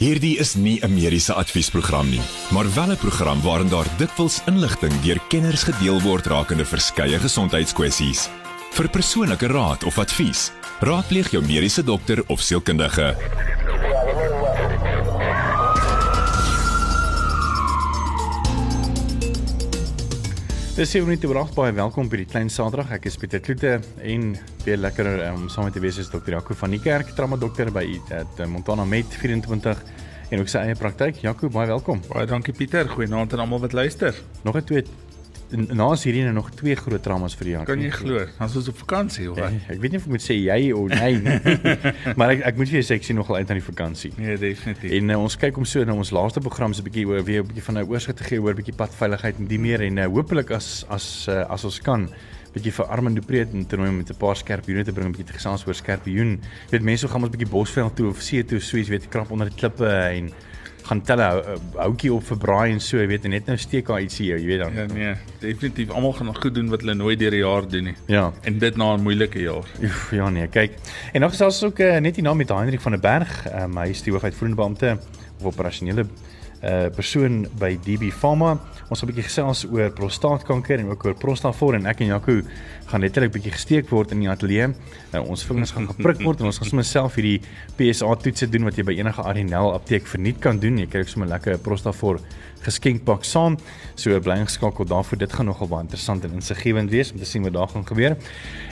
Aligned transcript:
Hierdie 0.00 0.38
is 0.40 0.54
nie 0.56 0.80
'n 0.80 0.94
mediese 0.94 1.34
adviesprogram 1.34 2.08
nie, 2.08 2.22
maar 2.50 2.74
wel 2.74 2.90
'n 2.90 2.96
program 2.96 3.42
waarin 3.42 3.68
daar 3.68 3.86
dikwels 3.98 4.40
inligting 4.46 5.00
deur 5.00 5.20
kenners 5.28 5.62
gedeel 5.62 6.00
word 6.00 6.26
rakende 6.26 6.64
verskeie 6.64 7.18
gesondheidskwessies. 7.18 8.28
Vir 8.72 8.88
persoonlike 8.88 9.46
raad 9.46 9.84
of 9.84 9.98
advies, 9.98 10.50
raadpleeg 10.80 11.30
jou 11.30 11.42
mediese 11.44 11.84
dokter 11.84 12.24
of 12.26 12.40
sielkundige. 12.40 13.16
Dis 20.80 20.94
7 20.94 21.04
minute 21.04 21.28
oor 21.28 21.36
8 21.42 21.52
baie 21.58 21.72
welkom 21.76 22.06
by 22.08 22.22
die 22.22 22.24
klein 22.24 22.48
Saterdag. 22.48 22.94
Ek 22.96 23.04
is 23.10 23.18
Pieter 23.20 23.42
Kloete 23.44 23.74
en 24.00 24.30
weer 24.64 24.78
lekker 24.80 25.10
om 25.26 25.42
saam 25.52 25.66
met 25.68 25.74
te 25.76 25.82
wees 25.84 25.98
is 26.00 26.08
Dr. 26.08 26.32
Jaco 26.32 26.56
van 26.56 26.72
die 26.72 26.80
kerk, 26.80 27.10
trauma 27.18 27.36
dokter 27.36 27.68
by 27.68 27.82
at 28.16 28.40
Montana 28.48 28.86
Med 28.88 29.12
24 29.12 29.82
en 30.32 30.40
ook 30.40 30.48
sy 30.48 30.62
eie 30.64 30.78
praktyk. 30.80 31.20
Jaco, 31.20 31.52
baie 31.52 31.68
welkom. 31.68 32.00
Baie 32.08 32.24
dankie 32.30 32.56
Pieter. 32.56 32.88
Goeienaand 32.88 33.36
aan 33.36 33.44
almal 33.44 33.60
wat 33.66 33.76
luister. 33.76 34.16
Nog 34.40 34.56
'n 34.56 34.64
twee 34.64 34.86
na 35.50 35.86
is 35.92 36.04
hierdie 36.06 36.22
nou 36.26 36.34
nog 36.36 36.50
twee 36.54 36.76
groot 36.78 37.02
traumas 37.02 37.34
vir 37.38 37.48
die 37.48 37.54
jaar. 37.54 37.66
Kan 37.68 37.82
jy 37.82 37.90
glo? 37.94 38.22
Ons 38.42 38.56
is 38.60 38.68
op 38.70 38.78
vakansie 38.82 39.26
of 39.30 39.38
wat? 39.38 39.52
Ja, 39.54 39.74
ek 39.74 39.82
weet 39.82 39.94
nie 39.94 40.00
of 40.00 40.06
ek 40.06 40.14
moet 40.14 40.24
sê 40.24 40.36
jy 40.38 40.58
of 40.76 40.88
nee 40.92 41.20
nie. 41.24 41.36
maar 42.18 42.34
ek 42.36 42.44
ek 42.50 42.60
moet 42.60 42.70
vir 42.70 42.80
jou 42.80 42.86
sê 42.86 42.98
ek 43.00 43.06
sien 43.08 43.18
nogal 43.18 43.40
uit 43.40 43.50
aan 43.50 43.60
die 43.60 43.66
vakansie. 43.66 44.12
Nee, 44.16 44.36
definitief. 44.40 44.92
En 44.98 45.14
uh, 45.14 45.20
ons 45.26 45.38
kyk 45.44 45.60
om 45.60 45.68
so 45.68 45.86
na 45.86 45.96
ons 45.96 46.12
laaste 46.14 46.42
program 46.44 46.74
se 46.76 46.84
bietjie 46.86 47.06
oor 47.10 47.24
weer 47.26 47.42
'n 47.42 47.48
bietjie 47.50 47.66
van 47.68 47.80
'n 47.80 47.88
oorsig 47.90 48.18
te 48.18 48.26
gee 48.28 48.42
oor 48.42 48.54
bietjie 48.54 48.76
padveiligheid 48.76 49.40
en 49.42 49.48
die 49.50 49.58
meer 49.58 49.82
en 49.86 49.98
uh, 49.98 50.10
hopelik 50.10 50.52
as 50.54 50.84
as 50.88 51.26
uh, 51.28 51.44
as 51.50 51.64
ons 51.64 51.80
kan 51.80 52.06
bietjie 52.54 52.72
vir 52.74 52.90
Armando 52.90 53.22
Preet 53.22 53.52
en 53.54 53.66
toernooi 53.66 53.90
met 53.90 54.10
'n 54.10 54.18
paar 54.18 54.36
skerpioene 54.36 54.84
te 54.84 54.92
bring 54.92 55.08
'n 55.08 55.12
bietjie 55.14 55.32
te 55.32 55.38
gesels 55.38 55.66
oor 55.66 55.74
skerpioen. 55.74 56.38
Jy 56.70 56.78
weet 56.78 56.82
mense 56.82 57.08
gaan 57.08 57.22
ons 57.22 57.30
bietjie 57.30 57.50
bosveld 57.50 57.96
toe 57.96 58.08
of 58.08 58.22
see 58.22 58.42
toe, 58.44 58.60
so 58.60 58.76
iets 58.76 58.88
weet 58.88 59.08
krap 59.08 59.30
onder 59.30 59.48
die 59.48 59.56
klippe 59.56 59.86
en 59.86 60.32
gaan 60.90 61.02
tel 61.06 61.20
'n 61.22 61.60
houtjie 61.78 62.12
op 62.12 62.24
vir 62.26 62.38
braai 62.38 62.72
en 62.72 62.80
so, 62.80 62.98
jy 62.98 63.06
weet, 63.06 63.28
net 63.30 63.46
nou 63.46 63.56
steek 63.56 63.86
daar 63.86 64.02
ietsie 64.02 64.26
jou, 64.26 64.38
jy 64.38 64.46
weet 64.46 64.60
dan. 64.64 64.74
Ja 64.74 64.86
nee, 64.90 65.14
definitief 65.40 65.90
almal 65.90 66.12
gaan 66.12 66.34
goed 66.36 66.54
doen 66.54 66.68
wat 66.68 66.82
hulle 66.82 66.94
nooit 66.94 67.18
deur 67.18 67.30
die 67.30 67.44
jaar 67.44 67.68
doen 67.68 67.84
nie. 67.84 67.96
Ja. 68.06 68.32
En 68.42 68.58
dit 68.58 68.76
na 68.76 68.96
'n 68.96 69.02
moeilike 69.02 69.38
jaar. 69.38 69.66
Oef, 69.82 70.10
ja 70.10 70.28
nee, 70.30 70.46
kyk. 70.46 70.72
En 71.12 71.20
nog 71.20 71.30
gesels 71.30 71.62
ook 71.64 71.78
uh, 71.78 71.98
net 71.98 72.16
hier 72.16 72.24
na 72.24 72.34
met 72.34 72.48
Heinrich 72.48 72.82
van 72.82 72.92
der 72.92 73.00
Berg, 73.00 73.46
um, 73.54 73.78
hy 73.78 73.88
is 73.88 74.02
die 74.02 74.12
hoofuitvoerende 74.12 74.56
beampte 74.56 74.98
of 75.38 75.44
operasionele 75.44 76.06
uh 76.60 76.88
persoon 76.92 77.46
by 77.58 77.78
DB 77.80 78.10
Pharma. 78.12 78.58
Ons 78.88 79.00
gaan 79.00 79.08
'n 79.08 79.12
bietjie 79.12 79.28
gesels 79.28 79.64
oor 79.64 79.90
prostaatkanker 79.90 80.78
en 80.78 80.90
ook 80.90 81.04
oor 81.04 81.14
Prostafor 81.14 81.74
en 81.74 81.86
ek 81.86 82.00
en 82.00 82.06
Jaco 82.06 82.42
gaan 82.86 83.00
letterlik 83.00 83.32
bietjie 83.32 83.52
gesteek 83.52 83.88
word 83.88 84.12
in 84.12 84.20
die 84.20 84.28
ateljee. 84.28 84.74
Nou 85.12 85.26
ons 85.26 85.44
vingers 85.44 85.70
gaan 85.70 85.86
geprik 85.88 86.20
word 86.22 86.40
en 86.40 86.46
ons 86.46 86.58
gaan 86.58 86.68
sommer 86.68 86.84
self 86.84 87.14
hierdie 87.14 87.40
PSA 87.76 88.14
toetse 88.14 88.46
doen 88.50 88.64
wat 88.64 88.76
jy 88.76 88.84
by 88.84 88.92
enige 88.98 89.22
Arinel 89.22 89.72
apteek 89.72 90.06
verniet 90.06 90.40
kan 90.40 90.58
doen. 90.58 90.78
Jy 90.78 90.86
kry 90.86 91.00
ook 91.00 91.08
sommer 91.08 91.28
lekker 91.28 91.58
Prostafor 91.58 92.20
geskenkpak 92.64 93.24
saam. 93.24 93.56
So 93.94 94.18
bly 94.20 94.40
ingeskakel 94.42 94.84
daarvoor. 94.84 95.18
Dit 95.18 95.32
gaan 95.32 95.46
nogal 95.46 95.68
baie 95.68 95.86
interessant 95.86 96.24
en 96.24 96.32
insiggewend 96.32 96.90
wees 96.90 97.12
om 97.12 97.18
te 97.18 97.28
sien 97.28 97.42
wat 97.42 97.52
daar 97.56 97.68
gaan 97.68 97.86
gebeur. 97.86 98.16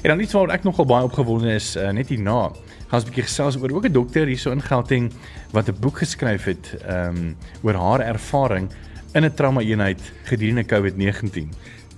En 0.03 0.09
dan 0.13 0.21
iets 0.21 0.33
waaroor 0.37 0.53
ek 0.53 0.65
nogal 0.65 0.85
baie 0.85 1.05
opgewonde 1.09 1.55
is 1.55 1.77
uh, 1.77 1.91
net 1.91 2.09
hierna 2.13 2.51
ons 2.91 3.05
'n 3.05 3.09
bietjie 3.09 3.27
gesels 3.29 3.57
oor 3.57 3.73
ook 3.73 3.87
'n 3.87 3.93
dokter 3.93 4.27
hierso 4.27 4.51
in 4.51 4.63
Gauteng 4.63 5.13
wat 5.53 5.69
'n 5.69 5.81
boek 5.81 5.99
geskryf 5.99 6.45
het 6.45 6.77
ehm 6.87 7.17
um, 7.17 7.37
oor 7.63 7.75
haar 7.75 8.01
ervaring 8.01 8.71
in 9.15 9.25
'n 9.25 9.35
trauma 9.35 9.61
eenheid 9.61 10.01
gedurende 10.25 10.65
COVID-19. 10.65 11.49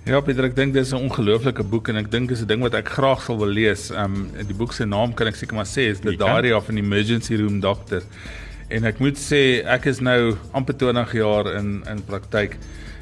Ja, 0.03 0.19
Pieter, 0.19 0.45
ek 0.45 0.55
dink 0.55 0.73
dis 0.73 0.91
'n 0.91 0.97
ongelooflike 0.97 1.63
boek 1.63 1.89
en 1.89 1.97
ek 1.97 2.11
dink 2.11 2.29
dis 2.29 2.41
'n 2.41 2.47
ding 2.47 2.61
wat 2.61 2.73
ek 2.73 2.89
graag 2.89 3.21
sal 3.21 3.37
wil 3.37 3.47
lees. 3.47 3.91
Ehm 3.91 4.15
um, 4.15 4.47
die 4.47 4.55
boek 4.55 4.73
se 4.73 4.85
naam 4.85 5.13
kan 5.13 5.27
ek 5.27 5.35
seker 5.35 5.55
maar 5.55 5.69
sê 5.69 5.91
is 5.91 5.99
The 5.99 6.17
Diary 6.17 6.51
of 6.51 6.69
an 6.69 6.77
Emergency 6.77 7.35
Room 7.35 7.59
Doctor. 7.59 8.01
En 8.69 8.83
ek 8.83 8.99
moet 8.99 9.17
sê 9.17 9.63
ek 9.65 9.85
is 9.85 9.99
nou 9.99 10.35
amper 10.51 10.73
20 10.73 11.13
jaar 11.13 11.55
in 11.55 11.83
in 11.87 12.01
praktyk 12.03 12.57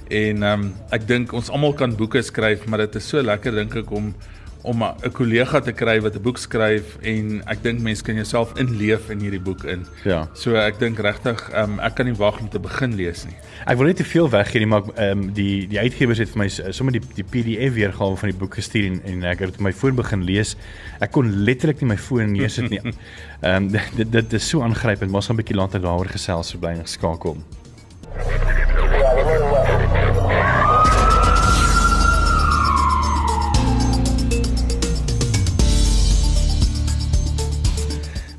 en 0.10 0.44
ehm 0.44 0.62
um, 0.62 0.74
ek 0.92 1.08
dink 1.08 1.34
ons 1.34 1.50
almal 1.50 1.74
kan 1.74 1.96
boeke 1.96 2.22
skryf, 2.22 2.66
maar 2.68 2.80
dit 2.80 2.96
is 2.96 3.08
so 3.08 3.22
lekker 3.22 3.52
dink 3.52 3.76
ek 3.76 3.92
om 3.92 4.14
om 4.62 4.84
'n 4.84 5.12
kollega 5.12 5.60
te 5.60 5.72
kry 5.72 6.00
wat 6.02 6.16
'n 6.16 6.22
boek 6.22 6.38
skryf 6.38 6.98
en 7.02 7.42
ek 7.48 7.64
dink 7.64 7.80
mense 7.80 8.04
kan 8.04 8.16
jouself 8.16 8.52
inleef 8.58 9.10
in 9.10 9.20
hierdie 9.20 9.40
boek 9.40 9.64
in. 9.64 9.86
Ja. 10.04 10.28
So 10.34 10.56
ek 10.56 10.80
dink 10.80 11.00
regtig 11.00 11.50
um, 11.56 11.80
ek 11.80 11.96
kan 11.96 12.06
nie 12.06 12.16
wag 12.16 12.40
om 12.40 12.50
te 12.50 12.60
begin 12.60 12.96
lees 12.96 13.26
nie. 13.26 13.36
Ek 13.66 13.78
wil 13.78 13.88
net 13.88 13.98
te 13.98 14.04
veel 14.04 14.30
weggee 14.30 14.60
nie, 14.60 14.68
maar 14.68 14.84
ehm 14.96 15.12
um, 15.12 15.34
die 15.34 15.68
die 15.68 15.80
uitgewers 15.80 16.18
het 16.18 16.30
vir 16.30 16.38
my 16.44 16.50
sommer 16.50 16.94
die 16.94 17.02
die 17.16 17.24
PDF 17.24 17.74
weergawe 17.74 18.18
van 18.18 18.30
die 18.30 18.38
boek 18.38 18.56
gestuur 18.56 18.86
en, 18.86 19.02
en 19.04 19.24
ek 19.24 19.40
het 19.40 19.50
op 19.56 19.60
my 19.62 19.74
foon 19.74 19.96
begin 19.96 20.24
lees. 20.24 20.56
Ek 21.00 21.12
kon 21.12 21.32
letterlik 21.44 21.82
nie 21.82 21.94
my 21.96 21.98
foon 21.98 22.32
neersit 22.32 22.70
nie. 22.70 22.82
Ehm 23.42 23.64
um, 23.64 23.72
dit, 23.76 23.82
dit 23.96 24.12
dit 24.12 24.34
is 24.34 24.50
so 24.50 24.62
aangrypend, 24.62 25.12
maar 25.12 25.24
ons 25.24 25.28
gaan 25.28 25.36
'n 25.36 25.44
bietjie 25.44 25.56
later 25.56 25.80
daaroor 25.82 26.12
gesels, 26.12 26.50
so 26.50 26.58
bly 26.58 26.76
geskakel. 26.76 27.38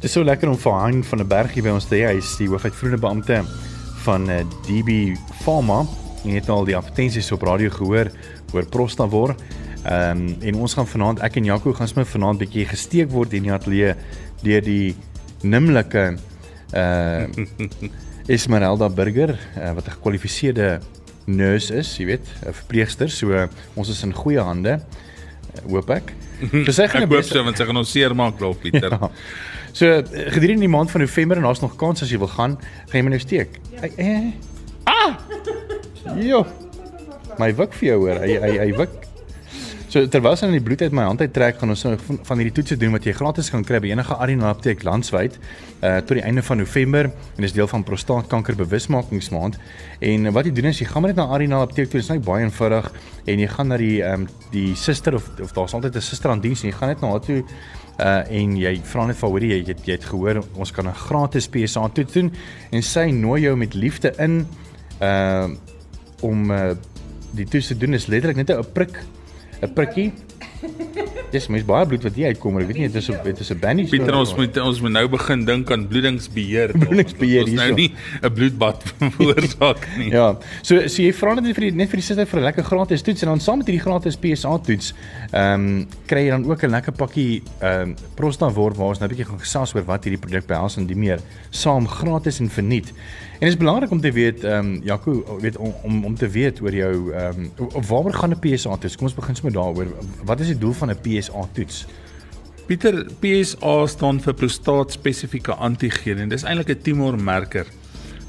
Dit 0.00 0.08
is 0.08 0.14
so 0.16 0.24
lekker 0.24 0.48
om 0.48 0.56
vir 0.56 0.72
Hein 0.80 1.02
van 1.04 1.20
der 1.20 1.26
Berg 1.28 1.50
hier 1.52 1.64
by 1.66 1.72
ons 1.76 1.84
te 1.84 1.98
hê. 1.98 2.06
Hy 2.08 2.20
is 2.22 2.30
die 2.40 2.46
hoofuitvoerende 2.48 3.02
beampte 3.02 3.42
van 4.00 4.22
uh, 4.32 4.38
DB 4.64 4.94
Pharma. 5.42 5.82
Jy 6.24 6.38
het 6.38 6.48
al 6.48 6.64
die 6.64 6.72
advertensies 6.78 7.28
op 7.36 7.44
radio 7.44 7.68
gehoor 7.74 8.08
oor 8.54 8.68
Prostavor. 8.72 9.34
Ehm 9.82 10.22
um, 10.22 10.30
en 10.40 10.62
ons 10.64 10.76
gaan 10.78 10.88
vanaand 10.88 11.20
ek 11.28 11.36
en 11.36 11.50
Jaco 11.50 11.74
gaan 11.76 11.90
sommer 11.92 12.08
vanaand 12.08 12.40
bietjie 12.40 12.64
gesteek 12.70 13.12
word 13.12 13.36
in 13.36 13.44
die 13.44 13.52
ateljee 13.52 13.92
deur 14.40 14.64
die 14.64 14.94
nimmerlike 15.44 16.06
uh 16.72 17.28
Esmeralda 18.38 18.88
Burger 18.88 19.34
uh, 19.36 19.74
wat 19.76 19.84
'n 19.84 19.98
gekwalifiseerde 19.98 20.80
nurse 21.28 21.76
is, 21.76 21.92
jy 22.00 22.08
weet, 22.14 22.32
'n 22.46 22.56
verpleegster. 22.56 23.12
So 23.12 23.36
uh, 23.36 23.48
ons 23.76 23.92
is 23.92 24.00
in 24.08 24.16
goeie 24.16 24.40
hande. 24.40 24.80
Hoop 25.68 25.90
ek. 25.94 26.12
So 26.64 26.72
sy 26.72 26.86
gaan 26.90 27.06
hoop 27.08 27.26
so 27.26 27.42
want 27.44 27.60
sy 27.60 27.66
gaan 27.68 27.80
ons 27.80 27.90
seer 27.92 28.14
maak, 28.16 28.40
loop 28.40 28.62
Pieter. 28.62 28.96
ja. 29.00 29.10
So 29.76 29.90
gedurende 30.34 30.64
die 30.66 30.72
maand 30.72 30.90
van 30.90 31.04
November 31.04 31.40
en 31.40 31.46
daar's 31.48 31.62
nog 31.62 31.76
kans 31.80 32.02
as 32.02 32.10
jy 32.12 32.18
wil 32.22 32.32
gaan, 32.32 32.56
gaan 32.90 32.98
jy 33.00 33.04
my 33.06 33.14
nou 33.14 33.22
steek. 33.22 33.60
Hey, 33.80 33.92
hey. 33.98 34.32
Ah! 34.90 35.18
Jo. 36.18 36.44
My 37.38 37.52
wik 37.56 37.76
vir 37.78 37.92
jou 37.92 38.00
hoor. 38.06 38.24
Hy 38.24 38.40
hy 38.42 38.56
hy 38.64 38.72
wik. 38.80 39.09
So 39.90 40.04
terwyl 40.06 40.36
sy 40.38 40.46
in 40.46 40.52
die 40.54 40.62
bloed 40.62 40.84
uit 40.86 40.92
my 40.94 41.02
hand 41.02 41.18
uit 41.18 41.32
trek, 41.34 41.56
gaan 41.58 41.72
ons 41.72 41.80
van, 41.82 42.18
van 42.22 42.38
hierdie 42.38 42.52
toetse 42.54 42.76
doen 42.78 42.92
wat 42.94 43.08
jy 43.08 43.10
gratis 43.18 43.48
kan 43.50 43.64
kry 43.66 43.80
by 43.82 43.88
enige 43.90 44.14
Arena 44.22 44.52
apteek 44.54 44.84
landwyd 44.86 45.34
uh 45.82 45.96
tot 46.06 46.14
die 46.14 46.22
einde 46.22 46.44
van 46.46 46.62
November 46.62 47.08
en 47.10 47.42
dis 47.42 47.56
deel 47.56 47.66
van 47.72 47.82
prostaatkanker 47.88 48.54
bewusmakingsmaand. 48.60 49.58
En 50.06 50.30
wat 50.36 50.46
jy 50.46 50.54
doen 50.54 50.70
is 50.70 50.78
jy 50.78 50.86
gaan 50.92 51.08
net 51.08 51.18
na 51.18 51.26
Arena 51.34 51.64
apteek 51.66 51.90
toe, 51.90 51.98
dit 51.98 52.06
is 52.06 52.12
net 52.12 52.22
baie 52.22 52.46
eenvoudig 52.46 52.86
en 53.34 53.42
jy 53.42 53.50
gaan 53.50 53.72
na 53.74 53.82
die 53.82 53.98
ehm 53.98 54.28
um, 54.28 54.30
die 54.54 54.78
suster 54.78 55.18
of 55.18 55.26
of 55.42 55.58
daar's 55.58 55.74
altyd 55.74 55.98
'n 55.98 56.06
suster 56.12 56.30
aan 56.30 56.46
diens 56.46 56.62
en 56.62 56.70
jy 56.70 56.76
gaan 56.78 56.94
net 56.94 57.02
na 57.02 57.10
haar 57.10 57.26
toe 57.26 57.42
uh 57.42 58.22
en 58.30 58.56
jy 58.62 58.74
vra 58.94 59.06
net 59.10 59.18
vir 59.18 59.28
hoorie 59.28 59.54
jy, 59.56 59.62
jy 59.66 59.74
jy 59.90 59.94
het 59.98 60.04
gehoor 60.04 60.44
ons 60.54 60.70
kan 60.70 60.86
'n 60.86 60.94
gratis 60.94 61.48
PSA 61.48 61.88
toets 61.88 62.12
doen 62.12 62.30
en 62.70 62.82
sy 62.82 63.10
nooi 63.10 63.42
jou 63.42 63.56
met 63.56 63.74
liefde 63.74 64.14
in 64.18 64.46
uh 65.02 65.50
om 66.22 66.50
uh 66.50 66.76
die 67.34 67.46
toets 67.46 67.66
te 67.66 67.74
doen 67.74 67.94
is 67.94 68.06
letterlik 68.06 68.36
net 68.36 68.50
'n 68.50 68.72
prik 68.72 69.02
'n 69.62 69.72
prikkie 69.72 70.12
Dis 71.31 71.47
mens 71.48 71.65
baie 71.65 71.87
bloed 71.88 72.03
wat 72.04 72.16
hier 72.19 72.32
uitkom, 72.34 72.59
ek 72.60 72.69
weet 72.69 72.78
nie 72.81 72.88
dit 72.91 72.97
is 73.00 73.09
op 73.12 73.22
dit 73.25 73.38
is 73.43 73.50
'n 73.53 73.59
bandage. 73.62 73.91
Pieter 73.94 74.16
ons 74.19 74.32
moet 74.37 74.56
ons 74.60 74.81
moet 74.82 74.93
nou 74.93 75.04
begin 75.09 75.44
dink 75.44 75.71
aan 75.71 75.87
bloedingsbeheer. 75.88 76.75
Bloedingsbeheer. 76.84 77.44
Ons 77.47 77.56
nou 77.60 77.71
nie 77.75 77.91
'n 78.22 78.32
bloedbad 78.34 78.82
veroorsaak 79.16 79.87
nie. 79.97 80.10
ja. 80.10 80.37
So 80.62 80.88
so 80.88 81.03
jy 81.03 81.12
vra 81.15 81.34
net 81.34 81.54
vir 81.54 81.71
die 81.71 81.72
net 81.72 81.88
vir 81.88 82.03
die 82.03 82.06
sister 82.09 82.26
vir 82.26 82.41
'n 82.41 82.44
lekker 82.50 82.65
gratis 82.65 83.03
toets 83.03 83.22
en 83.22 83.28
dan 83.28 83.41
saam 83.41 83.59
met 83.62 83.71
hierdie 83.71 83.84
gratis 83.87 84.16
PSA 84.16 84.59
toets, 84.59 84.93
ehm 85.32 85.54
um, 85.54 85.87
kry 86.06 86.27
jy 86.27 86.31
dan 86.31 86.44
ook 86.44 86.65
'n 86.65 86.71
lekker 86.71 86.92
pakkie 86.92 87.42
ehm 87.60 87.81
um, 87.81 87.97
Prostavor 88.15 88.75
waar 88.75 88.88
ons 88.88 88.98
nou 88.98 89.09
'n 89.09 89.15
bietjie 89.15 89.31
gaan 89.31 89.41
gesels 89.41 89.75
oor 89.75 89.84
wat 89.84 90.04
hierdie 90.04 90.21
produk 90.21 90.47
behels 90.47 90.77
en 90.77 90.87
die 90.87 90.97
meer 90.98 91.21
saam 91.50 91.87
gratis 91.87 92.41
en 92.41 92.50
verniet. 92.50 92.92
En 93.40 93.46
dit 93.46 93.54
is 93.54 93.64
belangrik 93.64 93.91
om 93.91 94.00
te 94.00 94.12
weet 94.12 94.44
ehm 94.44 94.66
um, 94.66 94.80
Jaco, 94.84 95.38
weet 95.41 95.56
om 95.56 95.74
om 95.82 96.04
om 96.04 96.15
te 96.15 96.28
weet 96.28 96.60
oor 96.60 96.74
jou 96.74 97.12
ehm 97.12 97.48
um, 97.59 97.70
waaroor 97.88 98.12
gaan 98.12 98.30
'n 98.30 98.38
PSA 98.38 98.76
toets? 98.76 98.97
Kom 98.97 99.06
ons 99.06 99.15
begin 99.15 99.34
sommer 99.34 99.53
daaroor. 99.53 99.86
Wat 100.24 100.41
is 100.41 100.47
die 100.47 100.59
doel 100.59 100.72
van 100.72 100.91
'n 100.91 101.00
PSA 101.00 101.48
toets? 101.53 101.86
Pieter, 102.66 103.06
PSA 103.20 103.86
staan 103.86 104.20
vir 104.20 104.34
prostaat 104.34 104.92
spesifieke 104.92 105.54
antigeen 105.54 106.18
en 106.18 106.28
dis 106.28 106.42
eintlik 106.42 106.68
'n 106.68 106.82
tumormarker. 106.82 107.66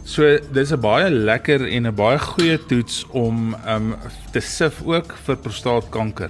So 0.03 0.39
dis 0.53 0.71
'n 0.71 0.79
baie 0.79 1.09
lekker 1.09 1.67
en 1.67 1.87
'n 1.87 1.95
baie 1.95 2.19
goeie 2.19 2.65
toets 2.65 3.05
om 3.09 3.55
um 3.67 3.95
te 4.31 4.39
sif 4.39 4.81
ook 4.85 5.15
vir 5.23 5.37
prostaatkanker. 5.37 6.29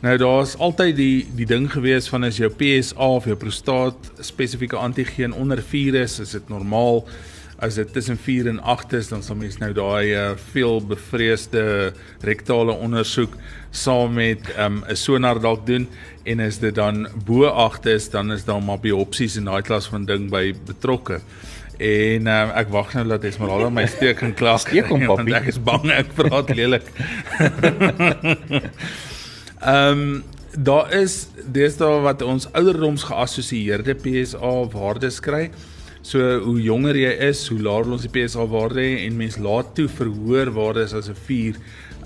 Nou 0.00 0.16
daar's 0.16 0.56
altyd 0.56 0.96
die 0.96 1.26
die 1.34 1.46
ding 1.46 1.72
gewees 1.72 2.08
van 2.08 2.24
as 2.24 2.36
jou 2.36 2.50
PSA 2.50 3.08
of 3.08 3.24
jou 3.24 3.36
prostaat 3.36 4.12
spesifieke 4.18 4.76
antigeen 4.76 5.32
onder 5.32 5.62
4 5.62 5.94
is, 5.94 6.18
is 6.18 6.30
dit 6.30 6.48
normaal 6.48 7.04
as 7.60 7.76
dit 7.76 7.92
tussen 7.92 8.18
4 8.18 8.48
en 8.48 8.60
8 8.62 8.92
is, 8.98 9.08
dan 9.12 9.22
sal 9.22 9.36
mens 9.36 9.58
nou 9.60 9.70
daai 9.76 10.14
uh, 10.14 10.30
veel 10.52 10.80
bevreesde 10.86 11.92
rektale 12.24 12.72
ondersoek 12.72 13.36
saam 13.70 14.16
met 14.16 14.48
'n 14.56 14.60
um, 14.60 14.96
sonar 14.96 15.40
dalk 15.40 15.66
doen 15.66 15.88
en 16.24 16.40
as 16.40 16.58
dit 16.58 16.74
dan 16.74 17.08
bo 17.24 17.44
8 17.44 17.86
is, 17.86 18.10
dan 18.10 18.32
is 18.32 18.44
daar 18.44 18.62
maar 18.62 18.80
biopsies 18.80 19.36
en 19.36 19.44
daai 19.44 19.62
klas 19.62 19.86
van 19.86 20.04
ding 20.04 20.30
by 20.30 20.54
betrokke. 20.66 21.20
En 21.80 22.26
um, 22.26 22.50
ek 22.60 22.68
wag 22.68 22.92
nou 22.94 23.06
dat 23.08 23.24
Esmeralda 23.24 23.70
my 23.72 23.86
steek 23.86 24.20
en 24.20 24.34
klas 24.34 24.66
Steek 24.66 24.88
hom, 24.92 25.06
want 25.06 25.24
papi. 25.24 25.32
Ek 25.32 25.46
is 25.48 25.60
bang 25.62 25.90
ek 25.90 26.12
praat 26.14 26.52
lelik. 26.52 26.84
Ehm 29.60 30.00
um, 30.00 30.22
daar 30.50 30.92
is 30.92 31.28
deesdae 31.46 32.00
wat 32.02 32.22
ons 32.26 32.48
ouderdoms 32.58 33.04
geassosieerde 33.06 33.94
PSA 33.94 34.50
waardes 34.72 35.20
kry. 35.22 35.50
So 36.02 36.38
hoe 36.40 36.56
jonger 36.62 36.96
jy 36.96 37.12
is, 37.28 37.42
hoe 37.52 37.60
laer 37.60 37.88
ons 37.92 38.06
die 38.06 38.12
PSA 38.12 38.46
waarde 38.48 38.84
en 39.04 39.18
mens 39.20 39.36
laat 39.36 39.74
toe 39.76 39.88
verhoor 39.88 40.52
waardes 40.56 40.94
as 40.96 41.08
'n 41.08 41.14
4 41.14 41.56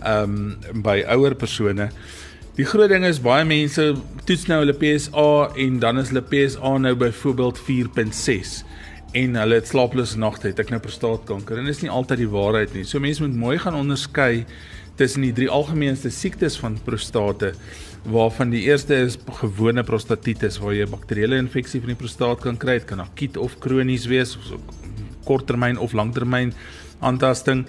ehm 0.05 0.57
um, 0.75 0.83
by 0.83 1.05
ouer 1.09 1.35
persone. 1.35 1.91
Die 2.57 2.65
groot 2.65 2.91
ding 2.91 3.05
is 3.05 3.21
baie 3.21 3.45
mense 3.45 3.95
toets 4.27 4.47
nou 4.47 4.61
hulle 4.61 4.75
PSA 4.79 5.55
en 5.57 5.79
dan 5.79 5.99
is 5.99 6.13
hulle 6.13 6.23
PSA 6.23 6.77
nou 6.79 6.95
byvoorbeeld 6.95 7.59
4.6 7.59 8.63
en 9.15 9.35
hulle 9.37 9.55
het 9.55 9.71
slaaplose 9.71 10.19
nagte, 10.19 10.51
het 10.51 10.59
ek 10.59 10.71
nou 10.71 10.81
prostaatkanker 10.83 11.59
en 11.59 11.65
dit 11.65 11.75
is 11.75 11.83
nie 11.83 11.91
altyd 11.91 12.19
die 12.19 12.31
waarheid 12.31 12.75
nie. 12.75 12.85
So 12.85 13.03
mense 13.03 13.23
moet 13.23 13.35
mooi 13.35 13.59
gaan 13.59 13.79
onderskei 13.79 14.45
tussen 14.99 15.23
die 15.27 15.33
drie 15.35 15.51
algemeenste 15.51 16.11
siektes 16.15 16.57
van 16.59 16.79
prostate 16.85 17.55
waarvan 18.05 18.51
die 18.53 18.63
eerste 18.69 18.95
is 18.95 19.17
gewone 19.41 19.83
prostatitis 19.83 20.59
waar 20.61 20.75
jy 20.75 20.85
'n 20.85 20.91
bakterieële 20.91 21.37
infeksie 21.37 21.81
van 21.81 21.95
die 21.95 22.03
prostaat 22.03 22.41
kan 22.41 22.57
kry. 22.57 22.79
Dit 22.79 22.87
kan 22.87 23.01
akuut 23.01 23.37
of 23.37 23.59
kronies 23.59 24.07
wees, 24.07 24.37
of 24.37 24.45
so 24.45 24.61
korttermyn 25.25 25.79
of 25.79 25.93
langtermyn 25.93 26.53
aantasting. 27.01 27.67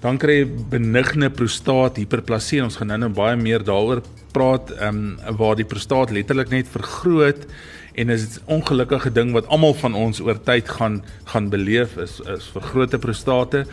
Dan 0.00 0.18
kry 0.18 0.40
jy 0.40 0.46
benigne 0.70 1.30
prostaat 1.30 1.96
hiperplasie. 1.96 2.62
Ons 2.62 2.76
gaan 2.76 2.88
nou-nou 2.88 3.10
baie 3.10 3.36
meer 3.36 3.64
daaroor 3.64 4.02
praat, 4.32 4.70
ehm 4.70 5.18
um, 5.28 5.36
waar 5.36 5.56
die 5.56 5.64
prostaat 5.64 6.10
letterlik 6.10 6.50
net 6.50 6.68
vergroot 6.68 7.46
en 7.94 8.08
is 8.08 8.38
'n 8.38 8.42
ongelukkige 8.46 9.12
ding 9.12 9.32
wat 9.32 9.46
almal 9.46 9.74
van 9.74 9.94
ons 9.94 10.20
oor 10.20 10.38
tyd 10.42 10.68
gaan 10.68 11.02
gaan 11.24 11.48
beleef 11.48 11.96
is 11.96 12.20
is 12.20 12.46
vergrote 12.52 12.98
prostate 12.98 13.66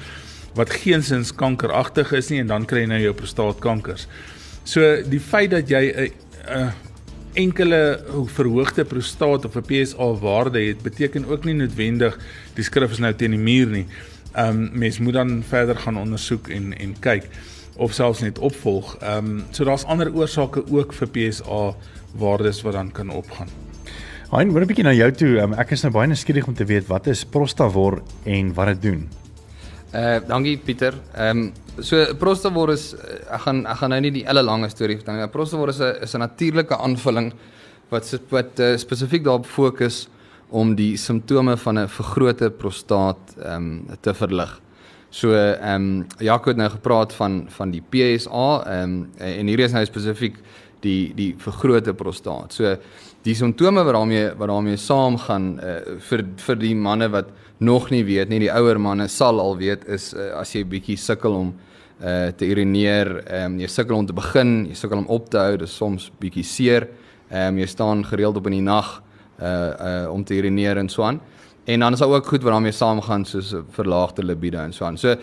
wat 0.56 0.69
geensins 0.69 1.36
kankeragtig 1.36 2.12
is 2.12 2.30
nie 2.30 2.39
en 2.39 2.48
dan 2.48 2.65
kry 2.65 2.80
jy 2.80 2.86
nou 2.86 3.00
jou 3.01 3.13
prostaatkankers. 3.13 4.07
So 4.68 4.84
die 5.08 5.22
feit 5.24 5.54
dat 5.56 5.69
jy 5.72 5.84
'n 5.96 6.12
'n 6.52 6.74
enkele 7.34 8.04
verhoogde 8.25 8.84
prostaat 8.84 9.46
of 9.46 9.56
'n 9.56 9.64
PSA 9.64 10.14
waarde 10.19 10.60
het, 10.60 10.81
beteken 10.81 11.25
ook 11.25 11.46
nie 11.46 11.54
noodwendig 11.54 12.19
die 12.54 12.64
skrif 12.64 12.92
is 12.92 13.00
nou 13.00 13.14
teen 13.14 13.31
die 13.31 13.40
muur 13.40 13.68
nie. 13.68 13.86
Um, 14.36 14.69
mens 14.74 15.00
moet 15.00 15.14
dan 15.14 15.44
verder 15.44 15.75
gaan 15.75 15.98
ondersoek 15.98 16.48
en 16.48 16.78
en 16.78 17.00
kyk 17.00 17.30
of 17.75 17.94
selfs 17.94 18.19
net 18.22 18.40
opvolg. 18.40 18.98
Um, 19.04 19.46
so 19.52 19.64
daar's 19.64 19.86
ander 19.86 20.14
oorsake 20.14 20.64
ook 20.72 20.94
vir 20.94 21.08
PSA 21.08 21.75
waardes 22.18 22.62
wat 22.62 22.74
dan 22.74 22.92
kan 22.92 23.10
opgaan. 23.10 23.48
Hein, 24.31 24.50
hoor 24.50 24.62
'n 24.62 24.68
bietjie 24.68 24.84
na 24.84 24.94
jou 24.94 25.12
toe. 25.12 25.40
Um, 25.40 25.54
ek 25.54 25.72
is 25.72 25.81
nou 25.81 25.94
baie 25.94 26.08
nuuskierig 26.08 26.48
om 26.48 26.54
te 26.54 26.66
weet 26.66 26.88
wat 26.88 27.08
is 27.08 27.24
prostavor 27.25 28.02
en 28.24 28.54
wat 28.54 28.68
dit 28.68 28.81
doen. 28.81 29.10
Uh 29.94 30.19
dankie 30.28 30.58
Pieter. 30.58 30.94
Ehm 31.16 31.38
um, 31.38 31.54
so 31.81 32.13
prostavor 32.19 32.71
is 32.74 32.94
uh, 32.94 33.35
ek 33.35 33.41
gaan 33.45 33.65
ek 33.65 33.77
gaan 33.81 33.94
nou 33.94 34.01
nie 34.01 34.13
die 34.19 34.25
hele 34.25 34.44
lange 34.44 34.69
storie 34.69 34.97
vertel 34.97 35.19
nie. 35.19 35.27
Prostavor 35.33 35.69
is 35.69 35.79
'n 35.79 36.03
is 36.03 36.15
'n 36.15 36.19
natuurlike 36.19 36.75
aanvulling 36.77 37.33
wat 37.89 38.19
wat 38.29 38.59
uh, 38.59 38.77
spesifiek 38.77 39.24
daarop 39.24 39.45
fokus 39.45 40.07
om 40.50 40.75
die 40.75 40.97
simptome 40.97 41.57
van 41.57 41.79
'n 41.79 41.88
vergrote 41.88 42.50
prostaat 42.50 43.35
ehm 43.38 43.56
um, 43.56 43.97
te 44.01 44.13
verlig. 44.13 44.62
So 45.09 45.31
ehm 45.33 45.75
um, 45.75 46.07
Jaco 46.19 46.50
het 46.50 46.57
nou 46.57 46.69
gepraat 46.69 47.13
van 47.13 47.47
van 47.50 47.71
die 47.71 47.81
PSA 47.81 48.63
ehm 48.65 48.83
um, 48.83 49.09
en 49.18 49.47
hier 49.47 49.59
is 49.59 49.71
nou 49.71 49.85
spesifiek 49.85 50.35
die 50.83 51.13
die 51.18 51.33
vergrote 51.39 51.94
prostaat. 51.97 52.53
So 52.53 52.75
die 53.25 53.35
simptome 53.35 53.83
wat 53.83 53.95
daarmee 53.97 54.31
wat 54.38 54.51
daarmee 54.51 54.77
saamgaan 54.77 55.47
uh, 55.59 55.77
vir 56.09 56.25
vir 56.45 56.59
die 56.62 56.75
manne 56.75 57.09
wat 57.13 57.31
nog 57.59 57.89
nie 57.91 58.03
weet 58.06 58.29
nie, 58.29 58.44
die 58.45 58.53
ouer 58.53 58.77
manne 58.79 59.07
sal 59.09 59.41
al 59.41 59.57
weet 59.57 59.88
is 59.89 60.12
uh, 60.13 60.35
as 60.41 60.53
jy 60.56 60.63
bietjie 60.63 60.97
sukkel 60.97 61.39
om 61.39 61.56
uh 61.97 62.29
te 62.38 62.45
urineer, 62.45 63.09
ehm 63.25 63.56
um, 63.56 63.59
jy 63.59 63.68
sukkel 63.74 63.97
om 63.97 64.06
te 64.06 64.13
begin, 64.13 64.68
jy 64.69 64.75
sukkel 64.77 65.00
om 65.01 65.07
op 65.09 65.31
te 65.33 65.39
hou, 65.41 65.56
dis 65.57 65.74
soms 65.74 66.12
bietjie 66.21 66.45
seer. 66.45 66.85
Ehm 67.31 67.56
um, 67.56 67.57
jy 67.63 67.65
staan 67.68 68.06
gereeld 68.06 68.38
op 68.38 68.45
in 68.51 68.59
die 68.59 68.65
nag 68.65 68.91
uh 69.41 69.47
uh 69.47 70.13
om 70.13 70.23
te 70.23 70.38
urineer 70.38 70.77
en 70.77 70.89
so 70.89 71.03
aan. 71.03 71.18
En 71.68 71.80
dan 71.80 71.94
is 71.94 72.00
daar 72.00 72.10
ook 72.10 72.28
goed 72.28 72.44
wat 72.44 72.52
daarmee 72.52 72.72
saamgaan 72.72 73.25
soos 73.25 73.54
verlaagde 73.75 74.24
libido 74.24 74.58
en 74.58 74.74
so 74.74 74.86
aan. 74.86 74.98
So 74.98 75.16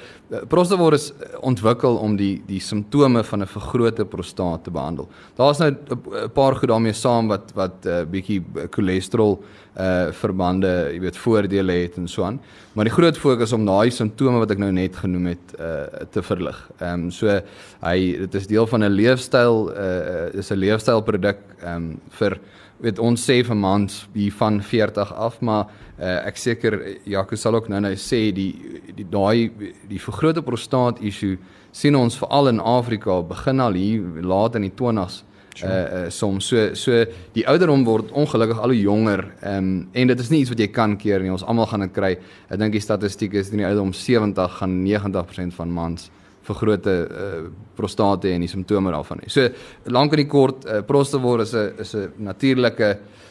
prostavor 0.49 0.93
is 0.93 1.13
ontwikkel 1.41 1.97
om 1.97 2.17
die 2.21 2.43
die 2.47 2.61
simptome 2.61 3.23
van 3.25 3.41
'n 3.41 3.47
vergrote 3.47 4.05
prostaat 4.05 4.65
te 4.65 4.71
behandel. 4.71 5.09
Daar's 5.37 5.59
nou 5.59 5.71
'n 5.71 6.31
paar 6.33 6.57
goed 6.57 6.69
daarmee 6.69 6.93
saam 6.93 7.29
wat 7.29 7.53
wat 7.55 7.85
'n 7.85 7.89
uh, 7.89 8.05
bietjie 8.11 8.45
cholesterol 8.71 9.43
uh 9.79 10.13
verbande, 10.13 10.91
jy 10.93 11.01
weet, 11.01 11.17
voordele 11.17 11.73
het 11.73 11.97
en 11.97 12.09
so 12.09 12.23
aan. 12.23 12.41
Maar 12.73 12.85
die 12.85 12.95
groot 12.95 13.19
fokus 13.19 13.53
om 13.53 13.65
daai 13.67 13.91
simptome 13.91 14.39
wat 14.39 14.51
ek 14.51 14.59
nou 14.59 14.73
net 14.73 14.97
genoem 14.97 15.27
het 15.27 15.55
uh 15.61 16.05
te 16.11 16.23
verlig. 16.23 16.71
Ehm 16.79 17.05
um, 17.05 17.11
so 17.11 17.41
hy 17.81 18.17
dit 18.19 18.35
is 18.35 18.47
deel 18.47 18.67
van 18.67 18.85
'n 18.85 18.93
leefstyl 18.93 19.71
uh 19.73 20.39
is 20.39 20.51
'n 20.51 20.59
leefstylproduk 20.59 21.39
ehm 21.63 21.77
um, 21.77 22.01
vir 22.11 22.39
weet 22.85 23.01
ons 23.03 23.27
sê 23.31 23.41
vir 23.47 23.57
mans 23.57 24.05
hier 24.15 24.35
van 24.39 24.61
40 24.63 25.13
af 25.27 25.41
maar 25.41 25.67
uh, 25.99 26.27
ek 26.29 26.41
seker 26.41 26.79
Jaco 27.09 27.37
sal 27.37 27.59
ook 27.59 27.71
nou-nou 27.73 27.95
sê 28.01 28.29
die 28.37 28.53
die 28.95 29.07
daai 29.11 29.51
die 29.89 30.01
vergrote 30.03 30.45
prostaat 30.45 31.01
issue 31.01 31.39
sien 31.73 31.97
ons 31.99 32.19
veral 32.21 32.53
in 32.53 32.61
Afrika 32.61 33.23
begin 33.23 33.61
al 33.65 33.79
hier 33.79 34.23
laat 34.23 34.59
in 34.61 34.69
die 34.69 34.75
20s 34.75 35.23
uh, 35.63 35.69
uh 35.69 36.11
soms 36.11 36.49
so 36.51 36.75
so 36.75 37.05
die 37.35 37.47
ouderdom 37.51 37.85
word 37.87 38.13
ongelukkig 38.13 38.61
al 38.61 38.75
hoe 38.75 38.81
jonger 38.81 39.25
um, 39.43 39.89
en 39.93 40.13
dit 40.13 40.21
is 40.21 40.31
nie 40.31 40.43
iets 40.43 40.53
wat 40.53 40.61
jy 40.61 40.69
kan 40.75 40.97
keer 40.99 41.23
nie. 41.23 41.33
Ons 41.33 41.47
almal 41.47 41.69
gaan 41.71 41.87
dit 41.87 41.95
kry. 41.95 42.13
Ek 42.49 42.61
dink 42.61 42.75
die 42.75 42.83
statistiek 42.83 43.35
is 43.39 43.53
in 43.53 43.63
die 43.63 43.69
ouderdom 43.69 43.95
70 43.95 44.59
gaan 44.61 44.79
90% 44.85 45.57
van 45.59 45.75
mans 45.75 46.11
vergrote 46.45 46.95
uh, 47.09 47.51
prostate 47.77 48.33
en 48.35 48.45
die 48.45 48.51
simptome 48.51 48.93
daarvan 48.93 49.25
hê. 49.25 49.31
So 49.33 49.49
lank 49.93 50.13
en 50.13 50.23
die 50.23 50.31
kort 50.31 50.67
uh, 50.67 50.83
prostavor 50.87 51.41
is 51.41 51.55
'n 51.55 51.81
is 51.81 51.95
'n 51.95 52.13
natuurlike 52.19 52.91
uh 52.91 53.24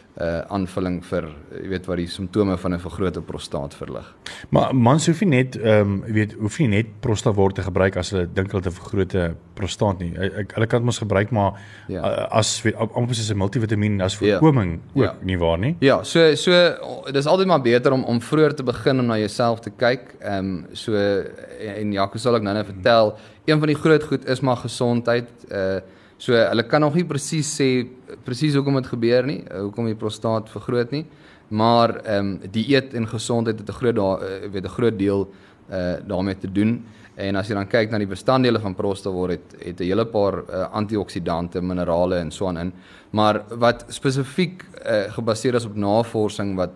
aanvulling 0.49 0.99
vir 1.05 1.25
jy 1.63 1.69
weet 1.69 1.85
wat 1.89 1.97
die 1.97 2.07
simptome 2.07 2.57
van 2.57 2.73
'n 2.73 2.79
vergrote 2.79 3.21
prostaat 3.21 3.73
verlig. 3.73 4.13
Maar 4.49 4.75
mans 4.75 5.07
hoef 5.07 5.21
nie 5.21 5.29
net 5.29 5.55
ehm 5.57 5.81
um, 5.81 6.03
jy 6.07 6.13
weet 6.13 6.33
hoef 6.39 6.59
nie 6.59 6.67
net 6.67 6.85
prostavor 7.01 7.51
te 7.53 7.61
gebruik 7.61 7.97
as 7.97 8.11
hulle 8.11 8.27
dink 8.33 8.51
hulle 8.51 8.63
het 8.63 8.71
'n 8.73 8.75
vergrote 8.77 9.35
prostaat 9.55 9.99
nie. 9.99 10.13
Ek 10.17 10.51
hulle 10.53 10.67
kan 10.67 10.79
dit 10.79 10.85
mos 10.85 10.97
gebruik 10.99 11.31
maar 11.31 11.53
Ja. 11.87 12.01
ja. 12.05 12.27
as 12.31 12.61
weet 12.61 12.75
amper 12.75 13.15
soos 13.15 13.31
'n 13.31 13.37
multivitamiin 13.37 14.01
as 14.01 14.19
Ja. 14.19 14.37
voorkoming 14.39 14.79
ook 14.95 15.03
Ja. 15.03 15.15
nie 15.23 15.37
waar 15.37 15.57
nie. 15.57 15.75
Ja, 15.79 16.03
so 16.03 16.35
so 16.35 16.51
dis 17.11 17.25
altyd 17.25 17.47
maar 17.47 17.61
beter 17.61 17.91
om 17.91 18.03
om 18.03 18.21
vroeër 18.21 18.53
te 18.55 18.63
begin 18.63 18.99
om 18.99 19.05
na 19.05 19.17
jouself 19.17 19.59
te 19.59 19.69
kyk. 19.77 20.15
Ehm 20.21 20.37
um, 20.45 20.65
so 20.73 20.93
en 21.75 21.91
Jaco 21.91 22.17
sal 22.17 22.35
ek 22.35 22.41
nou-nou 22.43 22.65
vertel, 22.65 23.17
een 23.45 23.57
van 23.59 23.67
die 23.67 23.75
groot 23.75 24.03
goed 24.03 24.25
is 24.29 24.41
maar 24.41 24.57
gesondheid. 24.57 25.27
Uh 25.51 25.79
so 26.23 26.33
hulle 26.33 26.63
kan 26.63 26.83
nog 26.83 26.95
nie 26.95 27.03
presies 27.07 27.49
sê 27.59 27.67
presies 28.23 28.55
hoekom 28.55 28.79
dit 28.79 28.89
gebeur 28.93 29.27
nie, 29.27 29.41
uh, 29.43 29.65
hoekom 29.65 29.89
die 29.89 29.99
prostaat 29.99 30.51
vergroot 30.53 30.93
nie, 30.95 31.05
maar 31.49 31.97
ehm 32.01 32.33
um, 32.33 32.51
dieet 32.51 32.93
en 32.97 33.07
gesondheid 33.07 33.59
het 33.59 33.69
'n 33.69 33.79
groot 33.79 33.95
daar 33.95 34.23
uh, 34.23 34.51
weet 34.53 34.65
'n 34.65 34.75
groot 34.77 34.97
deel 34.97 35.27
uh 35.71 35.95
daarmee 36.07 36.37
te 36.37 36.51
doen. 36.51 36.83
En 37.15 37.35
as 37.35 37.47
jy 37.47 37.55
dan 37.55 37.67
kyk 37.67 37.91
na 37.91 37.97
die 37.97 38.09
bestanddele 38.09 38.59
van 38.59 38.75
prostavor 38.75 39.29
het 39.29 39.55
het 39.59 39.79
'n 39.79 39.83
hele 39.83 40.05
paar 40.05 40.33
uh, 40.49 40.71
antioksidante, 40.71 41.61
minerale 41.61 42.15
en 42.15 42.31
so 42.31 42.47
aan 42.47 42.57
in. 42.57 42.73
Maar 43.11 43.43
wat 43.59 43.85
spesifiek 43.87 44.63
uh, 44.63 45.11
gebaseer 45.13 45.55
is 45.55 45.65
op 45.65 45.75
navorsing 45.75 46.55
wat 46.55 46.71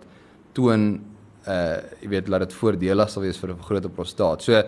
toon 0.52 1.00
uh 1.48 1.76
jy 2.02 2.08
weet 2.08 2.26
dat 2.26 2.40
dit 2.40 2.52
voordelig 2.52 3.10
sal 3.10 3.22
wees 3.22 3.38
vir 3.38 3.50
'n 3.50 3.56
vergrote 3.56 3.88
prostaat. 3.88 4.42
So 4.42 4.62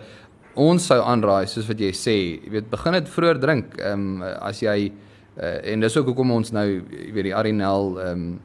ons 0.59 0.85
sou 0.85 0.99
aanraai 0.99 1.47
soos 1.47 1.67
wat 1.69 1.79
jy 1.79 1.91
sê, 1.95 2.15
jy 2.43 2.51
weet 2.51 2.69
begin 2.71 2.97
dit 2.97 3.09
vroeër 3.09 3.39
drink. 3.39 3.77
Ehm 3.79 4.21
um, 4.21 4.23
as 4.41 4.61
jy 4.63 4.91
uh, 5.37 5.57
en 5.71 5.79
dis 5.79 5.97
ook 5.97 6.11
hoekom 6.11 6.31
ons 6.35 6.51
nou 6.51 6.65
jy 6.67 7.11
weet 7.15 7.29
die 7.29 7.35
Arinel 7.35 7.97
ehm 7.99 8.23
um, 8.31 8.39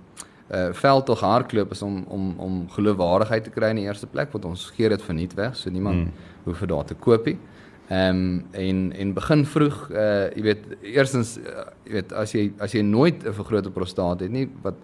uh 0.47 0.69
veldtog 0.79 1.25
hardloop 1.27 1.73
is 1.75 1.83
om 1.83 2.05
om 2.07 2.27
om 2.39 2.59
geloofwaardigheid 2.71 3.45
te 3.45 3.51
kry 3.51 3.73
in 3.75 3.81
die 3.81 3.89
eerste 3.89 4.07
plek 4.07 4.31
want 4.31 4.45
ons 4.47 4.69
gee 4.77 4.89
dit 4.89 5.03
verniet 5.03 5.35
weg 5.35 5.57
so 5.59 5.71
niemand 5.75 6.05
hmm. 6.05 6.13
hoef 6.45 6.61
vir 6.63 6.71
daar 6.71 6.85
te 6.87 6.95
koop 6.95 7.27
nie. 7.27 7.39
Ehm 7.89 8.21
um, 8.21 8.45
en 8.53 8.93
en 8.93 9.15
begin 9.15 9.43
vroeg 9.47 9.81
uh 9.91 10.29
jy 10.37 10.45
weet 10.47 10.69
eerstens 10.83 11.37
uh, 11.43 11.67
jy 11.87 11.97
weet 11.99 12.13
as 12.13 12.35
jy 12.35 12.45
as 12.63 12.79
jy 12.79 12.85
nooit 12.87 13.27
'n 13.27 13.35
vergrote 13.35 13.71
prostaat 13.71 14.21
het 14.21 14.31
nie 14.31 14.47
wat 14.63 14.79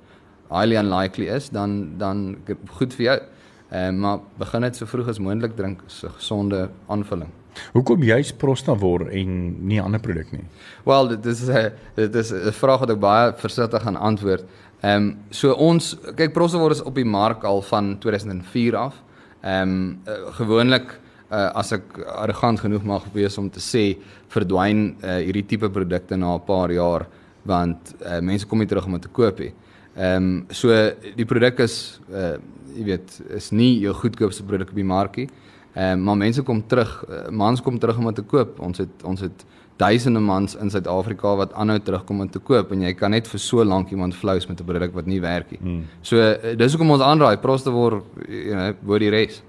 highly 0.51 0.77
unlikely 0.77 1.31
is 1.31 1.49
dan 1.49 1.95
dan 1.99 2.37
goed 2.79 2.95
vir 2.99 3.05
jou. 3.05 3.19
Ehm 3.19 3.42
uh, 3.73 3.91
maar 3.91 4.19
begin 4.39 4.61
dit 4.61 4.77
so 4.77 4.87
vroeg 4.87 5.09
as 5.09 5.19
moontlik 5.19 5.57
drink 5.57 5.83
is 5.87 6.03
'n 6.05 6.13
gesonde 6.19 6.71
aanvulling. 6.89 7.31
Hoekom 7.73 8.03
juist 8.03 8.37
prostavor 8.37 9.09
en 9.09 9.67
nie 9.67 9.81
'n 9.81 9.85
ander 9.85 10.01
produk 10.01 10.33
nie? 10.33 10.45
Wel 10.85 11.09
dit 11.09 11.27
is 11.27 11.49
'n 11.49 11.73
dit 11.95 12.15
is 12.15 12.33
'n 12.33 12.53
vraag 12.53 12.81
wat 12.81 12.91
ek 12.91 13.01
baie 13.01 13.33
versigtig 13.37 13.83
gaan 13.83 13.97
antwoord. 13.97 14.45
Ehm 14.83 14.97
um, 14.97 15.17
so 15.31 15.53
ons 15.53 15.97
kyk 16.17 16.33
Prostavor 16.33 16.71
is 16.71 16.83
op 16.83 16.95
die 16.95 17.05
mark 17.05 17.45
al 17.45 17.63
van 17.63 17.99
2004 17.99 18.77
af. 18.77 18.95
Ehm 19.41 19.69
um, 19.69 20.01
uh, 20.09 20.33
gewoonlik 20.35 21.01
uh, 21.31 21.51
as 21.55 21.73
ek 21.73 21.99
arrogant 22.07 22.61
genoeg 22.61 22.85
mag 22.85 23.05
wees 23.13 23.39
om 23.39 23.51
te 23.51 23.61
sê 23.61 23.97
verdwyn 24.29 24.97
uh, 25.03 25.17
hierdie 25.23 25.47
tipe 25.47 25.71
produkte 25.71 26.17
na 26.17 26.35
'n 26.35 26.45
paar 26.47 26.71
jaar 26.71 27.07
want 27.43 27.95
uh, 28.05 28.21
mense 28.21 28.47
kom 28.47 28.59
nie 28.59 28.67
terug 28.67 28.87
om 28.87 28.93
dit 28.93 29.03
te 29.03 29.09
koop 29.09 29.39
nie. 29.39 29.53
Ehm 29.97 30.17
um, 30.17 30.47
so 30.51 30.69
die 31.17 31.27
produk 31.27 31.61
is 31.61 32.01
uh, 32.11 32.37
jy 32.77 32.85
weet 32.85 33.21
is 33.37 33.51
nie 33.51 33.79
jou 33.81 33.95
goedkoopste 33.95 34.45
produk 34.49 34.71
op 34.71 34.79
die 34.81 34.85
markie. 34.85 35.29
Ehm 35.75 35.99
um, 35.99 36.05
maar 36.05 36.17
mense 36.17 36.43
kom 36.43 36.67
terug, 36.67 37.05
uh, 37.09 37.29
mans 37.31 37.63
kom 37.63 37.79
terug 37.79 37.99
om 37.99 38.05
dit 38.11 38.15
te 38.15 38.23
koop. 38.23 38.61
Ons 38.61 38.79
het 38.79 39.05
ons 39.05 39.21
het 39.21 39.45
duisende 39.81 40.21
mans 40.21 40.55
in 40.61 40.71
Suid-Afrika 40.71 41.35
wat 41.37 41.53
aanhou 41.53 41.79
terugkom 41.81 42.21
om 42.21 42.29
te 42.31 42.39
koop 42.39 42.73
en 42.73 42.83
jy 42.85 42.93
kan 42.95 43.11
net 43.11 43.29
vir 43.29 43.41
so 43.41 43.65
lank 43.65 43.91
iemand 43.91 44.15
flous 44.15 44.47
met 44.49 44.61
'n 44.61 44.65
produk 44.65 44.93
wat 44.95 45.07
nie 45.07 45.21
werk 45.21 45.51
nie. 45.51 45.61
Mm. 45.63 45.85
So 46.03 46.17
uh, 46.17 46.57
dis 46.57 46.73
hoekom 46.73 46.91
ons 46.91 47.03
aanraai 47.03 47.37
proste 47.41 47.71
word 47.71 48.05
you 48.29 48.55
know, 48.55 48.75
word 48.83 49.01
die 49.01 49.11
res. 49.11 49.43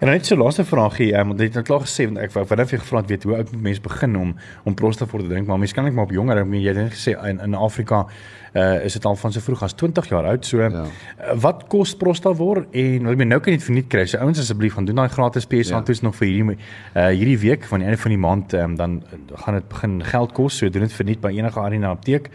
En 0.00 0.10
net 0.10 0.26
so 0.26 0.36
laaste 0.36 0.64
vraagie, 0.66 1.12
um, 1.18 1.32
want 1.32 1.40
jy 1.40 1.50
het 1.50 1.58
nou 1.60 1.64
klaar 1.66 1.84
gesê 1.86 2.06
want 2.08 2.18
ek 2.22 2.32
wou 2.34 2.44
net 2.56 2.70
vir 2.70 2.82
gevra 2.82 3.02
het 3.02 3.12
weet 3.12 3.26
hoe 3.28 3.36
oud 3.36 3.52
moet 3.52 3.66
mense 3.68 3.84
begin 3.84 4.16
om 4.16 4.32
om 4.64 4.74
Prostafort 4.74 5.24
te 5.24 5.30
drink, 5.30 5.46
maar 5.46 5.58
mense 5.58 5.74
kan 5.74 5.84
net 5.84 5.94
maar 5.94 6.08
op 6.08 6.16
jonger, 6.16 6.42
ek 6.42 6.48
meen 6.50 6.64
jy 6.64 6.74
het 6.74 6.96
gesê 6.96 7.14
in 7.30 7.40
in 7.44 7.54
Afrika 7.54 8.06
uh 8.54 8.84
is 8.84 8.92
dit 8.92 9.04
al 9.04 9.16
van 9.18 9.32
so 9.32 9.42
vroeg 9.42 9.62
as 9.66 9.72
20 9.74 10.08
jaar 10.08 10.26
oud. 10.30 10.46
So 10.46 10.60
ja. 10.62 10.68
uh, 10.70 11.32
wat 11.42 11.64
kos 11.68 11.94
Prostafort 11.98 12.70
en 12.70 13.08
wat 13.08 13.18
jy 13.18 13.26
nou 13.26 13.40
kan 13.42 13.56
net 13.56 13.64
verniet 13.66 13.88
kry. 13.90 14.04
So 14.06 14.20
ouens 14.22 14.38
asseblief 14.38 14.76
gaan 14.76 14.86
doen 14.86 15.00
daai 15.02 15.10
gratis 15.10 15.48
PSA 15.50 15.80
ja. 15.80 15.82
toets 15.82 16.04
nog 16.06 16.14
vir 16.20 16.28
hierdie 16.30 16.58
uh 16.94 17.08
hierdie 17.10 17.38
week 17.42 17.66
van 17.70 17.82
die 17.82 17.88
einde 17.88 18.02
van 18.02 18.14
die 18.14 18.20
maand 18.20 18.54
um, 18.60 18.76
dan 18.78 19.00
gaan 19.42 19.58
dit 19.58 19.66
begin 19.68 19.98
geld 20.06 20.36
kos. 20.38 20.60
So 20.60 20.70
doen 20.70 20.86
dit 20.86 20.94
verniet 20.94 21.20
by 21.24 21.34
enige 21.34 21.60
arena 21.60 21.90
apteek. 21.90 22.30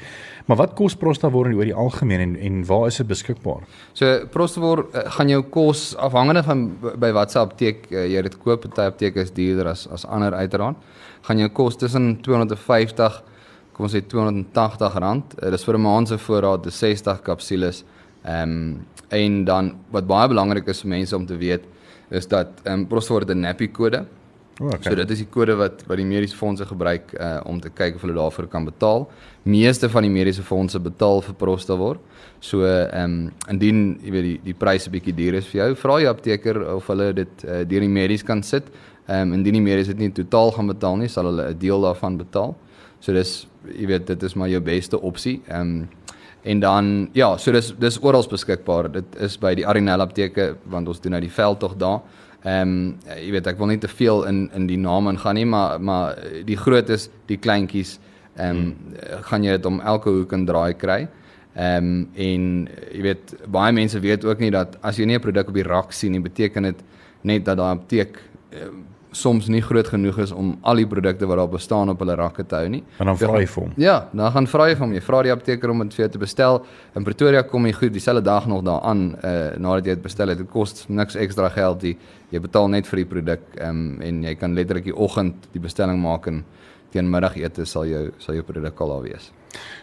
Maar 0.50 0.60
wat 0.60 0.76
kos 0.76 0.98
Prostafort 1.00 1.56
oor 1.56 1.68
die 1.72 1.76
algemeen 1.76 2.26
en 2.26 2.36
en 2.36 2.62
waar 2.68 2.88
is 2.88 3.00
dit 3.00 3.08
beskikbaar? 3.08 3.64
So 3.94 4.26
Prostafort 4.34 4.92
uh, 4.92 5.06
gaan 5.16 5.32
jou 5.32 5.44
kos 5.48 5.94
afhangende 5.96 6.44
van 6.44 6.68
by 7.00 7.14
watter 7.16 7.48
apteek 7.50 7.90
uh, 7.92 8.06
jy 8.06 8.22
dit 8.28 8.38
koop. 8.44 8.68
Party 8.68 8.88
apteke 8.88 9.26
is 9.26 9.34
duurder 9.36 9.72
as 9.74 9.88
as 9.92 10.06
ander 10.06 10.36
uiteraard. 10.38 10.78
Gaan 11.28 11.42
jou 11.44 11.50
kos 11.50 11.78
tussen 11.78 12.16
250 12.26 13.24
kom 13.74 13.88
ons 13.88 13.94
sê 13.96 14.02
280 14.04 15.00
rand. 15.00 15.36
Uh, 15.40 15.50
dis 15.52 15.66
vir 15.66 15.78
'n 15.78 15.82
maand 15.82 16.08
se 16.08 16.18
voorraad, 16.18 16.64
dis 16.64 16.80
60 16.80 17.22
kapsules. 17.24 17.84
Ehm 18.24 18.44
um, 18.44 18.86
en 19.10 19.46
dan 19.46 19.72
wat 19.90 20.06
baie 20.06 20.28
belangrik 20.28 20.68
is 20.68 20.82
vir 20.82 20.90
mense 20.90 21.16
om 21.16 21.26
te 21.26 21.38
weet 21.38 21.64
is 22.10 22.28
dat 22.28 22.62
ehm 22.64 22.74
um, 22.74 22.88
Prostafort 22.88 23.30
'n 23.30 23.42
nappy 23.42 23.68
kode. 23.68 24.06
Oh, 24.62 24.68
okay. 24.68 24.90
So 24.92 24.96
dit 24.96 25.12
is 25.14 25.22
die 25.24 25.30
kode 25.32 25.56
wat 25.56 25.86
wat 25.88 26.00
die 26.02 26.06
mediese 26.08 26.36
fondse 26.36 26.66
gebruik 26.68 27.14
uh 27.16 27.40
om 27.48 27.62
te 27.64 27.70
kyk 27.72 27.96
of 27.96 28.02
hulle 28.04 28.16
daarvoor 28.18 28.48
kan 28.52 28.66
betaal. 28.68 29.06
Meeste 29.48 29.88
van 29.90 30.04
die 30.04 30.12
mediese 30.12 30.44
fondse 30.44 30.82
betaal 30.84 31.22
vir 31.24 31.38
Prostawor. 31.40 32.00
So 32.44 32.68
ehm 32.68 33.04
um, 33.04 33.32
indien 33.54 33.80
jy 34.04 34.12
weet 34.12 34.28
die 34.28 34.40
die 34.50 34.58
pryse 34.60 34.92
bietjie 34.92 35.16
duur 35.16 35.40
is 35.40 35.48
vir 35.48 35.62
jou, 35.62 35.70
vra 35.80 36.00
jy 36.04 36.12
apteker 36.12 36.60
of 36.76 36.92
hulle 36.92 37.14
dit 37.22 37.46
uh, 37.48 37.62
deur 37.64 37.88
die 37.88 37.94
medies 38.00 38.24
kan 38.24 38.44
sit. 38.44 38.68
Ehm 39.08 39.30
um, 39.30 39.38
indien 39.40 39.62
die 39.62 39.64
medies 39.64 39.88
dit 39.94 40.04
nie 40.04 40.12
totaal 40.12 40.52
gaan 40.58 40.74
betaal 40.76 41.00
nie, 41.00 41.08
sal 41.08 41.32
hulle 41.32 41.48
'n 41.54 41.60
deel 41.60 41.88
daarvan 41.88 42.20
betaal. 42.20 42.56
So 43.00 43.14
dis 43.14 43.48
jy 43.64 43.88
weet 43.88 44.08
dit 44.08 44.24
is 44.24 44.36
maar 44.36 44.50
jou 44.50 44.62
beste 44.62 45.00
opsie. 45.00 45.42
Ehm 45.48 45.62
um, 45.62 45.90
en 46.44 46.60
dan 46.60 47.10
ja, 47.14 47.38
so 47.38 47.52
dis 47.52 47.74
dis 47.80 48.00
oral 48.04 48.28
beskikbaar. 48.28 48.92
Dit 48.92 49.16
is 49.20 49.38
by 49.38 49.56
die 49.56 49.68
Arinel 49.68 50.02
apteke 50.02 50.56
want 50.66 50.88
ons 50.88 51.00
doen 51.00 51.12
nou 51.12 51.22
die 51.22 51.32
veldtog 51.32 51.78
daar. 51.78 52.02
Ehm 52.44 52.62
um, 52.62 52.98
jy 53.18 53.32
weet 53.36 53.48
ek 53.52 53.58
wil 53.60 53.68
nie 53.68 53.82
te 53.84 53.88
veel 53.92 54.24
in 54.30 54.46
in 54.56 54.68
die 54.68 54.80
name 54.80 55.12
ingaan 55.12 55.36
nie, 55.36 55.46
maar 55.46 55.82
maar 55.82 56.16
die 56.48 56.58
grootes, 56.58 57.10
die 57.28 57.38
kleintjies, 57.38 57.98
ehm 58.38 58.50
um, 58.50 58.62
hmm. 58.62 59.24
gaan 59.28 59.44
jy 59.44 59.58
dit 59.58 59.66
om 59.66 59.82
elke 59.82 60.10
hoek 60.10 60.34
en 60.34 60.46
draai 60.46 60.74
kry. 60.74 61.02
Ehm 61.56 61.90
um, 61.90 62.08
en 62.16 62.46
jy 62.94 63.02
weet 63.04 63.36
baie 63.48 63.74
mense 63.76 64.00
weet 64.00 64.26
ook 64.26 64.40
nie 64.40 64.52
dat 64.56 64.78
as 64.82 64.98
jy 64.98 65.06
nie 65.06 65.18
'n 65.18 65.22
produk 65.22 65.50
op 65.50 65.54
die 65.54 65.68
rak 65.68 65.92
sien 65.92 66.12
nie, 66.12 66.22
beteken 66.22 66.64
dit 66.64 66.84
net 67.22 67.46
dat 67.46 67.58
daai 67.58 67.76
apteek 67.76 68.22
um, 68.54 68.86
soms 69.12 69.48
nie 69.50 69.62
groot 69.62 69.88
genoeg 69.88 70.20
is 70.22 70.32
om 70.32 70.52
al 70.62 70.82
die 70.82 70.88
produkte 70.88 71.26
wat 71.30 71.40
daar 71.42 71.50
bestaan 71.50 71.90
op 71.90 72.02
hulle 72.04 72.16
rakke 72.20 72.46
te 72.46 72.56
hou 72.60 72.68
nie. 72.70 72.82
En 73.02 73.10
dan 73.10 73.18
vra 73.18 73.40
jy 73.42 73.48
vir 73.50 73.64
hom. 73.64 73.72
Ja, 73.82 73.96
dan 74.14 74.32
gaan 74.36 74.50
vra 74.52 74.68
jy 74.70 74.76
vir 74.76 74.86
hom. 74.86 74.94
Jy 74.94 75.02
vra 75.08 75.22
die 75.26 75.34
apteker 75.34 75.74
om 75.74 75.82
dit 75.86 75.98
vir 75.98 76.06
jou 76.06 76.12
te 76.14 76.22
bestel. 76.22 76.62
In 77.00 77.08
Pretoria 77.08 77.42
kom 77.48 77.66
jy 77.66 77.74
goed 77.78 77.96
dieselfde 77.96 78.26
dag 78.26 78.48
nog 78.52 78.64
daaraan 78.68 79.04
uh 79.18 79.36
nadat 79.58 79.90
jy 79.90 79.98
dit 79.98 80.06
bestel 80.06 80.34
het. 80.34 80.38
Dit 80.44 80.52
kos 80.54 80.86
niks 80.88 81.18
ekstra 81.18 81.50
geld 81.56 81.88
nie. 81.88 81.96
Jy 82.30 82.44
betaal 82.46 82.70
net 82.70 82.88
vir 82.88 83.04
die 83.04 83.10
produk 83.10 83.50
um, 83.66 83.98
en 84.06 84.24
jy 84.24 84.36
kan 84.38 84.54
letterlik 84.54 84.86
die 84.92 84.96
oggend 84.96 85.50
die 85.56 85.62
bestelling 85.64 85.98
maak 86.02 86.30
en 86.30 86.44
teen 86.94 87.10
middagete 87.10 87.66
sal 87.70 87.88
jou 87.90 88.10
sal 88.22 88.38
jou 88.38 88.46
produk 88.46 88.82
al 88.82 88.96
daar 88.96 89.06
wees. 89.08 89.32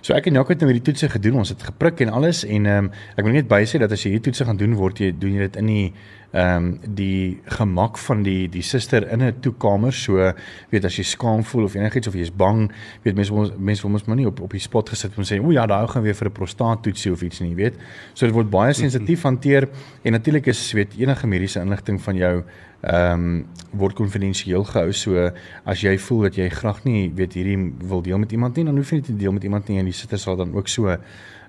So 0.03 0.15
ek 0.15 0.29
en 0.31 0.39
Jaco 0.39 0.55
het 0.55 0.63
nou 0.63 0.69
hierdie 0.71 0.85
toetse 0.87 1.09
gedoen. 1.11 1.41
Ons 1.43 1.51
het 1.51 1.65
geprik 1.67 2.05
en 2.05 2.13
alles 2.15 2.45
en 2.45 2.67
ehm 2.71 2.87
um, 2.87 2.93
ek 3.17 3.27
wil 3.27 3.35
net 3.35 3.51
bysê 3.51 3.81
dat 3.83 3.93
as 3.93 4.05
jy 4.05 4.15
hierdie 4.15 4.31
toetse 4.31 4.47
gaan 4.47 4.61
doen 4.61 4.77
word 4.79 5.03
jy 5.03 5.11
doen 5.19 5.35
jy 5.35 5.49
dit 5.49 5.59
in 5.63 5.73
die 5.73 5.87
ehm 6.33 6.65
um, 6.65 6.95
die 6.95 7.41
gemak 7.45 7.99
van 7.99 8.23
die 8.23 8.49
die 8.49 8.63
suster 8.63 9.11
in 9.11 9.23
'n 9.23 9.41
toekamer. 9.41 9.93
So 9.93 10.33
weet 10.71 10.85
as 10.85 10.97
jy 10.97 11.05
skaam 11.05 11.45
voel 11.45 11.65
of 11.65 11.75
enigiets 11.75 12.07
of 12.07 12.15
jy 12.15 12.21
is 12.21 12.37
bang, 12.37 12.71
weet 13.03 13.15
mense 13.15 13.33
mense 13.59 13.83
wil 13.83 13.91
mos 13.91 14.05
maar 14.05 14.17
nie 14.17 14.27
op 14.27 14.41
op 14.41 14.51
die 14.51 14.61
spot 14.61 14.89
gesit 14.89 15.17
om 15.17 15.25
sê 15.25 15.41
o 15.41 15.51
ja, 15.51 15.67
daai 15.67 15.89
gaan 15.89 16.03
weer 16.03 16.15
vir 16.15 16.29
'n 16.29 16.33
prostaattoetsie 16.33 17.13
of 17.13 17.23
iets 17.23 17.41
nie, 17.41 17.55
weet. 17.55 17.75
So 18.15 18.27
dit 18.27 18.35
word 18.35 18.51
baie 18.51 18.73
sensitief 18.73 19.23
hanteer 19.23 19.69
en 20.03 20.13
natuurlik 20.13 20.47
is 20.47 20.73
weet 20.73 20.95
enige 20.99 21.27
mediese 21.27 21.61
inligting 21.61 22.01
van 22.01 22.17
jou 22.17 22.45
ehm 22.83 23.13
um, 23.13 23.47
word 23.73 23.95
konfidensieel 23.95 24.65
gehou. 24.65 24.93
So 24.93 25.31
as 25.65 25.81
jy 25.81 25.99
voel 25.99 26.21
dat 26.21 26.37
jy 26.37 26.49
graag 26.49 26.85
nie 26.85 27.13
weet 27.15 27.33
hierdie 27.35 27.73
wil 27.89 28.03
deel 28.03 28.19
met 28.19 28.33
iemand 28.33 28.57
nie, 28.57 28.65
dan 28.65 28.77
hoef 28.77 28.91
jy 28.91 28.97
nie 28.97 29.05
te 29.05 29.17
deel 29.17 29.33
met 29.33 29.43
iemand 29.43 29.57
iemand 29.57 29.69
nie 29.69 29.81
en 29.81 29.89
die 29.89 29.97
sitter 29.97 30.19
sal 30.19 30.37
dan 30.37 30.55
ook 30.55 30.69
so 30.69 30.97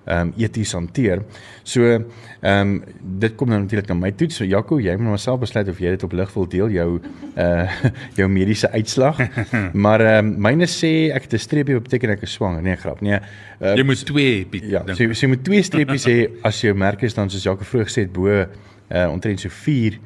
ehm 0.08 0.28
um, 0.28 0.34
eties 0.38 0.72
hanteer. 0.72 1.22
So 1.64 1.84
ehm 1.84 2.04
um, 2.42 2.84
dit 3.20 3.36
kom 3.36 3.50
nou 3.52 3.60
natuurlik 3.62 3.90
na 3.92 3.98
my 3.98 4.12
toets. 4.16 4.40
So 4.40 4.46
Jaco, 4.48 4.80
jy 4.80 4.96
moet 4.96 5.18
myself 5.18 5.40
besluit 5.40 5.68
of 5.70 5.80
jy 5.84 5.92
dit 5.96 6.04
op 6.04 6.14
lig 6.16 6.34
wil 6.34 6.48
deel 6.48 6.70
jou 6.76 6.88
uh 7.36 7.76
jou 8.20 8.30
mediese 8.32 8.72
uitslag. 8.72 9.20
maar 9.86 10.04
ehm 10.06 10.32
um, 10.32 10.34
myne 10.48 10.70
sê 10.72 11.12
ek 11.16 11.28
het 11.28 11.34
'n 11.34 11.44
streepie 11.48 11.76
op 11.76 11.84
beteken 11.90 12.16
ek 12.16 12.24
is 12.28 12.34
swanger. 12.34 12.62
Nee, 12.62 12.76
grap. 12.76 13.02
Nee. 13.02 13.20
Uh, 13.60 13.76
jy 13.76 13.84
moet 13.84 14.06
twee 14.06 14.46
Piet, 14.46 14.64
Ja, 14.64 14.84
so, 14.88 15.14
so 15.14 15.26
jy 15.26 15.28
moet 15.28 15.44
twee 15.44 15.64
streepies 15.70 16.08
hê 16.08 16.18
as 16.44 16.62
jou 16.62 16.74
merk 16.76 17.04
is 17.04 17.14
dan 17.14 17.30
soos 17.30 17.44
Jaco 17.44 17.64
vroeër 17.64 17.88
gesê 17.90 18.08
het 18.08 18.14
bo 18.14 18.28
uh 18.28 19.08
omtrent 19.12 19.40
so 19.40 19.50
4 19.50 20.00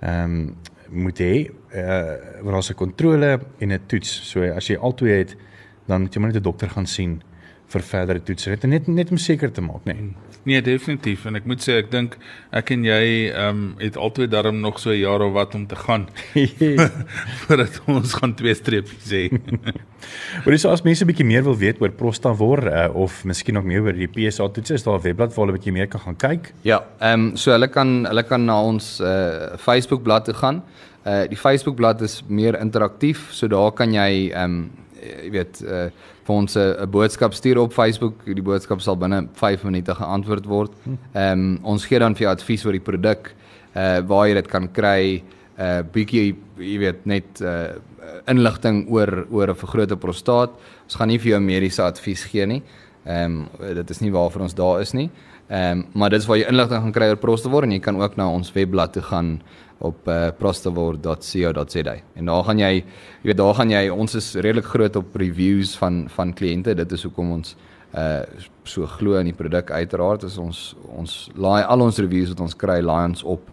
ehm 0.00 0.24
um, 0.24 0.56
moet 0.88 1.18
hê 1.18 1.34
uh 1.74 2.14
waar 2.42 2.54
ons 2.62 2.70
'n 2.70 2.74
kontrole 2.74 3.40
en 3.58 3.72
'n 3.72 3.80
toets. 3.86 4.30
So 4.30 4.42
as 4.42 4.66
jy 4.68 4.76
al 4.76 4.94
twee 4.94 5.18
het 5.18 5.36
dan 5.86 6.00
moet 6.00 6.14
jy 6.14 6.20
maar 6.20 6.32
net 6.32 6.40
'n 6.40 6.44
dokter 6.44 6.68
gaan 6.68 6.86
sien 6.86 7.22
vir 7.68 7.84
verdere 7.84 8.22
toetse. 8.24 8.56
Dit 8.56 8.64
net 8.70 8.88
net 8.88 9.10
om 9.10 9.20
seker 9.20 9.52
te 9.52 9.60
maak, 9.64 9.84
nee. 9.84 10.14
Nee, 10.48 10.62
definitief 10.64 11.26
en 11.28 11.36
ek 11.36 11.44
moet 11.50 11.60
sê 11.60 11.74
ek 11.82 11.90
dink 11.92 12.14
ek 12.56 12.70
en 12.72 12.84
jy 12.86 13.02
ehm 13.28 13.48
um, 13.48 13.64
het 13.82 13.98
altyd 14.00 14.30
daarom 14.32 14.62
nog 14.62 14.78
so 14.80 14.90
'n 14.90 15.00
jaar 15.00 15.20
of 15.20 15.32
wat 15.34 15.54
om 15.54 15.66
te 15.66 15.76
gaan. 15.76 16.08
Voordat 17.42 17.80
ons 17.86 18.14
gaan 18.14 18.34
twee 18.34 18.54
streepies 18.54 19.04
sê. 19.04 19.28
Maar 20.44 20.52
dis 20.54 20.64
as 20.64 20.82
mense 20.82 21.04
'n 21.04 21.10
bietjie 21.10 21.26
meer 21.26 21.44
wil 21.44 21.56
weet 21.56 21.80
oor 21.80 21.90
Prostavor 21.90 22.64
uh, 22.66 22.88
of 22.94 23.24
miskien 23.24 23.54
nog 23.54 23.64
meer 23.64 23.82
oor 23.82 23.92
die 23.92 24.08
PSA 24.08 24.48
toetse, 24.48 24.74
is 24.74 24.82
daar 24.82 24.98
'n 24.98 25.02
webblad 25.02 25.34
waar 25.34 25.46
hulle 25.46 25.56
'n 25.56 25.60
bietjie 25.60 25.72
meer 25.72 25.88
kan 25.88 26.00
gaan 26.00 26.16
kyk? 26.16 26.52
Ja, 26.62 26.84
ehm 27.00 27.20
um, 27.20 27.36
so 27.36 27.50
hulle 27.50 27.68
kan 27.68 28.06
hulle 28.06 28.22
kan 28.22 28.44
na 28.44 28.62
ons 28.62 29.00
uh, 29.00 29.56
Facebook 29.56 30.02
bladsy 30.02 30.32
toe 30.32 30.34
gaan. 30.34 30.62
Uh 31.04 31.28
die 31.28 31.36
Facebook 31.36 31.76
bladsy 31.76 32.04
is 32.04 32.22
meer 32.28 32.58
interaktief, 32.60 33.28
so 33.32 33.48
daar 33.48 33.72
kan 33.72 33.92
jy 33.92 34.30
ehm 34.32 34.44
um, 34.44 34.70
jy 35.02 35.30
weet 35.30 35.62
uh 35.62 35.90
vir 36.28 36.36
ons 36.36 36.56
'n 36.56 36.90
boodskap 36.90 37.32
stuur 37.34 37.58
op 37.58 37.72
Facebook. 37.72 38.24
Die 38.24 38.42
boodskap 38.44 38.80
sal 38.80 38.96
binne 38.96 39.28
5 39.32 39.64
minute 39.64 39.94
geantwoord 39.94 40.46
word. 40.46 40.72
Ehm 41.14 41.32
um, 41.32 41.58
ons 41.62 41.86
gee 41.86 41.98
dan 41.98 42.14
vir 42.14 42.26
jou 42.26 42.32
advies 42.32 42.64
oor 42.66 42.72
die 42.72 42.84
produk, 42.90 43.32
uh 43.74 44.00
waar 44.00 44.28
jy 44.28 44.34
dit 44.34 44.48
kan 44.48 44.68
kry, 44.72 45.22
uh 45.58 45.82
bietjie 45.82 46.36
jy 46.58 46.78
weet 46.78 47.06
net 47.06 47.40
uh 47.40 47.78
inligting 48.26 48.86
oor 48.90 49.26
oor 49.30 49.48
'n 49.48 49.54
vergrote 49.54 49.96
prostaat. 49.96 50.50
Ons 50.84 50.94
gaan 50.94 51.08
nie 51.08 51.18
vir 51.18 51.30
jou 51.30 51.40
mediese 51.40 51.82
advies 51.82 52.24
gee 52.24 52.46
nie. 52.46 52.62
Ehm 53.06 53.48
um, 53.60 53.74
dit 53.74 53.90
is 53.90 54.00
nie 54.00 54.12
waarvoor 54.12 54.42
ons 54.42 54.54
daar 54.54 54.80
is 54.80 54.92
nie. 54.92 55.10
Ehm 55.48 55.78
um, 55.78 55.86
maar 55.92 56.10
dit 56.10 56.20
is 56.20 56.26
waar 56.28 56.36
jy 56.36 56.48
inligting 56.48 56.82
gaan 56.82 56.92
kry 56.92 57.08
oor 57.08 57.16
prostaat 57.16 57.62
en 57.62 57.72
jy 57.72 57.80
kan 57.80 57.96
ook 57.96 58.16
na 58.16 58.28
ons 58.28 58.52
webblad 58.52 58.92
toe 58.92 59.02
gaan 59.02 59.40
op 59.78 60.08
uh, 60.08 60.28
prostavor.co.za. 60.38 61.94
En 62.14 62.24
daar 62.24 62.44
gaan 62.44 62.58
jy, 62.58 62.72
jy 63.22 63.30
weet 63.30 63.38
daar 63.38 63.54
gaan 63.54 63.70
jy 63.70 63.88
ons 63.88 64.14
is 64.14 64.34
redelik 64.34 64.68
groot 64.68 64.96
op 64.96 65.16
reviews 65.16 65.76
van 65.78 66.04
van 66.12 66.34
kliënte. 66.34 66.74
Dit 66.74 66.92
is 66.92 67.02
hoekom 67.02 67.32
ons 67.32 67.56
uh 67.96 68.22
so 68.68 68.84
glo 68.86 69.16
in 69.16 69.30
die 69.30 69.32
produk 69.32 69.70
uiteraard 69.72 70.26
ons 70.36 70.74
ons 70.92 71.12
laai 71.34 71.62
al 71.64 71.80
ons 71.80 71.98
reviews 71.98 72.34
wat 72.34 72.42
ons 72.44 72.56
kry 72.60 72.82
laai 72.84 73.06
ons 73.06 73.22
op 73.24 73.46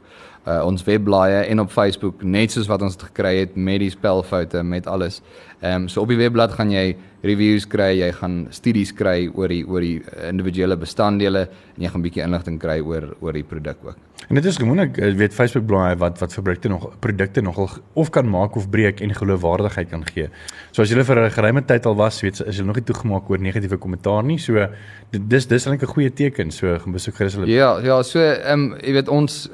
uh 0.45 0.59
ons 0.65 0.83
webblaaie 0.83 1.45
en 1.53 1.63
op 1.63 1.71
Facebook 1.71 2.23
net 2.23 2.51
soos 2.51 2.67
wat 2.67 2.83
ons 2.83 2.97
gekry 2.99 3.37
het 3.39 3.55
met 3.55 3.79
die 3.79 3.89
spelfoute 3.89 4.63
met 4.63 4.87
alles. 4.87 5.21
Ehm 5.61 5.85
um, 5.85 5.87
so 5.87 6.01
op 6.01 6.11
die 6.11 6.19
webblad 6.19 6.51
gaan 6.51 6.71
jy 6.71 6.97
reviews 7.25 7.67
kry, 7.67 7.91
jy 7.99 8.11
gaan 8.19 8.35
studies 8.55 8.93
kry 8.95 9.27
oor 9.33 9.51
die 9.51 9.63
oor 9.65 9.83
die 9.85 9.99
individuele 10.29 10.77
bestanddele 10.79 11.47
en 11.75 11.83
jy 11.83 11.89
gaan 11.89 12.01
'n 12.01 12.07
bietjie 12.07 12.23
inligting 12.23 12.59
kry 12.59 12.79
oor 12.81 13.15
oor 13.21 13.33
die 13.33 13.43
produk 13.43 13.77
ook. 13.83 13.97
En 14.29 14.35
dit 14.35 14.45
is 14.45 14.57
gewoonlik 14.57 14.97
eh, 14.97 15.13
weet 15.13 15.33
Facebook 15.33 15.65
blaai 15.65 15.95
wat 15.95 16.19
wat 16.19 16.33
produkte 16.33 16.69
nog 16.69 16.89
produkte 16.99 17.41
nogal 17.41 17.69
of 17.93 18.09
kan 18.09 18.29
maak 18.29 18.55
of 18.55 18.69
breek 18.69 19.01
en 19.01 19.13
geloofwaardigheid 19.13 19.89
kan 19.89 20.05
gee. 20.05 20.29
So 20.71 20.81
as 20.81 20.89
jy 20.89 21.03
vir 21.03 21.19
'n 21.25 21.31
geruime 21.31 21.65
tyd 21.65 21.85
al 21.85 21.95
was, 21.95 22.21
weet 22.21 22.39
is 22.39 22.57
jy 22.57 22.63
nog 22.63 22.75
nie 22.75 22.83
toegemaak 22.83 23.29
oor 23.29 23.37
negatiewe 23.37 23.77
kommentaar 23.77 24.23
nie. 24.23 24.37
So 24.37 24.67
dis 25.11 25.45
dis 25.45 25.65
eintlik 25.65 25.89
'n 25.89 25.93
goeie 25.93 26.13
teken. 26.13 26.51
So 26.51 26.77
gaan 26.79 26.93
besoek 26.93 27.15
gerus 27.15 27.35
hulle. 27.35 27.47
Ja, 27.47 27.79
ja, 27.83 28.01
so 28.03 28.19
ehm 28.19 28.53
um, 28.53 28.75
jy 28.81 28.93
weet 28.93 29.07
ons 29.09 29.49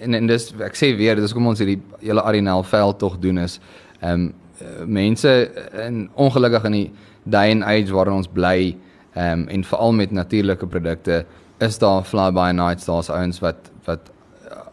en 0.00 0.14
en 0.14 0.26
dis 0.26 0.52
ek 0.60 0.74
sê 0.74 0.96
weer, 0.96 1.16
dis 1.16 1.32
kom 1.32 1.46
ons 1.46 1.58
hierdie 1.58 1.80
hele 2.00 2.22
Arinel 2.22 2.62
veld 2.62 2.98
tog 2.98 3.18
doen 3.18 3.38
is 3.38 3.60
ehm 4.00 4.12
um, 4.12 4.32
Eh, 4.58 4.84
mense 4.86 5.50
in 5.86 6.10
ongelukkig 6.14 6.64
in 6.64 6.72
die 6.72 6.90
day 7.22 7.50
and 7.50 7.64
age 7.66 7.90
waarin 7.90 8.20
ons 8.20 8.28
bly 8.30 8.76
um, 9.18 9.48
en 9.50 9.64
veral 9.66 9.92
met 9.92 10.10
natuurlike 10.14 10.66
produkte 10.66 11.24
is 11.58 11.78
daar 11.82 12.04
fly 12.06 12.28
by 12.30 12.52
nights 12.54 12.86
daar's 12.86 13.10
ouens 13.10 13.40
wat 13.42 13.70
wat 13.88 14.12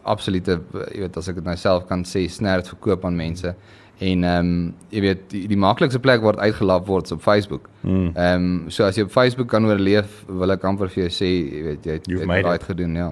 absolute 0.02 0.60
jy 0.92 1.02
weet 1.02 1.18
as 1.18 1.30
ek 1.30 1.40
dit 1.40 1.50
nou 1.50 1.56
self 1.58 1.88
kan 1.90 2.06
sê 2.06 2.28
snert 2.30 2.70
verkoop 2.70 3.04
aan 3.08 3.18
mense. 3.18 3.54
En 3.98 4.24
ehm 4.24 4.52
um, 4.52 4.70
jy 4.94 5.02
weet 5.08 5.26
die, 5.34 5.42
die 5.50 5.58
maklikste 5.58 6.02
plek 6.02 6.22
waar 6.22 6.38
dit 6.38 6.46
uitgelap 6.46 6.86
word 6.86 7.10
is 7.10 7.18
op 7.18 7.26
Facebook. 7.26 7.66
Ehm 8.14 8.46
um, 8.46 8.70
so 8.70 8.86
as 8.86 8.98
jy 8.98 9.08
op 9.08 9.14
Facebook 9.14 9.50
kan 9.50 9.66
oorleef, 9.66 10.22
wil 10.28 10.54
ek 10.54 10.64
amper 10.70 10.94
vir 10.94 11.08
jou 11.08 11.12
sê, 11.18 11.32
jy 11.42 11.66
weet 11.66 11.90
jy 11.90 11.98
het 11.98 12.06
You've 12.10 12.30
het 12.30 12.46
right 12.46 12.70
gedoen, 12.70 12.94
ja. 12.94 13.10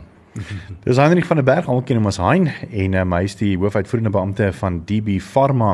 Dis 0.84 0.96
Heinrich 0.96 1.26
van 1.26 1.36
der 1.36 1.44
Berg, 1.44 1.66
almal 1.66 1.82
ken 1.82 1.98
hom 1.98 2.06
as 2.06 2.20
Hein 2.22 2.50
en 2.70 2.94
um, 2.94 3.14
hy 3.16 3.24
is 3.26 3.34
die 3.40 3.56
hoofuitvoerende 3.58 4.12
beampte 4.14 4.52
van 4.60 4.82
DB 4.86 5.18
Pharma 5.18 5.72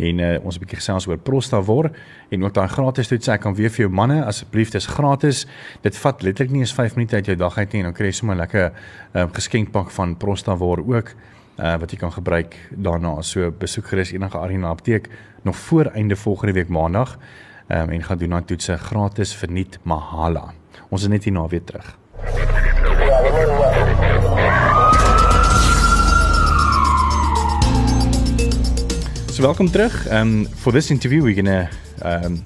en 0.00 0.22
uh, 0.24 0.38
ons 0.40 0.56
'n 0.56 0.62
bietjie 0.62 0.78
gesels 0.80 1.06
oor 1.06 1.18
Prostavor 1.18 1.90
en 2.30 2.44
ook 2.44 2.54
daai 2.54 2.68
gratis 2.68 3.08
toets 3.08 3.28
ek 3.28 3.42
kan 3.44 3.54
weer 3.54 3.70
vir 3.70 3.84
jou 3.84 3.92
manne 3.92 4.24
asseblief 4.24 4.70
dis 4.72 4.86
gratis. 4.86 5.46
Dit 5.82 5.96
vat 5.96 6.22
letterlik 6.22 6.52
nie 6.52 6.60
eens 6.64 6.72
5 6.72 6.96
minute 6.96 7.16
uit 7.16 7.26
jou 7.26 7.36
dag 7.36 7.58
uit 7.58 7.72
nie 7.72 7.82
en 7.82 7.90
dan 7.90 7.94
kry 7.94 8.06
jy 8.06 8.12
sommer 8.12 8.36
'n 8.36 8.38
lekker 8.38 8.72
um, 9.14 9.28
geskenkpak 9.32 9.90
van 9.90 10.16
Prostavor 10.16 10.78
ook 10.78 11.12
uh, 11.58 11.76
wat 11.76 11.90
jy 11.90 11.98
kan 11.98 12.12
gebruik 12.12 12.56
daarna. 12.70 13.22
So 13.22 13.50
besoek 13.50 13.86
gerus 13.86 14.12
enige 14.12 14.38
Arena 14.38 14.68
apteek 14.68 15.08
nog 15.42 15.56
voor 15.56 15.92
einde 15.92 16.16
volgende 16.16 16.52
week 16.52 16.68
maandag 16.68 17.18
um, 17.68 17.90
en 17.90 18.02
gaan 18.02 18.18
doen 18.18 18.30
daai 18.30 18.44
toetse 18.44 18.78
gratis 18.78 19.34
verniet 19.34 19.78
mahala. 19.82 20.54
Ons 20.88 21.02
is 21.02 21.08
net 21.08 21.24
hier 21.24 21.32
na 21.32 21.46
weer 21.48 21.64
terug. 21.64 21.98
So 23.32 23.38
welcome 29.42 29.68
terug. 29.68 29.90
Um 30.10 30.44
for 30.44 30.70
this 30.70 30.90
interview 30.90 31.22
we're 31.22 31.34
going 31.34 31.46
to 31.46 31.70
um 32.02 32.44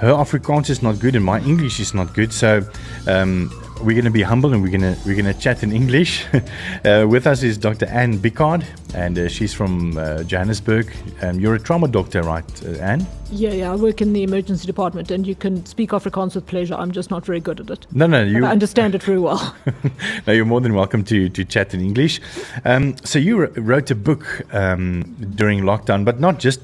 her 0.00 0.14
Afrikaans 0.14 0.70
is 0.70 0.82
not 0.82 0.98
good 0.98 1.14
and 1.14 1.24
my 1.24 1.40
English 1.40 1.78
is 1.78 1.92
not 1.92 2.14
good. 2.14 2.32
So 2.32 2.62
um 3.06 3.50
we're 3.80 3.94
going 3.94 4.04
to 4.04 4.10
be 4.10 4.22
humble 4.22 4.52
and 4.52 4.62
we're 4.62 4.70
going 4.70 4.94
to 4.94 4.96
we're 5.04 5.20
going 5.20 5.32
to 5.32 5.38
chat 5.38 5.62
in 5.62 5.72
English. 5.72 6.24
uh, 6.84 7.06
with 7.08 7.26
us 7.26 7.42
is 7.42 7.58
Dr. 7.58 7.86
Anne 7.86 8.18
Bickard 8.18 8.64
and 8.94 9.18
uh, 9.18 9.28
she's 9.28 9.52
from 9.52 9.98
uh, 9.98 10.22
Johannesburg. 10.22 10.92
Um, 11.20 11.40
you're 11.40 11.54
a 11.54 11.58
trauma 11.58 11.88
doctor, 11.88 12.22
right, 12.22 12.44
uh, 12.64 12.70
Anne? 12.78 13.06
Yeah, 13.30 13.52
yeah. 13.52 13.72
I 13.72 13.76
work 13.76 14.00
in 14.00 14.12
the 14.12 14.22
emergency 14.22 14.66
department, 14.66 15.10
and 15.10 15.26
you 15.26 15.34
can 15.34 15.66
speak 15.66 15.90
Afrikaans 15.90 16.34
with 16.36 16.46
pleasure. 16.46 16.74
I'm 16.74 16.92
just 16.92 17.10
not 17.10 17.26
very 17.26 17.40
good 17.40 17.60
at 17.60 17.70
it. 17.70 17.86
No, 17.92 18.06
no, 18.06 18.22
you 18.22 18.44
I 18.44 18.50
understand 18.50 18.94
it 18.94 19.02
very 19.02 19.18
well. 19.18 19.54
no, 20.26 20.32
you're 20.32 20.44
more 20.44 20.60
than 20.60 20.74
welcome 20.74 21.04
to 21.04 21.28
to 21.28 21.44
chat 21.44 21.74
in 21.74 21.80
English. 21.80 22.20
Um, 22.64 22.96
so 23.04 23.18
you 23.18 23.46
wrote 23.46 23.90
a 23.90 23.96
book 23.96 24.42
um, 24.54 25.02
during 25.34 25.62
lockdown, 25.62 26.04
but 26.04 26.20
not 26.20 26.38
just 26.38 26.60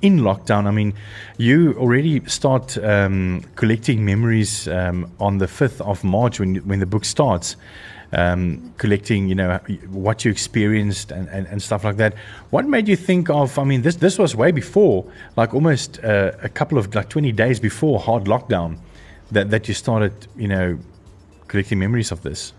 in 0.00 0.20
lockdown. 0.20 0.66
I 0.66 0.70
mean, 0.70 0.94
you 1.38 1.74
already 1.78 2.20
start 2.26 2.78
um, 2.78 3.42
collecting 3.56 4.04
memories 4.04 4.68
um, 4.68 5.10
on 5.18 5.38
the 5.38 5.46
fifth 5.46 5.80
of 5.80 6.04
March 6.04 6.40
when 6.40 6.56
when 6.68 6.80
the 6.80 6.86
book 6.86 7.04
starts. 7.04 7.56
Um, 8.12 8.72
collecting, 8.78 9.28
you 9.28 9.34
know, 9.34 9.58
what 9.90 10.24
you 10.24 10.30
experienced 10.30 11.10
and, 11.10 11.28
and, 11.30 11.48
and 11.48 11.60
stuff 11.60 11.82
like 11.82 11.96
that. 11.96 12.14
What 12.50 12.64
made 12.64 12.86
you 12.86 12.96
think 12.96 13.28
of? 13.28 13.58
I 13.58 13.64
mean, 13.64 13.82
this 13.82 13.96
this 13.96 14.18
was 14.18 14.36
way 14.36 14.52
before, 14.52 15.04
like 15.36 15.52
almost 15.52 15.98
uh, 16.04 16.30
a 16.40 16.48
couple 16.48 16.78
of 16.78 16.94
like 16.94 17.08
twenty 17.08 17.32
days 17.32 17.58
before 17.58 17.98
hard 17.98 18.26
lockdown, 18.26 18.76
that 19.32 19.50
that 19.50 19.66
you 19.66 19.74
started, 19.74 20.12
you 20.36 20.46
know, 20.46 20.78
collecting 21.48 21.80
memories 21.80 22.12
of 22.12 22.20
this. 22.22 22.52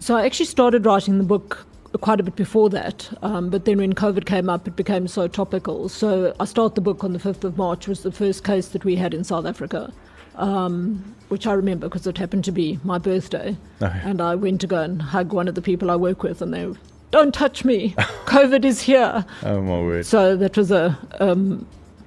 so 0.00 0.16
I 0.16 0.24
actually 0.24 0.46
started 0.46 0.86
writing 0.86 1.18
the 1.18 1.24
book 1.24 1.66
quite 1.98 2.20
a 2.20 2.22
bit 2.22 2.36
before 2.36 2.70
that, 2.70 3.10
um, 3.22 3.50
but 3.50 3.64
then 3.64 3.78
when 3.78 3.94
COVID 3.94 4.24
came 4.24 4.48
up, 4.48 4.68
it 4.68 4.76
became 4.76 5.08
so 5.08 5.26
topical. 5.26 5.88
So 5.88 6.34
I 6.38 6.44
start 6.44 6.74
the 6.74 6.80
book 6.80 7.02
on 7.02 7.12
the 7.12 7.18
5th 7.18 7.44
of 7.44 7.56
March, 7.56 7.88
was 7.88 8.02
the 8.02 8.12
first 8.12 8.44
case 8.44 8.68
that 8.68 8.84
we 8.84 8.96
had 8.96 9.12
in 9.12 9.24
South 9.24 9.46
Africa. 9.46 9.92
Um, 10.36 11.14
which 11.28 11.46
I 11.46 11.52
remember 11.52 11.88
because 11.88 12.06
it 12.06 12.18
happened 12.18 12.44
to 12.44 12.52
be 12.52 12.78
my 12.82 12.98
birthday. 12.98 13.56
Okay. 13.82 14.00
And 14.04 14.20
I 14.20 14.34
went 14.34 14.60
to 14.62 14.66
go 14.66 14.80
and 14.80 15.02
hug 15.02 15.32
one 15.32 15.48
of 15.48 15.54
the 15.54 15.62
people 15.62 15.90
I 15.90 15.96
work 15.96 16.22
with, 16.22 16.40
and 16.40 16.54
they, 16.54 16.72
don't 17.10 17.34
touch 17.34 17.64
me. 17.64 17.90
COVID 18.26 18.64
is 18.64 18.80
here. 18.80 19.24
Oh 19.42 19.60
my 19.60 19.80
word! 19.80 20.06
So 20.06 20.36
that 20.36 20.56
was 20.56 20.70
a, 20.70 20.96
um, 21.18 21.66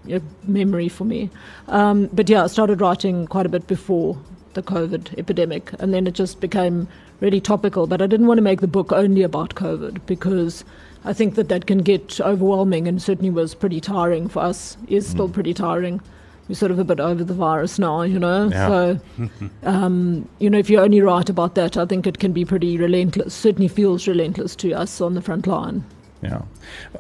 a 0.09 0.21
memory 0.45 0.89
for 0.89 1.05
me. 1.05 1.29
Um, 1.67 2.07
but 2.11 2.29
yeah, 2.29 2.43
I 2.43 2.47
started 2.47 2.81
writing 2.81 3.27
quite 3.27 3.45
a 3.45 3.49
bit 3.49 3.67
before 3.67 4.17
the 4.53 4.63
COVID 4.63 5.17
epidemic, 5.17 5.71
and 5.79 5.93
then 5.93 6.07
it 6.07 6.13
just 6.13 6.39
became 6.39 6.87
really 7.19 7.41
topical. 7.41 7.87
But 7.87 8.01
I 8.01 8.07
didn't 8.07 8.27
want 8.27 8.37
to 8.37 8.43
make 8.43 8.61
the 8.61 8.67
book 8.67 8.91
only 8.91 9.23
about 9.23 9.55
COVID 9.55 10.05
because 10.05 10.63
I 11.05 11.13
think 11.13 11.35
that 11.35 11.49
that 11.49 11.65
can 11.65 11.79
get 11.79 12.19
overwhelming, 12.21 12.87
and 12.87 13.01
certainly 13.01 13.29
was 13.29 13.55
pretty 13.55 13.81
tiring 13.81 14.27
for 14.27 14.41
us. 14.41 14.77
Is 14.87 15.07
still 15.07 15.29
pretty 15.29 15.53
tiring. 15.53 16.01
We're 16.49 16.55
sort 16.55 16.71
of 16.71 16.79
a 16.79 16.83
bit 16.83 16.99
over 16.99 17.23
the 17.23 17.33
virus 17.33 17.79
now, 17.79 18.01
you 18.01 18.19
know. 18.19 18.49
Yeah. 18.49 18.67
So, 18.67 18.99
um, 19.63 20.27
you 20.39 20.49
know, 20.49 20.57
if 20.57 20.69
you 20.69 20.79
only 20.79 20.99
write 21.01 21.29
about 21.29 21.55
that, 21.55 21.77
I 21.77 21.85
think 21.85 22.05
it 22.05 22.19
can 22.19 22.33
be 22.33 22.43
pretty 22.43 22.77
relentless. 22.77 23.33
Certainly 23.33 23.69
feels 23.69 24.07
relentless 24.07 24.55
to 24.57 24.73
us 24.73 24.99
on 24.99 25.13
the 25.13 25.21
front 25.21 25.47
line. 25.47 25.85
Yeah, 26.23 26.41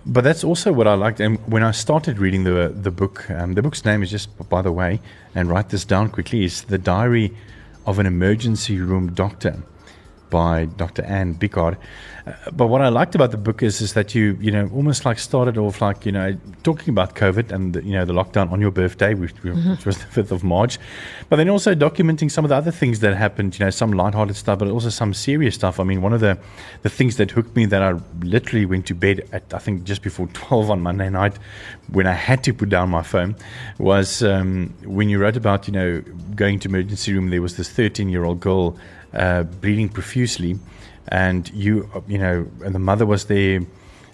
but 0.05 0.23
that's 0.23 0.43
also 0.43 0.73
what 0.73 0.85
I 0.85 0.95
liked. 0.95 1.19
And 1.21 1.39
when 1.47 1.63
I 1.63 1.71
started 1.71 2.19
reading 2.19 2.43
the 2.43 2.73
the 2.75 2.91
book, 2.91 3.29
um, 3.29 3.53
the 3.53 3.61
book's 3.61 3.85
name 3.85 4.03
is 4.03 4.11
just, 4.11 4.29
by 4.49 4.61
the 4.61 4.71
way, 4.71 4.99
and 5.33 5.49
write 5.49 5.69
this 5.69 5.85
down 5.85 6.09
quickly, 6.09 6.43
is 6.43 6.63
The 6.63 6.77
Diary 6.77 7.31
of 7.85 7.99
an 7.99 8.05
Emergency 8.05 8.79
Room 8.79 9.13
Doctor 9.13 9.63
by 10.33 10.65
Dr. 10.65 11.03
Anne 11.03 11.33
Bickard. 11.33 11.77
Uh, 12.25 12.31
but 12.53 12.67
what 12.67 12.81
I 12.81 12.89
liked 12.89 13.13
about 13.13 13.29
the 13.29 13.37
book 13.37 13.61
is 13.61 13.81
is 13.81 13.93
that 13.93 14.15
you 14.15 14.35
you 14.41 14.49
know 14.49 14.67
almost 14.73 15.05
like 15.05 15.19
started 15.19 15.57
off 15.57 15.79
like 15.79 16.05
you 16.07 16.11
know 16.11 16.35
talking 16.63 16.89
about 16.89 17.15
COVID 17.15 17.51
and 17.51 17.73
the, 17.73 17.83
you 17.83 17.91
know 17.91 18.03
the 18.03 18.13
lockdown 18.13 18.51
on 18.51 18.59
your 18.59 18.71
birthday, 18.71 19.13
which, 19.13 19.35
which 19.43 19.85
was 19.85 19.97
the 19.99 20.05
fifth 20.05 20.31
of 20.31 20.43
March, 20.43 20.79
but 21.29 21.35
then 21.35 21.49
also 21.49 21.75
documenting 21.75 22.31
some 22.31 22.43
of 22.45 22.49
the 22.49 22.55
other 22.55 22.71
things 22.71 22.99
that 23.01 23.15
happened. 23.15 23.59
You 23.59 23.65
know, 23.65 23.69
some 23.69 23.91
lighthearted 23.91 24.35
stuff, 24.35 24.57
but 24.57 24.69
also 24.69 24.89
some 24.89 25.13
serious 25.13 25.53
stuff. 25.53 25.79
I 25.79 25.83
mean, 25.83 26.01
one 26.01 26.13
of 26.13 26.21
the 26.21 26.37
the 26.81 26.89
things 26.89 27.17
that 27.17 27.29
hooked 27.29 27.55
me 27.55 27.65
that 27.67 27.83
I 27.83 27.99
literally 28.21 28.65
went 28.65 28.87
to 28.87 28.95
bed 28.95 29.27
at 29.31 29.53
I 29.53 29.59
think 29.59 29.83
just 29.83 30.01
before 30.01 30.27
twelve 30.33 30.71
on 30.71 30.81
Monday 30.81 31.09
night, 31.09 31.37
when 31.89 32.07
I 32.07 32.13
had 32.13 32.43
to 32.45 32.53
put 32.53 32.69
down 32.69 32.89
my 32.89 33.03
phone, 33.03 33.35
was 33.77 34.23
um, 34.23 34.73
when 34.83 35.09
you 35.09 35.19
wrote 35.19 35.37
about 35.37 35.67
you 35.67 35.73
know 35.73 36.01
going 36.35 36.57
to 36.59 36.69
emergency 36.69 37.13
room. 37.13 37.29
There 37.29 37.41
was 37.41 37.57
this 37.57 37.69
thirteen 37.69 38.09
year 38.09 38.23
old 38.23 38.39
girl 38.39 38.77
uh, 39.13 39.43
bleeding 39.43 39.89
profusely, 39.89 40.59
and 41.07 41.51
you 41.53 41.89
you 42.07 42.17
know 42.17 42.47
and 42.63 42.73
the 42.73 42.79
mother 42.79 43.05
was 43.05 43.25
there, 43.25 43.61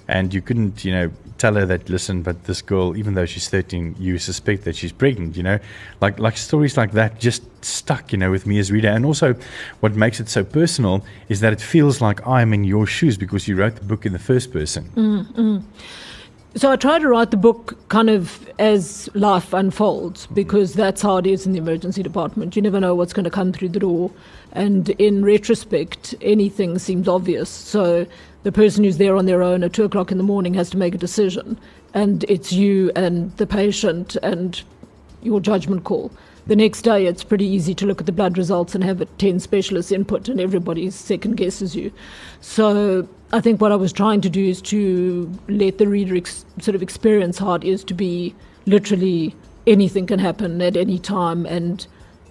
and 0.08 0.34
you 0.34 0.42
couldn't 0.42 0.84
you 0.84 0.92
know 0.92 1.12
tell 1.38 1.56
her 1.56 1.66
that 1.66 1.90
listen, 1.90 2.22
but 2.22 2.44
this 2.44 2.62
girl, 2.62 2.98
even 2.98 3.14
though 3.14 3.26
she's 3.26 3.50
thirteen, 3.50 3.96
you 3.98 4.18
suspect 4.18 4.66
that 4.66 4.76
she's 4.76 4.92
pregnant. 4.92 5.38
You 5.38 5.44
know, 5.44 5.60
like 6.02 6.20
like 6.20 6.38
stories 6.38 6.78
like 6.78 6.92
that 6.92 7.20
just 7.20 7.44
stuck 7.64 8.12
you 8.12 8.18
know 8.18 8.32
with 8.32 8.46
me 8.46 8.60
as 8.60 8.72
reader, 8.72 8.90
and 8.90 9.06
also 9.06 9.36
what 9.80 9.96
makes 9.96 10.20
it 10.20 10.30
so 10.30 10.44
personal 10.44 11.04
is 11.30 11.40
that 11.40 11.54
it 11.54 11.62
feels 11.62 12.02
like 12.02 12.26
I'm 12.28 12.54
in 12.54 12.64
your 12.64 12.86
shoes 12.86 13.18
because 13.18 13.48
you 13.48 13.56
wrote 13.56 13.76
the 13.76 13.86
book 13.86 14.06
in 14.06 14.14
the 14.14 14.20
first 14.20 14.52
person. 14.52 15.64
So 16.56 16.72
I 16.72 16.78
try 16.78 16.98
to 16.98 17.08
write 17.08 17.30
the 17.30 17.38
book 17.38 17.78
kind 17.90 18.10
of 18.10 18.50
as 18.58 19.08
life 19.14 19.54
unfolds 19.54 20.26
because 20.28 20.74
that's 20.74 21.04
how 21.04 21.18
it 21.18 21.28
is 21.28 21.46
in 21.46 21.52
the 21.54 21.60
emergency 21.60 22.02
department. 22.02 22.56
You 22.56 22.64
never 22.64 22.80
know 22.80 22.96
what's 22.96 23.14
going 23.14 23.26
to 23.26 23.30
come 23.30 23.54
through 23.54 23.70
the 23.70 23.80
door. 23.80 24.12
And 24.52 24.90
in 24.90 25.24
retrospect, 25.24 26.16
anything 26.22 26.80
seems 26.80 27.08
obvious. 27.08 27.50
So 27.50 28.08
the 28.42 28.52
person 28.52 28.84
who's 28.84 28.98
there 28.98 29.16
on 29.16 29.28
their 29.28 29.44
own 29.44 29.64
at 29.64 29.74
two 29.74 29.84
o'clock 29.84 30.12
in 30.12 30.18
the 30.18 30.24
morning 30.24 30.56
has 30.56 30.72
to 30.72 30.78
make 30.78 30.96
a 30.96 30.98
decision. 30.98 31.60
And 31.94 32.26
it's 32.28 32.52
you 32.52 32.92
and 32.96 33.36
the 33.38 33.46
patient 33.46 34.16
and 34.24 34.60
your 35.22 35.40
judgment 35.40 35.84
call. 35.84 36.12
The 36.50 36.56
next 36.56 36.82
day, 36.82 37.06
it's 37.06 37.24
pretty 37.24 37.46
easy 37.46 37.76
to 37.76 37.86
look 37.86 38.00
at 38.00 38.08
the 38.08 38.12
blood 38.12 38.36
results 38.36 38.74
and 38.74 38.84
have 38.84 39.02
a 39.02 39.06
10 39.06 39.40
specialists 39.40 39.92
input, 39.92 40.28
and 40.28 40.42
everybody 40.42 40.90
second 40.90 41.38
guesses 41.38 41.76
you. 41.76 41.92
So, 42.42 43.08
I 43.32 43.40
think 43.40 43.62
what 43.62 43.72
I 43.72 43.76
was 43.76 43.94
trying 43.94 44.22
to 44.22 44.32
do 44.32 44.44
is 44.44 44.60
to 44.64 45.30
let 45.48 45.78
the 45.78 45.88
reader 45.88 46.16
ex- 46.16 46.46
sort 46.60 46.74
of 46.74 46.82
experience 46.82 47.38
how 47.38 47.54
it 47.54 47.64
is 47.64 47.84
to 47.84 47.94
be 47.94 48.34
literally 48.66 49.36
anything 49.68 50.08
can 50.08 50.18
happen 50.18 50.60
at 50.60 50.76
any 50.76 50.98
time, 50.98 51.46
and 51.46 51.86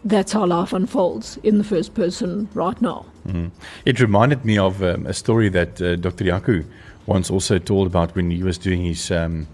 that's 0.04 0.33
how 0.33 0.44
life 0.46 0.72
unfolds 0.72 1.38
in 1.44 1.59
the 1.59 1.64
first 1.64 1.94
person 1.94 2.48
right 2.54 2.83
now. 2.83 3.07
Mhm. 3.28 3.52
It 3.85 4.00
reminded 4.00 4.44
me 4.44 4.59
of 4.59 4.83
um, 4.83 5.07
a 5.07 5.14
story 5.14 5.48
that 5.50 5.81
uh, 5.81 5.94
Dr. 5.94 6.24
Yaku 6.24 6.64
once 7.07 7.31
also 7.31 7.59
told 7.61 7.87
about 7.87 8.16
when 8.16 8.33
he 8.33 8.42
was 8.42 8.59
doing 8.59 8.83
his 8.83 9.12
um, 9.12 9.46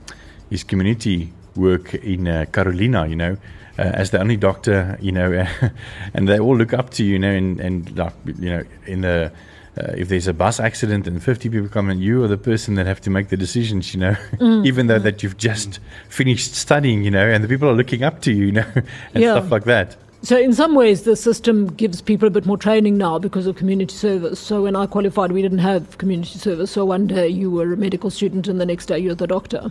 his 0.48 0.64
community 0.64 1.34
work 1.54 1.92
in 1.92 2.26
uh, 2.26 2.46
Carolina. 2.50 3.06
You 3.06 3.16
know, 3.16 3.36
uh, 3.78 3.82
as 3.82 4.10
the 4.10 4.20
only 4.20 4.36
doctor, 4.36 4.98
you 5.00 5.12
know, 5.12 5.46
and 6.14 6.28
they 6.28 6.38
all 6.38 6.56
look 6.56 6.72
up 6.72 6.90
to 6.90 7.04
you, 7.04 7.14
you 7.14 7.18
know, 7.18 7.30
and 7.30 7.60
and 7.60 7.96
like 7.96 8.12
you 8.26 8.50
know, 8.50 8.62
in 8.86 9.00
the 9.00 9.32
uh, 9.76 9.92
if 9.96 10.08
there's 10.08 10.28
a 10.28 10.32
bus 10.32 10.60
accident 10.60 11.06
and 11.08 11.22
50 11.22 11.48
people 11.48 11.68
come 11.68 11.90
and 11.90 12.00
you 12.00 12.22
are 12.22 12.28
the 12.28 12.38
person 12.38 12.74
that 12.76 12.86
have 12.86 13.00
to 13.00 13.10
make 13.10 13.28
the 13.28 13.36
decisions, 13.36 13.92
you 13.92 14.00
know, 14.00 14.16
even 14.64 14.86
though 14.86 15.00
that 15.00 15.22
you've 15.22 15.36
just 15.36 15.80
finished 16.08 16.54
studying, 16.54 17.02
you 17.02 17.10
know, 17.10 17.26
and 17.26 17.42
the 17.42 17.48
people 17.48 17.68
are 17.68 17.74
looking 17.74 18.04
up 18.04 18.22
to 18.22 18.32
you, 18.32 18.46
you 18.46 18.52
know, 18.52 18.66
and 19.14 19.22
Yeah. 19.22 19.32
stuff 19.32 19.50
like 19.50 19.64
that. 19.64 19.96
So, 20.22 20.38
in 20.38 20.54
some 20.54 20.74
ways, 20.74 21.02
the 21.02 21.16
system 21.16 21.66
gives 21.66 22.00
people 22.00 22.26
a 22.26 22.30
bit 22.30 22.46
more 22.46 22.56
training 22.56 22.96
now 22.96 23.18
because 23.18 23.46
of 23.46 23.56
community 23.56 23.94
service. 23.94 24.40
So, 24.40 24.62
when 24.62 24.74
I 24.74 24.86
qualified, 24.86 25.32
we 25.32 25.42
didn't 25.42 25.58
have 25.58 25.98
community 25.98 26.38
service. 26.38 26.70
So, 26.70 26.86
one 26.86 27.06
day 27.06 27.28
you 27.28 27.50
were 27.50 27.74
a 27.74 27.76
medical 27.76 28.08
student, 28.08 28.48
and 28.48 28.58
the 28.58 28.64
next 28.64 28.86
day 28.86 28.98
you're 28.98 29.14
the 29.14 29.26
doctor. 29.26 29.70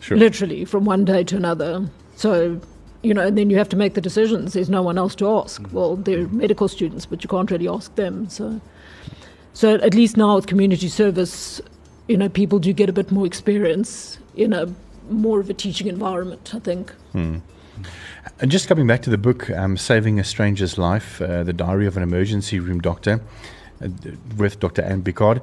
Sure. 0.00 0.16
Literally, 0.16 0.64
from 0.64 0.86
one 0.86 1.04
day 1.04 1.24
to 1.24 1.36
another. 1.36 1.90
So, 2.16 2.58
you 3.02 3.12
know, 3.14 3.26
and 3.26 3.36
then 3.36 3.50
you 3.50 3.56
have 3.58 3.68
to 3.70 3.76
make 3.76 3.94
the 3.94 4.00
decisions. 4.00 4.52
There's 4.52 4.70
no 4.70 4.82
one 4.82 4.98
else 4.98 5.14
to 5.16 5.28
ask. 5.28 5.62
Well, 5.72 5.96
they're 5.96 6.28
medical 6.28 6.68
students, 6.68 7.06
but 7.06 7.22
you 7.24 7.28
can't 7.28 7.50
really 7.50 7.68
ask 7.68 7.94
them. 7.96 8.28
So, 8.28 8.60
So 9.54 9.74
at 9.74 9.94
least 9.94 10.16
now 10.16 10.36
with 10.36 10.46
community 10.46 10.88
service, 10.88 11.60
you 12.08 12.16
know, 12.16 12.28
people 12.28 12.58
do 12.58 12.72
get 12.72 12.88
a 12.88 12.92
bit 12.92 13.10
more 13.10 13.26
experience 13.26 14.18
in 14.36 14.52
a 14.52 14.72
more 15.10 15.40
of 15.40 15.50
a 15.50 15.54
teaching 15.54 15.88
environment, 15.88 16.54
I 16.54 16.58
think. 16.60 16.92
And 18.40 18.50
just 18.50 18.68
coming 18.68 18.86
back 18.86 19.02
to 19.02 19.10
the 19.10 19.18
book, 19.18 19.50
um, 19.50 19.76
Saving 19.76 20.18
a 20.20 20.24
Stranger's 20.24 20.78
Life, 20.78 21.20
uh, 21.20 21.42
The 21.42 21.52
Diary 21.52 21.86
of 21.86 21.96
an 21.96 22.02
Emergency 22.02 22.60
Room 22.60 22.80
Doctor, 22.80 23.20
uh, 23.82 23.88
with 24.36 24.60
Dr. 24.60 24.82
Anne 24.82 25.02
Picard, 25.02 25.42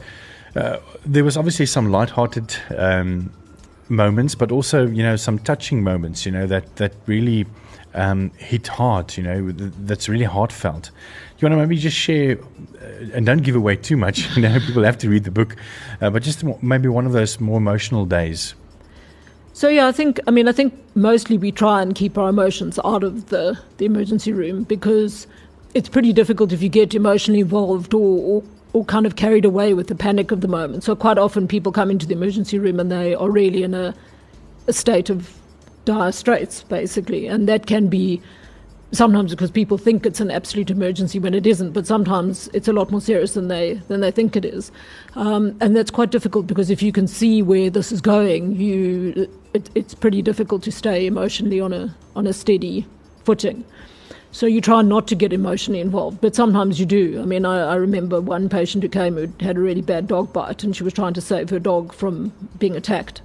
uh, 0.55 0.77
there 1.05 1.23
was 1.23 1.37
obviously 1.37 1.65
some 1.65 1.91
light-hearted 1.91 2.55
um, 2.77 3.31
moments, 3.89 4.35
but 4.35 4.51
also, 4.51 4.87
you 4.87 5.03
know, 5.03 5.15
some 5.15 5.39
touching 5.39 5.83
moments, 5.83 6.25
you 6.25 6.31
know, 6.31 6.47
that, 6.47 6.75
that 6.77 6.93
really 7.05 7.45
um, 7.93 8.31
hit 8.37 8.67
hard, 8.67 9.17
you 9.17 9.23
know, 9.23 9.51
that's 9.51 10.07
really 10.07 10.25
heartfelt. 10.25 10.91
You 11.39 11.47
want 11.47 11.53
to 11.53 11.57
maybe 11.57 11.77
just 11.77 11.97
share, 11.97 12.37
uh, 12.81 13.13
and 13.13 13.25
don't 13.25 13.43
give 13.43 13.55
away 13.55 13.75
too 13.75 13.97
much, 13.97 14.29
you 14.35 14.41
know, 14.41 14.59
people 14.59 14.83
have 14.83 14.97
to 14.99 15.09
read 15.09 15.23
the 15.23 15.31
book, 15.31 15.55
uh, 16.01 16.09
but 16.09 16.23
just 16.23 16.43
maybe 16.61 16.87
one 16.87 17.05
of 17.05 17.11
those 17.13 17.39
more 17.39 17.57
emotional 17.57 18.05
days. 18.05 18.55
So 19.53 19.67
yeah, 19.67 19.87
I 19.87 19.91
think 19.91 20.21
I 20.25 20.31
mean 20.31 20.47
I 20.47 20.53
think 20.53 20.73
mostly 20.95 21.37
we 21.37 21.51
try 21.51 21.81
and 21.81 21.93
keep 21.93 22.17
our 22.17 22.29
emotions 22.29 22.79
out 22.85 23.03
of 23.03 23.27
the, 23.27 23.59
the 23.75 23.83
emergency 23.83 24.31
room 24.31 24.63
because 24.63 25.27
it's 25.73 25.89
pretty 25.89 26.13
difficult 26.13 26.53
if 26.53 26.61
you 26.61 26.69
get 26.69 26.95
emotionally 26.95 27.41
involved 27.41 27.93
or, 27.93 27.99
or 27.99 28.43
or 28.73 28.85
kind 28.85 29.05
of 29.05 29.15
carried 29.15 29.45
away 29.45 29.73
with 29.73 29.87
the 29.87 29.95
panic 29.95 30.31
of 30.31 30.41
the 30.41 30.47
moment. 30.47 30.83
So 30.83 30.95
quite 30.95 31.17
often 31.17 31.47
people 31.47 31.71
come 31.71 31.89
into 31.89 32.05
the 32.05 32.13
emergency 32.13 32.59
room 32.59 32.79
and 32.79 32.91
they 32.91 33.15
are 33.15 33.29
really 33.29 33.63
in 33.63 33.73
a, 33.73 33.95
a 34.67 34.73
state 34.73 35.09
of 35.09 35.35
dire 35.85 36.11
straits, 36.11 36.63
basically, 36.63 37.25
and 37.27 37.47
that 37.47 37.65
can 37.65 37.87
be 37.87 38.21
sometimes 38.91 39.31
because 39.31 39.51
people 39.51 39.77
think 39.77 40.05
it's 40.05 40.19
an 40.19 40.31
absolute 40.31 40.69
emergency 40.71 41.19
when 41.19 41.33
it 41.33 41.45
isn't, 41.45 41.71
but 41.73 41.85
sometimes 41.85 42.47
it's 42.53 42.67
a 42.67 42.73
lot 42.73 42.89
more 42.91 43.01
serious 43.01 43.33
than 43.33 43.47
they 43.47 43.75
than 43.87 44.01
they 44.01 44.11
think 44.11 44.35
it 44.35 44.45
is, 44.45 44.71
um, 45.15 45.55
and 45.61 45.75
that's 45.75 45.91
quite 45.91 46.11
difficult 46.11 46.47
because 46.47 46.69
if 46.69 46.81
you 46.81 46.91
can 46.91 47.07
see 47.07 47.41
where 47.41 47.69
this 47.69 47.91
is 47.91 48.01
going, 48.01 48.55
you 48.55 49.29
it, 49.53 49.69
it's 49.75 49.93
pretty 49.93 50.21
difficult 50.21 50.63
to 50.63 50.71
stay 50.71 51.05
emotionally 51.05 51.59
on 51.59 51.73
a 51.73 51.95
on 52.15 52.27
a 52.27 52.33
steady 52.33 52.85
footing. 53.23 53.63
So 54.31 54.45
you 54.45 54.61
try 54.61 54.81
not 54.83 55.07
to 55.07 55.15
get 55.15 55.33
emotionally 55.33 55.79
involved, 55.79 56.21
but 56.21 56.35
sometimes 56.35 56.79
you 56.79 56.85
do. 56.85 57.19
I 57.21 57.25
mean, 57.25 57.45
I, 57.45 57.71
I 57.71 57.75
remember 57.75 58.21
one 58.21 58.47
patient 58.47 58.83
who 58.83 58.89
came 58.89 59.15
who 59.15 59.31
had 59.43 59.57
a 59.57 59.59
really 59.59 59.81
bad 59.81 60.07
dog 60.07 60.31
bite, 60.31 60.63
and 60.63 60.75
she 60.75 60.83
was 60.83 60.93
trying 60.93 61.13
to 61.15 61.21
save 61.21 61.49
her 61.49 61.59
dog 61.59 61.93
from 61.93 62.31
being 62.59 62.75
attacked. 62.75 63.21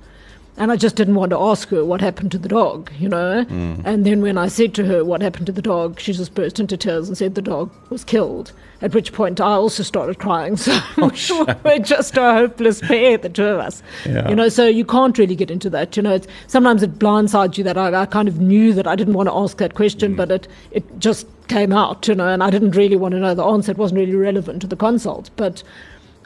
And 0.57 0.71
I 0.71 0.77
just 0.77 0.95
didn't 0.95 1.17
want 1.17 1.31
to 1.31 1.39
ask 1.39 1.69
her 1.71 1.85
what 1.85 2.01
happened 2.01 2.31
to 2.33 2.39
the 2.39 2.49
dog, 2.49 2.93
you 2.99 3.09
know. 3.09 3.45
Mm. 3.45 3.83
And 3.85 4.07
then 4.07 4.23
when 4.23 4.39
I 4.39 4.47
said 4.47 4.73
to 4.75 4.87
her 4.87 5.05
what 5.05 5.21
happened 5.21 5.47
to 5.47 5.53
the 5.53 5.63
dog, 5.63 5.99
she 5.99 6.13
just 6.13 6.35
burst 6.35 6.61
into 6.61 6.77
tears 6.77 7.09
and 7.09 7.19
said 7.19 7.35
the 7.35 7.43
dog 7.43 7.73
was 7.91 8.05
killed. 8.05 8.53
At 8.81 8.95
which 8.95 9.13
point 9.13 9.41
I 9.41 9.53
also 9.53 9.83
started 9.83 10.19
crying. 10.19 10.57
So 10.65 10.79
oh, 10.99 11.61
we're 11.65 11.79
just 11.79 12.17
a 12.17 12.33
hopeless 12.33 12.81
pair, 12.81 13.19
the 13.19 13.29
two 13.29 13.45
of 13.45 13.59
us. 13.59 13.83
Yeah. 14.07 14.29
You 14.29 14.35
know, 14.35 14.49
so 14.49 14.67
you 14.67 14.85
can't 14.85 15.17
really 15.19 15.35
get 15.35 15.51
into 15.51 15.69
that. 15.71 15.97
You 15.97 16.03
know, 16.03 16.15
it's, 16.15 16.27
sometimes 16.47 16.83
it 16.83 16.99
blindsides 16.99 17.59
you 17.59 17.65
that 17.65 17.77
I, 17.77 18.03
I, 18.03 18.07
kind 18.07 18.29
of 18.29 18.41
knew 18.41 18.73
that 18.75 18.87
I 18.87 18.95
didn't 18.95 19.15
want 19.15 19.29
to 19.29 19.35
ask 19.35 19.57
that 19.59 19.75
question, 19.75 20.15
mm. 20.15 20.17
but 20.17 20.31
it, 20.31 20.49
it 20.71 20.99
just 20.99 21.27
came 21.49 21.73
out, 21.73 22.07
you 22.09 22.15
know, 22.15 22.29
and 22.29 22.43
I 22.43 22.51
didn't 22.51 22.73
really 22.73 22.97
want 22.97 23.13
to 23.13 23.21
know 23.21 23.35
the 23.35 23.45
answer. 23.45 23.73
It 23.73 23.79
wasn't 23.79 23.99
really 23.99 24.15
relevant 24.15 24.61
to 24.63 24.67
the 24.67 24.77
consult. 24.77 25.31
But 25.37 25.63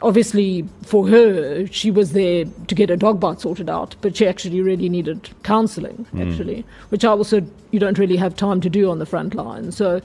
obviously 0.01 0.65
for 0.83 1.07
her 1.07 1.65
she 1.67 1.91
was 1.91 2.13
there 2.13 2.45
to 2.67 2.75
get 2.75 2.89
her 2.89 2.95
dog 2.95 3.19
bite 3.19 3.41
sorted 3.41 3.69
out 3.69 3.95
but 4.01 4.15
she 4.15 4.27
actually 4.27 4.61
really 4.61 4.89
needed 4.89 5.29
counseling 5.43 6.05
actually 6.19 6.57
mm. 6.57 6.65
which 6.89 7.03
i 7.03 7.09
also 7.09 7.41
you 7.71 7.79
don't 7.79 7.97
really 7.97 8.15
have 8.15 8.35
time 8.35 8.61
to 8.61 8.69
do 8.69 8.89
on 8.89 8.99
the 8.99 9.05
front 9.05 9.35
line 9.35 9.71
so 9.71 10.01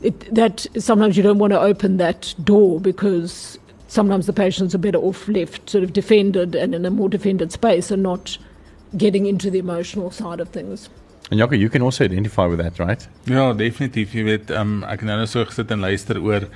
it, 0.00 0.34
that 0.34 0.66
sometimes 0.78 1.16
you 1.16 1.22
don't 1.22 1.38
want 1.38 1.52
to 1.52 1.60
open 1.60 1.96
that 1.96 2.34
door 2.44 2.80
because 2.80 3.58
sometimes 3.88 4.26
the 4.26 4.32
patients 4.32 4.74
are 4.74 4.78
better 4.78 4.98
off 4.98 5.28
left 5.28 5.68
sort 5.68 5.84
of 5.84 5.92
defended 5.92 6.54
and 6.54 6.74
in 6.74 6.84
a 6.84 6.90
more 6.90 7.08
defended 7.08 7.52
space 7.52 7.90
and 7.90 8.02
not 8.02 8.38
getting 8.96 9.26
into 9.26 9.50
the 9.50 9.58
emotional 9.58 10.10
side 10.10 10.40
of 10.40 10.48
things 10.48 10.88
En 11.30 11.36
Jacques, 11.36 11.58
you 11.58 11.68
can 11.68 11.82
also 11.82 12.04
identify 12.04 12.46
with 12.46 12.58
that, 12.58 12.78
right? 12.78 13.06
Ja, 13.24 13.52
definitief. 13.52 14.12
Jy 14.16 14.22
weet, 14.24 14.50
um, 14.50 14.78
ek 14.88 15.02
het 15.02 15.10
nou 15.10 15.18
net 15.20 15.28
so 15.28 15.44
gesit 15.44 15.68
en 15.74 15.82
luister 15.84 16.16
oor 16.24 16.46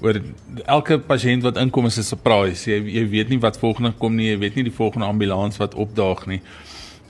oor 0.00 0.20
elke 0.64 0.98
pasiënt 0.98 1.42
wat 1.42 1.58
inkom 1.58 1.86
is 1.86 1.98
'n 1.98 2.02
surprise. 2.02 2.70
Jy 2.70 2.78
jy 2.98 3.08
weet 3.08 3.28
nie 3.28 3.38
wat 3.38 3.58
volgende 3.58 3.92
kom 3.98 4.16
nie, 4.16 4.30
jy 4.30 4.38
weet 4.38 4.54
nie 4.54 4.64
die 4.64 4.78
volgende 4.80 5.06
ambulans 5.06 5.56
wat 5.56 5.74
opdaag 5.74 6.26
nie. 6.26 6.40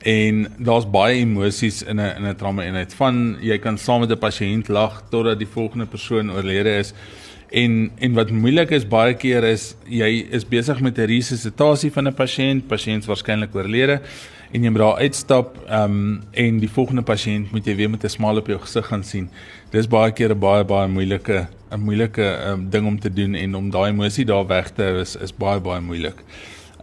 En 0.02 0.46
daar's 0.58 0.90
baie 0.90 1.20
emosies 1.20 1.82
in 1.82 2.00
'n 2.00 2.16
in 2.16 2.26
'n 2.26 2.36
trauma 2.36 2.62
eenheid. 2.64 2.94
Van 2.94 3.36
jy 3.40 3.58
kan 3.58 3.78
saam 3.78 4.00
met 4.00 4.10
'n 4.10 4.18
pasiënt 4.18 4.68
lag 4.68 5.02
totdat 5.10 5.38
die 5.38 5.46
volgende 5.46 5.86
persoon 5.86 6.30
oorlede 6.30 6.78
is. 6.78 6.94
En 7.50 7.90
en 7.98 8.12
wat 8.12 8.30
moeilik 8.30 8.70
is 8.70 8.88
baie 8.88 9.14
keer 9.14 9.44
is 9.44 9.74
jy 9.86 10.26
is 10.30 10.44
besig 10.44 10.80
met 10.80 10.98
'n 10.98 11.06
resuscitasie 11.06 11.92
van 11.92 12.08
'n 12.08 12.14
pasiënt, 12.14 12.66
pasiënt 12.68 13.06
waarskynlik 13.06 13.54
oorlede 13.54 14.00
en 14.52 14.62
jy 14.62 14.70
moet 14.70 14.80
daar 14.80 14.96
uitstap 14.96 15.56
ehm 15.68 15.82
um, 15.82 16.22
en 16.32 16.58
die 16.58 16.70
volgende 16.70 17.02
pasiënt 17.02 17.52
moet 17.52 17.66
jy 17.66 17.76
weer 17.76 17.90
met 17.90 18.04
'n 18.04 18.08
smaal 18.08 18.36
op 18.36 18.46
jou 18.46 18.58
gesig 18.58 18.86
gaan 18.86 19.04
sien. 19.04 19.28
Dis 19.70 19.88
baie 19.88 20.12
keer 20.12 20.30
'n 20.30 20.38
baie 20.38 20.64
baie 20.64 20.88
moeilike 20.88 21.48
'n 21.70 21.80
moeilike 21.80 22.26
um, 22.48 22.70
ding 22.70 22.86
om 22.86 22.98
te 23.00 23.10
doen 23.12 23.34
en 23.34 23.54
om 23.54 23.70
daai 23.70 23.90
emosie 23.90 24.24
daar 24.24 24.46
weg 24.46 24.70
te 24.70 24.82
hou 24.82 25.00
is 25.00 25.16
is 25.16 25.32
baie 25.32 25.60
baie 25.60 25.80
moeilik. 25.80 26.22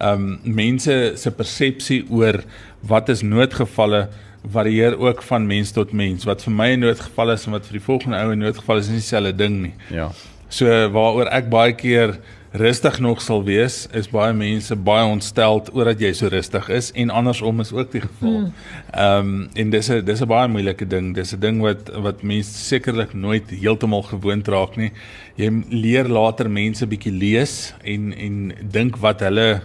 Um, 0.02 0.40
mense 0.44 1.14
se 1.16 1.32
persepsie 1.32 2.04
oor 2.10 2.44
wat 2.82 3.10
is 3.10 3.22
noodgevalle 3.22 4.08
varieer 4.52 4.98
ook 5.00 5.24
van 5.24 5.48
mens 5.48 5.72
tot 5.72 5.92
mens. 5.92 6.26
Wat 6.26 6.44
vir 6.44 6.54
my 6.54 6.76
'n 6.76 6.80
noodgeval 6.80 7.32
is 7.32 7.46
en 7.46 7.52
wat 7.52 7.66
vir 7.66 7.80
die 7.80 7.86
volgende 7.86 8.18
ou 8.18 8.32
'n 8.32 8.40
noodgeval 8.40 8.78
is, 8.78 8.86
is 8.86 8.90
nie 8.90 9.00
dieselfde 9.00 9.36
ding 9.36 9.62
nie. 9.62 9.74
Ja. 9.90 10.12
So 10.50 10.66
waaroor 10.66 11.28
ek 11.28 11.50
baie 11.50 11.74
keer 11.74 12.20
rustig 12.58 13.00
nog 13.00 13.22
sal 13.22 13.44
wees, 13.44 13.86
is 13.92 14.08
baie 14.12 14.34
mense 14.34 14.76
baie 14.76 15.06
ontsteld 15.08 15.72
oor 15.76 15.90
dat 15.92 16.02
jy 16.02 16.12
so 16.16 16.30
rustig 16.32 16.70
is 16.74 16.92
en 16.96 17.12
andersom 17.12 17.60
is 17.64 17.72
ook 17.76 17.92
die 17.92 18.04
geval. 18.06 18.36
Hmm. 18.36 18.54
Ehm 18.94 19.32
um, 19.34 19.50
en 19.54 19.70
dis 19.70 19.90
'n 19.90 20.06
dis 20.06 20.22
'n 20.22 20.28
baie 20.28 20.48
moeilike 20.48 20.88
ding. 20.88 21.14
Dis 21.16 21.34
'n 21.34 21.40
ding 21.40 21.62
wat 21.62 21.90
wat 21.96 22.24
mense 22.24 22.52
sekerlik 22.52 23.14
nooit 23.14 23.50
heeltemal 23.50 24.04
gewoond 24.04 24.48
raak 24.48 24.76
nie. 24.76 24.92
Jy 25.36 25.52
leer 25.70 26.08
later 26.08 26.50
mense 26.50 26.88
bietjie 26.88 27.14
lees 27.14 27.74
en 27.84 28.14
en 28.14 28.54
dink 28.72 28.98
wat 28.98 29.20
hulle 29.20 29.62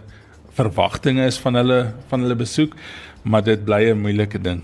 verwagtinge 0.55 1.27
is 1.27 1.39
van 1.39 1.55
hulle 1.55 1.95
van 2.09 2.21
hulle 2.21 2.37
besoek, 2.37 2.75
maar 3.23 3.43
dit 3.43 3.65
bly 3.65 3.91
'n 3.91 4.01
moeilike 4.01 4.39
ding. 4.39 4.63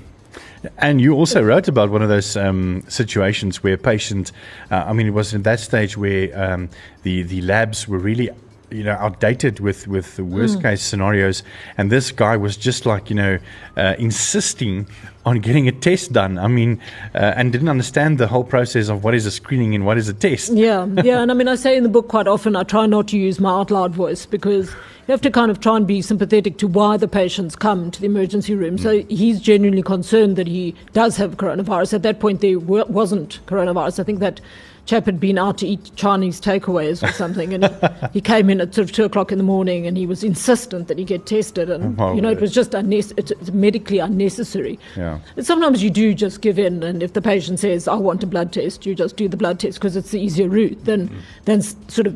And 0.79 1.01
you 1.01 1.15
also 1.15 1.43
wrote 1.43 1.69
about 1.69 1.91
one 1.91 2.03
of 2.03 2.09
those 2.09 2.37
um, 2.37 2.85
situations 2.89 3.63
where 3.63 3.77
patient, 3.77 4.33
uh, 4.71 4.85
I 4.87 4.93
mean, 4.93 5.07
it 5.07 5.15
was 5.15 5.35
in 5.35 5.43
that 5.43 5.61
stage 5.61 5.97
where 5.97 6.31
um, 6.39 6.69
the 7.03 7.23
the 7.23 7.41
labs 7.43 7.89
were 7.89 7.99
really, 7.99 8.31
you 8.71 8.85
know, 8.85 8.93
outdated 8.93 9.61
with 9.61 9.87
with 9.87 10.17
the 10.17 10.25
worst 10.25 10.59
mm. 10.59 10.63
case 10.63 10.83
scenarios, 10.83 11.43
and 11.79 11.91
this 11.91 12.13
guy 12.13 12.37
was 12.37 12.57
just 12.57 12.87
like, 12.87 13.11
you 13.11 13.17
know, 13.17 13.39
uh, 13.77 13.95
insisting 13.99 14.87
on 15.25 15.41
getting 15.41 15.69
a 15.69 15.73
test 15.73 16.13
done. 16.13 16.39
I 16.39 16.47
mean, 16.47 16.81
uh, 17.15 17.35
and 17.37 17.53
didn't 17.53 17.69
understand 17.69 18.19
the 18.19 18.29
whole 18.29 18.45
process 18.45 18.89
of 18.89 19.03
what 19.05 19.15
is 19.15 19.27
a 19.27 19.31
screening 19.31 19.75
and 19.75 19.85
what 19.85 19.99
is 19.99 20.09
a 20.09 20.15
test. 20.15 20.53
Yeah, 20.53 20.87
yeah, 21.03 21.21
and 21.21 21.31
I 21.31 21.35
mean, 21.35 21.49
I 21.49 21.55
say 21.67 21.77
in 21.77 21.83
the 21.83 21.89
book 21.89 22.09
quite 22.09 22.29
often, 22.29 22.57
I 22.57 22.63
try 22.63 22.87
not 22.87 23.09
to 23.09 23.19
use 23.19 23.41
my 23.41 23.51
out 23.51 23.71
loud 23.71 23.95
voice 23.95 24.27
because 24.27 24.75
you 25.07 25.13
have 25.13 25.21
to 25.21 25.31
kind 25.31 25.51
of 25.51 25.61
try 25.61 25.77
and 25.77 25.87
be 25.87 26.03
sympathetic 26.03 26.59
to 26.59 26.67
why 26.67 26.97
the 26.97 27.07
patients 27.07 27.55
come 27.55 27.91
to 27.93 28.01
the 28.01 28.07
emergency 28.07 28.55
room. 28.55 28.77
So 28.77 28.99
mm. 28.99 29.11
he's 29.11 29.41
genuinely 29.41 29.83
concerned 29.83 30.37
that 30.37 30.49
he 30.49 30.75
does 30.93 31.17
have 31.17 31.37
coronavirus. 31.37 31.95
At 31.95 32.03
that 32.03 32.19
point, 32.19 32.41
there 32.41 32.59
wasn't 32.59 33.41
coronavirus. 33.47 34.01
I 34.01 34.03
think 34.03 34.19
that 34.19 34.41
chap 34.87 35.05
had 35.05 35.21
been 35.21 35.37
out 35.37 35.59
to 35.59 35.67
eat 35.67 35.91
Chinese 35.97 36.41
takeaways 36.41 37.03
or 37.03 37.13
something, 37.13 37.53
and 37.53 37.65
he, 37.65 37.71
he, 38.15 38.21
came 38.21 38.49
in 38.49 38.61
at 38.61 38.75
sort 38.75 38.89
of 38.89 38.93
two 38.95 39.05
o'clock 39.05 39.31
in 39.31 39.39
the 39.39 39.45
morning, 39.45 39.87
and 39.87 39.97
he 39.97 40.07
was 40.07 40.25
insistent 40.25 40.89
that 40.89 40.99
he 40.99 41.05
get 41.05 41.27
tested, 41.27 41.69
and 41.71 42.01
oh, 42.01 42.15
you 42.15 42.21
know 42.21 42.31
it 42.31 42.41
was 42.41 42.53
just 42.53 42.73
unne- 42.73 43.13
it's 43.17 43.51
medically 43.53 43.99
unnecessary. 43.99 44.79
Yeah. 44.97 45.19
And 45.37 45.45
sometimes 45.45 45.83
you 45.83 45.91
do 45.91 46.15
just 46.15 46.41
give 46.41 46.59
in, 46.59 46.83
and 46.83 47.03
if 47.03 47.13
the 47.13 47.23
patient 47.23 47.61
says, 47.61 47.89
"I 47.89 47.97
want 47.97 48.23
a 48.23 48.27
blood 48.27 48.53
test," 48.53 48.87
you 48.87 48.95
just 48.95 49.17
do 49.17 49.29
the 49.29 49.37
blood 49.37 49.61
test 49.61 49.79
because 49.79 49.97
it's 49.97 50.11
the 50.11 50.21
easier 50.21 50.49
route 50.49 50.85
than 50.85 51.09
mm. 51.09 51.21
than 51.45 51.63
sort 51.63 52.07
of 52.07 52.15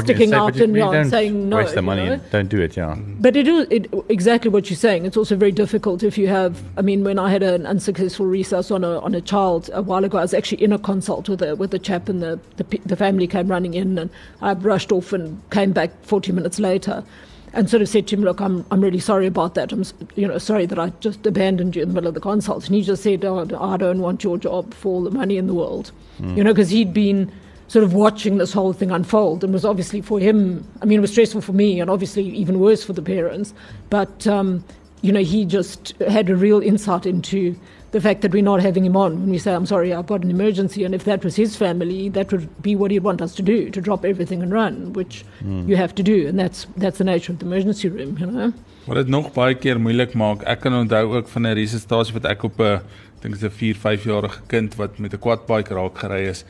sticking 0.00 0.32
out 0.32 0.56
and 0.56 1.10
saying 1.10 1.48
no. 1.48 1.56
Waste 1.56 1.74
the 1.74 1.82
money 1.82 2.06
know? 2.06 2.12
and 2.14 2.30
don't 2.30 2.48
do 2.48 2.60
it, 2.60 2.76
yeah. 2.76 2.96
But 2.96 3.36
it 3.36 3.48
is 3.48 3.66
it, 3.70 3.92
exactly 4.08 4.50
what 4.50 4.70
you're 4.70 4.76
saying. 4.76 5.06
It's 5.06 5.16
also 5.16 5.36
very 5.36 5.52
difficult 5.52 6.02
if 6.02 6.16
you 6.16 6.28
have. 6.28 6.62
I 6.76 6.82
mean, 6.82 7.04
when 7.04 7.18
I 7.18 7.30
had 7.30 7.42
an 7.42 7.66
unsuccessful 7.66 8.26
resus 8.26 8.72
on 8.74 8.84
a 8.84 9.00
on 9.00 9.14
a 9.14 9.20
child 9.20 9.70
a 9.72 9.82
while 9.82 10.04
ago, 10.04 10.18
I 10.18 10.22
was 10.22 10.34
actually 10.34 10.62
in 10.62 10.72
a 10.72 10.78
consult 10.78 11.28
with 11.28 11.42
a 11.42 11.56
with 11.56 11.74
a 11.74 11.78
chap, 11.78 12.08
and 12.08 12.22
the 12.22 12.38
the, 12.56 12.64
the 12.86 12.96
family 12.96 13.26
came 13.26 13.48
running 13.48 13.74
in, 13.74 13.98
and 13.98 14.10
I 14.40 14.52
rushed 14.52 14.92
off 14.92 15.12
and 15.12 15.40
came 15.50 15.72
back 15.72 15.90
40 16.04 16.32
minutes 16.32 16.58
later. 16.58 17.04
And 17.52 17.68
sort 17.68 17.82
of 17.82 17.88
said 17.88 18.06
to 18.06 18.16
him, 18.16 18.22
"Look, 18.22 18.40
I'm 18.40 18.64
I'm 18.70 18.80
really 18.80 19.00
sorry 19.00 19.26
about 19.26 19.54
that. 19.54 19.72
I'm 19.72 19.82
you 20.14 20.28
know 20.28 20.38
sorry 20.38 20.66
that 20.66 20.78
I 20.78 20.90
just 21.00 21.26
abandoned 21.26 21.74
you 21.74 21.82
in 21.82 21.88
the 21.88 21.94
middle 21.94 22.06
of 22.06 22.14
the 22.14 22.20
consult." 22.20 22.66
And 22.66 22.76
he 22.76 22.82
just 22.82 23.02
said, 23.02 23.24
oh, 23.24 23.40
"I 23.60 23.76
don't 23.76 24.00
want 24.00 24.22
your 24.22 24.38
job 24.38 24.72
for 24.72 24.88
all 24.92 25.02
the 25.02 25.10
money 25.10 25.36
in 25.36 25.48
the 25.48 25.54
world," 25.54 25.90
mm. 26.20 26.36
you 26.36 26.44
know, 26.44 26.52
because 26.52 26.70
he'd 26.70 26.94
been 26.94 27.32
sort 27.70 27.84
of 27.84 27.94
watching 27.94 28.38
this 28.38 28.52
whole 28.52 28.72
thing 28.72 28.90
unfold 28.90 29.44
and 29.44 29.52
was 29.52 29.64
obviously 29.64 30.00
for 30.00 30.18
him, 30.18 30.66
I 30.82 30.86
mean, 30.86 30.98
it 30.98 31.02
was 31.02 31.12
stressful 31.12 31.40
for 31.40 31.52
me 31.52 31.80
and 31.80 31.88
obviously 31.88 32.24
even 32.24 32.58
worse 32.58 32.82
for 32.82 32.94
the 32.94 33.02
parents. 33.02 33.54
But 33.90 34.26
um, 34.26 34.64
you 35.02 35.12
know, 35.12 35.20
he 35.20 35.44
just 35.44 35.94
had 36.08 36.28
a 36.28 36.34
real 36.34 36.60
insight 36.60 37.06
into 37.06 37.54
the 37.92 38.00
fact 38.00 38.22
that 38.22 38.32
we're 38.32 38.42
not 38.42 38.60
having 38.60 38.84
him 38.84 38.96
on 38.96 39.20
when 39.20 39.30
we 39.30 39.38
say, 39.38 39.54
I'm 39.54 39.66
sorry, 39.66 39.94
I've 39.94 40.08
got 40.08 40.24
an 40.24 40.30
emergency. 40.30 40.82
And 40.82 40.96
if 40.96 41.04
that 41.04 41.22
was 41.22 41.36
his 41.36 41.54
family, 41.54 42.08
that 42.08 42.32
would 42.32 42.48
be 42.60 42.74
what 42.74 42.90
he'd 42.90 43.04
want 43.04 43.22
us 43.22 43.36
to 43.36 43.42
do, 43.42 43.70
to 43.70 43.80
drop 43.80 44.04
everything 44.04 44.42
and 44.42 44.52
run, 44.52 44.92
which 44.94 45.24
mm. 45.40 45.68
you 45.68 45.76
have 45.76 45.94
to 45.94 46.02
do. 46.02 46.26
And 46.26 46.36
that's, 46.40 46.66
that's 46.76 46.98
the 46.98 47.04
nature 47.04 47.30
of 47.30 47.38
the 47.38 47.46
emergency 47.46 47.88
room, 47.88 48.18
you 48.18 48.26
know. 48.26 48.52
Wat 48.86 48.96
dit 48.96 49.10
nog 49.12 49.28
baie 49.34 49.54
keer 49.54 49.78
moeilik 49.78 50.16
maak. 50.18 50.42
Ek 50.48 50.64
kan 50.64 50.74
onthou 50.74 51.04
ook 51.12 51.28
van 51.28 51.46
'n 51.46 51.54
resusitasie 51.54 52.14
wat 52.16 52.24
ek 52.24 52.42
op 52.48 52.58
'n 52.58 52.80
dink 53.22 53.38
dit 53.38 53.42
is 53.42 53.46
'n 53.46 53.58
4, 53.58 53.76
5 53.76 54.04
jarige 54.04 54.40
kind 54.48 54.74
wat 54.74 54.98
met 54.98 55.14
'n 55.14 55.20
quadbike 55.20 55.74
raak 55.74 55.98
gery 55.98 56.26
is, 56.26 56.44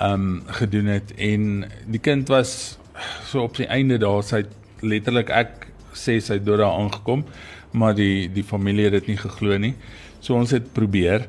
um 0.00 0.42
gedoen 0.46 0.86
het 0.86 1.12
en 1.16 1.66
die 1.86 2.00
kind 2.02 2.28
was 2.28 2.78
so 3.26 3.42
op 3.42 3.56
die 3.56 3.66
einde 3.66 3.98
daar 3.98 4.22
sy 4.22 4.44
letterlik 4.82 5.30
ek 5.30 5.66
sê 5.98 6.18
sy 6.22 6.38
dood 6.38 6.62
daar 6.62 6.76
aangekom, 6.78 7.24
maar 7.72 7.96
die 7.98 8.28
die 8.32 8.46
familie 8.46 8.88
het 8.88 9.00
dit 9.00 9.12
nie 9.12 9.20
geglo 9.20 9.58
nie. 9.58 9.74
So 10.20 10.38
ons 10.38 10.54
het 10.54 10.72
probeer 10.74 11.26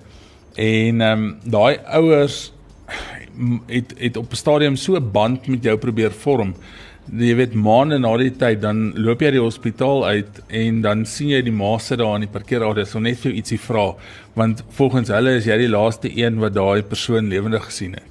en 0.60 1.01
um, 1.05 1.25
daai 1.45 1.79
ouers 1.95 2.49
het 3.69 3.93
het 3.97 4.17
op 4.17 4.32
'n 4.32 4.36
stadium 4.36 4.75
so 4.75 4.95
'n 4.95 5.12
band 5.12 5.47
met 5.47 5.63
jou 5.63 5.77
probeer 5.77 6.12
vorm. 6.12 6.53
Jy 7.12 7.36
weet 7.36 7.53
maande 7.53 7.97
na 7.97 8.17
die 8.17 8.32
tyd 8.32 8.62
dan 8.62 8.93
loop 8.95 9.21
jy 9.21 9.32
die 9.32 9.41
hospitaal 9.41 10.05
uit 10.05 10.41
en 10.47 10.82
dan 10.82 11.05
sien 11.05 11.29
jy 11.29 11.41
die 11.41 11.51
ma 11.51 11.77
sit 11.77 11.97
daar 11.97 12.15
in 12.15 12.21
die 12.21 12.39
parkeerarea 12.39 12.86
so 12.86 12.99
net 12.99 13.17
vir 13.17 13.32
ietsie 13.32 13.60
vra 13.60 13.95
want 14.36 14.63
volgens 14.69 15.10
hulle 15.10 15.36
is 15.36 15.45
jy 15.45 15.58
die 15.58 15.69
laaste 15.69 16.17
een 16.17 16.39
wat 16.39 16.53
daai 16.53 16.84
persoon 16.84 17.27
lewendig 17.27 17.65
gesien 17.65 17.93
het. 17.93 18.03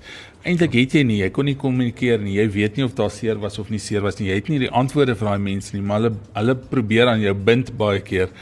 Eintlik 0.49 0.79
het 0.79 0.95
jy 0.97 1.03
nie, 1.05 1.19
jy 1.21 1.29
kon 1.35 1.45
nie 1.45 1.59
kommunikeer 1.61 2.23
nie. 2.23 2.39
Jy 2.39 2.47
weet 2.55 2.79
nie 2.79 2.85
of 2.87 2.95
daar 2.97 3.11
seer 3.13 3.37
was 3.43 3.59
of 3.61 3.69
nie 3.69 3.81
seer 3.83 4.01
was 4.01 4.17
nie. 4.17 4.31
Jy 4.31 4.39
het 4.39 4.47
nie 4.49 4.63
die 4.63 4.71
antwoorde 4.73 5.17
vir 5.19 5.29
daai 5.29 5.43
mense 5.45 5.75
nie, 5.75 5.83
maar 5.85 6.01
hulle 6.01 6.15
hulle 6.39 6.55
probeer 6.71 7.11
aan 7.13 7.21
jou 7.21 7.35
bind 7.51 7.75
baie 7.77 8.01
keer 8.01 8.33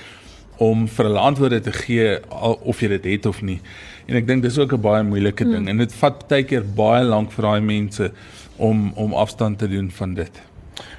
om 0.63 0.87
vir 0.87 1.09
hulle 1.09 1.25
antwoorde 1.33 1.59
te 1.67 1.75
gee 1.75 2.13
of 2.31 2.83
jy 2.83 2.93
dit 2.95 3.11
het 3.11 3.27
of 3.27 3.43
nie. 3.43 3.59
En 4.07 4.21
ek 4.21 4.29
dink 4.29 4.47
dis 4.47 4.59
ook 4.59 4.73
'n 4.73 4.81
baie 4.87 5.03
moeilike 5.03 5.45
ding 5.45 5.67
hmm. 5.67 5.73
en 5.75 5.83
dit 5.83 5.93
vat 5.99 6.29
baie 6.29 6.45
keer 6.45 6.63
baie 6.63 7.03
lank 7.05 7.33
vir 7.33 7.43
daai 7.43 7.61
mense 7.61 8.13
om 8.57 8.93
om 8.95 9.15
afstand 9.15 9.59
te 9.59 9.69
doen 9.69 9.91
van 9.91 10.15
dit. 10.15 10.46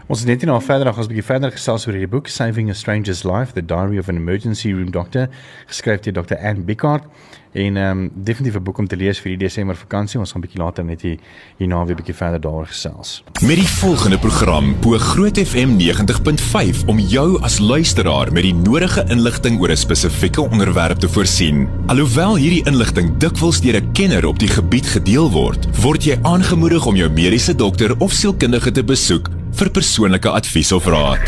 Ons 0.07 0.21
het 0.23 0.29
net 0.29 0.45
nou 0.47 0.55
verder 0.63 0.85
nog 0.85 0.97
'n 0.97 1.07
bietjie 1.07 1.23
verder 1.23 1.51
gesels 1.51 1.85
oor 1.85 1.93
hierdie 1.93 2.07
boek 2.07 2.27
Saving 2.27 2.69
a 2.69 2.73
Stranger's 2.73 3.23
Life: 3.23 3.51
The 3.53 3.65
Diary 3.65 3.97
of 3.97 4.07
an 4.07 4.15
Emergency 4.15 4.71
Room 4.71 4.91
Doctor, 4.91 5.27
geskryf 5.67 5.99
deur 5.99 6.13
Dr. 6.13 6.37
Anne 6.37 6.61
Bickard. 6.61 7.03
En 7.51 7.77
ehm 7.77 7.99
um, 7.99 8.11
definitief 8.13 8.55
'n 8.55 8.63
boek 8.63 8.77
om 8.77 8.87
te 8.87 8.95
lees 8.95 9.19
vir 9.19 9.29
die 9.29 9.37
Desember 9.37 9.75
vakansie. 9.75 10.19
Ons 10.19 10.31
gaan 10.31 10.41
'n 10.41 10.45
bietjie 10.45 10.63
later 10.63 10.85
net 10.85 11.01
hier 11.01 11.17
hierna 11.57 11.85
weer 11.85 11.95
'n 11.95 11.95
bietjie 11.95 12.15
verder 12.15 12.39
daaroor 12.39 12.67
gesels. 12.67 13.23
Met 13.41 13.55
die 13.55 13.67
volgende 13.67 14.17
program 14.17 14.75
bo 14.81 14.97
Groot 14.97 15.37
FM 15.37 15.75
90.5 15.77 16.85
om 16.85 16.99
jou 16.99 17.41
as 17.41 17.59
luisteraar 17.59 18.31
met 18.31 18.43
die 18.43 18.53
nodige 18.53 19.05
inligting 19.09 19.59
oor 19.59 19.69
'n 19.69 19.77
spesifieke 19.77 20.41
onderwerp 20.41 20.97
te 20.97 21.09
voorsien. 21.09 21.67
Alhoewel 21.87 22.35
hierdie 22.35 22.65
inligting 22.65 23.17
dikwels 23.17 23.61
deur 23.61 23.75
'n 23.75 23.91
kenner 23.91 24.25
op 24.25 24.39
die 24.39 24.49
gebied 24.49 24.87
gedeel 24.87 25.31
word, 25.31 25.81
word 25.81 26.03
jy 26.03 26.17
aangemoedig 26.21 26.85
om 26.85 26.95
jou 26.95 27.09
mediese 27.09 27.55
dokter 27.55 27.99
of 27.99 28.11
sielkundige 28.11 28.71
te 28.71 28.83
besoek 28.83 29.29
vir 29.57 29.69
persoonlike 29.73 30.29
advies 30.29 30.69
of 30.71 30.85
raad. 30.85 31.23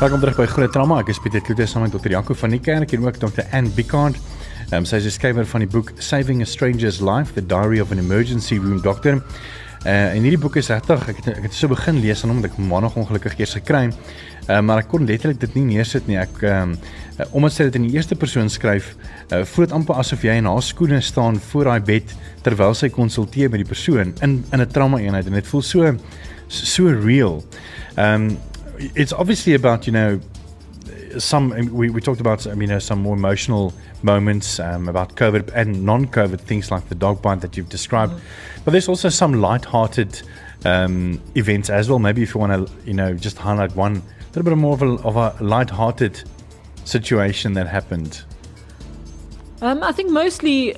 Welkom 0.00 0.20
terug 0.20 0.36
by 0.40 0.46
Groot 0.50 0.72
Trauma. 0.74 0.98
Ek 1.04 1.12
is 1.12 1.20
Pieter 1.22 1.42
Kloete 1.46 1.68
saam 1.70 1.84
met 1.84 1.94
Dr. 1.94 2.10
Janko 2.10 2.34
van 2.34 2.50
die 2.50 2.58
Kerk 2.58 2.94
en 2.96 3.06
ook 3.06 3.20
Dr. 3.22 3.44
Anne 3.54 3.70
Bicard. 3.76 4.18
Ehm 4.68 4.80
um, 4.80 4.88
sy 4.88 4.98
is 4.98 5.14
skrywer 5.14 5.46
van 5.46 5.62
die 5.62 5.70
boek 5.70 5.92
Saving 6.02 6.42
a 6.42 6.46
Stranger's 6.46 6.98
Life: 6.98 7.36
The 7.38 7.46
Diary 7.46 7.78
of 7.78 7.94
an 7.94 8.02
Emergency 8.02 8.58
Room 8.58 8.82
Doctor. 8.82 9.22
Uh 9.86 10.14
en 10.16 10.22
hierdie 10.22 10.40
boek 10.40 10.56
is 10.58 10.70
regtig 10.72 11.04
ek 11.08 11.20
het 11.20 11.28
ek 11.36 11.44
het 11.48 11.54
so 11.54 11.70
begin 11.70 12.00
lees 12.02 12.24
aan 12.24 12.32
hom 12.32 12.40
dat 12.42 12.50
ek 12.50 12.58
maandag 12.58 12.96
ongelukkig 12.98 13.38
eers 13.38 13.54
gekry. 13.60 13.88
Uh, 14.48 14.60
maar 14.64 14.80
ek 14.80 14.88
kon 14.88 15.04
letterlik 15.04 15.40
dit 15.42 15.58
nie 15.58 15.64
neersit 15.74 16.06
nie. 16.08 16.16
Ek 16.18 16.40
um, 16.48 16.72
uh, 17.18 17.26
omdat 17.36 17.52
sy 17.52 17.68
dit 17.68 17.76
in 17.76 17.84
die 17.84 17.98
eerste 17.98 18.16
persoon 18.16 18.48
skryf, 18.48 18.94
uh, 19.28 19.42
voel 19.44 19.66
dit 19.66 19.74
amper 19.76 20.00
asof 20.00 20.24
jy 20.24 20.38
in 20.40 20.48
haar 20.48 20.64
skoene 20.64 21.02
staan 21.04 21.36
voor 21.50 21.68
daai 21.68 21.84
bed 21.84 22.14
terwyl 22.46 22.74
sy 22.74 22.88
konsulteer 22.88 23.52
met 23.52 23.60
die 23.60 23.68
persoon 23.68 24.14
in 24.24 24.38
in 24.52 24.64
'n 24.64 24.70
trauma 24.72 25.02
eenheid 25.04 25.26
en 25.28 25.36
dit 25.36 25.46
voel 25.52 25.62
so 25.62 25.94
so 26.48 26.88
real. 26.88 27.44
Ehm 27.96 28.30
um, 28.30 28.38
it's 28.94 29.12
obviously 29.12 29.54
about 29.54 29.84
you 29.84 29.92
know 29.92 30.18
some 31.18 31.50
we, 31.72 31.90
we 31.90 32.00
talked 32.00 32.20
about 32.20 32.46
mean 32.56 32.70
uh, 32.70 32.80
some 32.80 33.00
more 33.00 33.16
emotional 33.16 33.72
moments 34.02 34.60
um, 34.60 34.88
about 34.88 35.14
COVID 35.16 35.50
and 35.54 35.84
non-COVID 35.84 36.40
things 36.40 36.70
like 36.70 36.88
the 36.88 36.94
dog 36.94 37.22
bite 37.22 37.40
that 37.40 37.56
you've 37.56 37.68
described, 37.68 38.12
mm. 38.12 38.20
but 38.64 38.70
there's 38.72 38.88
also 38.88 39.08
some 39.08 39.34
light-hearted 39.40 40.22
um, 40.64 41.20
events 41.34 41.70
as 41.70 41.88
well. 41.88 41.98
Maybe 41.98 42.22
if 42.22 42.34
you 42.34 42.40
want 42.40 42.68
to 42.68 42.72
you 42.84 42.94
know 42.94 43.14
just 43.14 43.38
highlight 43.38 43.74
one 43.76 44.02
little 44.34 44.42
bit 44.42 44.56
more 44.56 44.74
of 44.74 44.82
a, 44.82 44.92
of 45.06 45.16
a 45.16 45.36
light-hearted 45.42 46.22
situation 46.84 47.54
that 47.54 47.66
happened. 47.66 48.22
Um, 49.60 49.82
I 49.82 49.92
think 49.92 50.10
mostly 50.10 50.76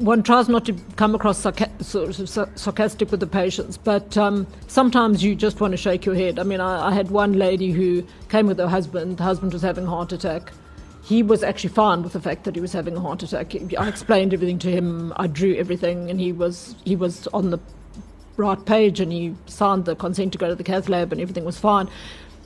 one 0.00 0.22
tries 0.22 0.48
not 0.48 0.64
to 0.64 0.72
come 0.96 1.14
across 1.14 1.38
sarca- 1.42 1.70
sort 1.84 2.18
of 2.18 2.58
sarcastic 2.58 3.10
with 3.10 3.20
the 3.20 3.26
patients, 3.26 3.76
but 3.76 4.16
um, 4.16 4.46
sometimes 4.66 5.22
you 5.22 5.34
just 5.34 5.60
want 5.60 5.72
to 5.72 5.76
shake 5.76 6.06
your 6.06 6.14
head. 6.14 6.38
I 6.38 6.42
mean, 6.42 6.60
I, 6.60 6.88
I, 6.88 6.94
had 6.94 7.10
one 7.10 7.34
lady 7.34 7.70
who 7.70 8.06
came 8.30 8.46
with 8.46 8.58
her 8.58 8.66
husband. 8.66 9.18
The 9.18 9.24
husband 9.24 9.52
was 9.52 9.60
having 9.60 9.84
a 9.84 9.90
heart 9.90 10.12
attack. 10.12 10.52
He 11.04 11.22
was 11.22 11.42
actually 11.42 11.70
fine 11.70 12.02
with 12.02 12.14
the 12.14 12.20
fact 12.20 12.44
that 12.44 12.54
he 12.54 12.62
was 12.62 12.72
having 12.72 12.96
a 12.96 13.00
heart 13.00 13.22
attack. 13.22 13.54
I 13.78 13.88
explained 13.88 14.32
everything 14.32 14.58
to 14.60 14.70
him. 14.70 15.12
I 15.16 15.26
drew 15.26 15.54
everything, 15.56 16.10
and 16.10 16.18
he 16.18 16.32
was 16.32 16.74
he 16.84 16.96
was 16.96 17.26
on 17.28 17.50
the 17.50 17.58
right 18.38 18.64
page, 18.64 19.00
and 19.00 19.12
he 19.12 19.34
signed 19.46 19.84
the 19.84 19.94
consent 19.94 20.32
to 20.32 20.38
go 20.38 20.48
to 20.48 20.54
the 20.54 20.64
cath 20.64 20.88
lab, 20.88 21.12
and 21.12 21.20
everything 21.20 21.44
was 21.44 21.58
fine. 21.58 21.90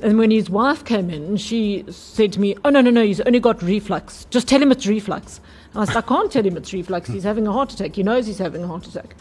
And 0.03 0.19
when 0.19 0.33
his 0.33 0.51
wife 0.51 0.85
came 0.85 1.09
in, 1.09 1.37
she 1.37 1.85
said 1.89 2.33
to 2.33 2.41
me, 2.41 2.57
"Oh 2.65 2.71
no, 2.71 2.81
no, 2.81 2.91
no! 2.91 3.05
He's 3.05 3.21
only 3.21 3.39
got 3.39 3.63
reflux. 3.63 4.27
Just 4.31 4.49
tell 4.49 4.61
him 4.61 4.73
it's 4.73 4.87
reflux." 4.87 5.41
I 5.75 5.85
said, 5.85 5.97
I 5.97 6.03
can't 6.03 6.31
tell 6.31 6.45
him 6.45 6.57
it's 6.57 6.73
reflux. 6.73 7.09
He's 7.09 7.25
having 7.25 7.47
a 7.47 7.53
heart 7.53 7.73
attack. 7.73 7.97
He 7.97 8.03
knows 8.03 8.27
he's 8.27 8.39
having 8.39 8.63
a 8.63 8.67
heart 8.67 8.87
attack. 8.87 9.17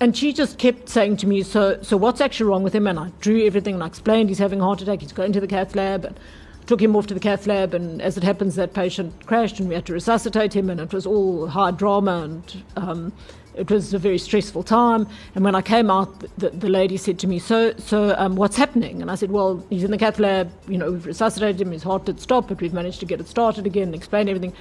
And 0.00 0.16
she 0.16 0.32
just 0.32 0.58
kept 0.58 0.88
saying 0.88 1.16
to 1.18 1.26
me, 1.26 1.42
so, 1.42 1.80
so 1.82 1.96
what's 1.96 2.20
actually 2.20 2.48
wrong 2.50 2.62
with 2.62 2.74
him? 2.74 2.86
And 2.86 2.98
I 2.98 3.10
drew 3.20 3.44
everything 3.44 3.74
and 3.74 3.82
I 3.82 3.86
explained 3.86 4.28
he's 4.28 4.38
having 4.38 4.60
a 4.60 4.64
heart 4.64 4.80
attack. 4.80 5.00
He's 5.00 5.12
going 5.12 5.32
to 5.32 5.40
the 5.40 5.46
cath 5.46 5.74
lab. 5.74 6.04
And 6.04 6.18
took 6.66 6.82
him 6.82 6.94
off 6.94 7.06
to 7.06 7.14
the 7.14 7.20
cath 7.20 7.46
lab. 7.46 7.74
And 7.74 8.00
as 8.02 8.16
it 8.16 8.22
happens, 8.22 8.54
that 8.56 8.74
patient 8.74 9.26
crashed 9.26 9.58
and 9.58 9.68
we 9.68 9.74
had 9.74 9.86
to 9.86 9.92
resuscitate 9.92 10.54
him. 10.54 10.70
And 10.70 10.80
it 10.80 10.92
was 10.92 11.06
all 11.06 11.48
hard 11.48 11.78
drama 11.78 12.22
and 12.22 12.62
um, 12.76 13.12
it 13.58 13.70
was 13.70 13.92
a 13.92 13.98
very 13.98 14.18
stressful 14.18 14.62
time. 14.62 15.08
And 15.34 15.44
when 15.44 15.54
I 15.54 15.62
came 15.62 15.90
out, 15.90 16.20
the, 16.38 16.50
the 16.50 16.68
lady 16.68 16.96
said 16.96 17.18
to 17.20 17.26
me, 17.26 17.40
"So, 17.40 17.74
so 17.76 18.14
um, 18.16 18.36
what's 18.36 18.56
happening?" 18.56 19.02
And 19.02 19.10
I 19.10 19.16
said, 19.16 19.32
"Well, 19.32 19.64
he's 19.68 19.82
in 19.82 19.90
the 19.90 19.98
cath 19.98 20.20
lab. 20.20 20.52
You 20.68 20.78
know, 20.78 20.92
we've 20.92 21.04
resuscitated 21.04 21.60
him. 21.60 21.72
His 21.72 21.82
heart 21.82 22.04
did 22.04 22.20
stop, 22.20 22.46
but 22.46 22.60
we've 22.60 22.72
managed 22.72 23.00
to 23.00 23.06
get 23.06 23.20
it 23.20 23.26
started 23.26 23.66
again. 23.66 23.88
And 23.88 23.94
explain 23.96 24.28
everything." 24.28 24.52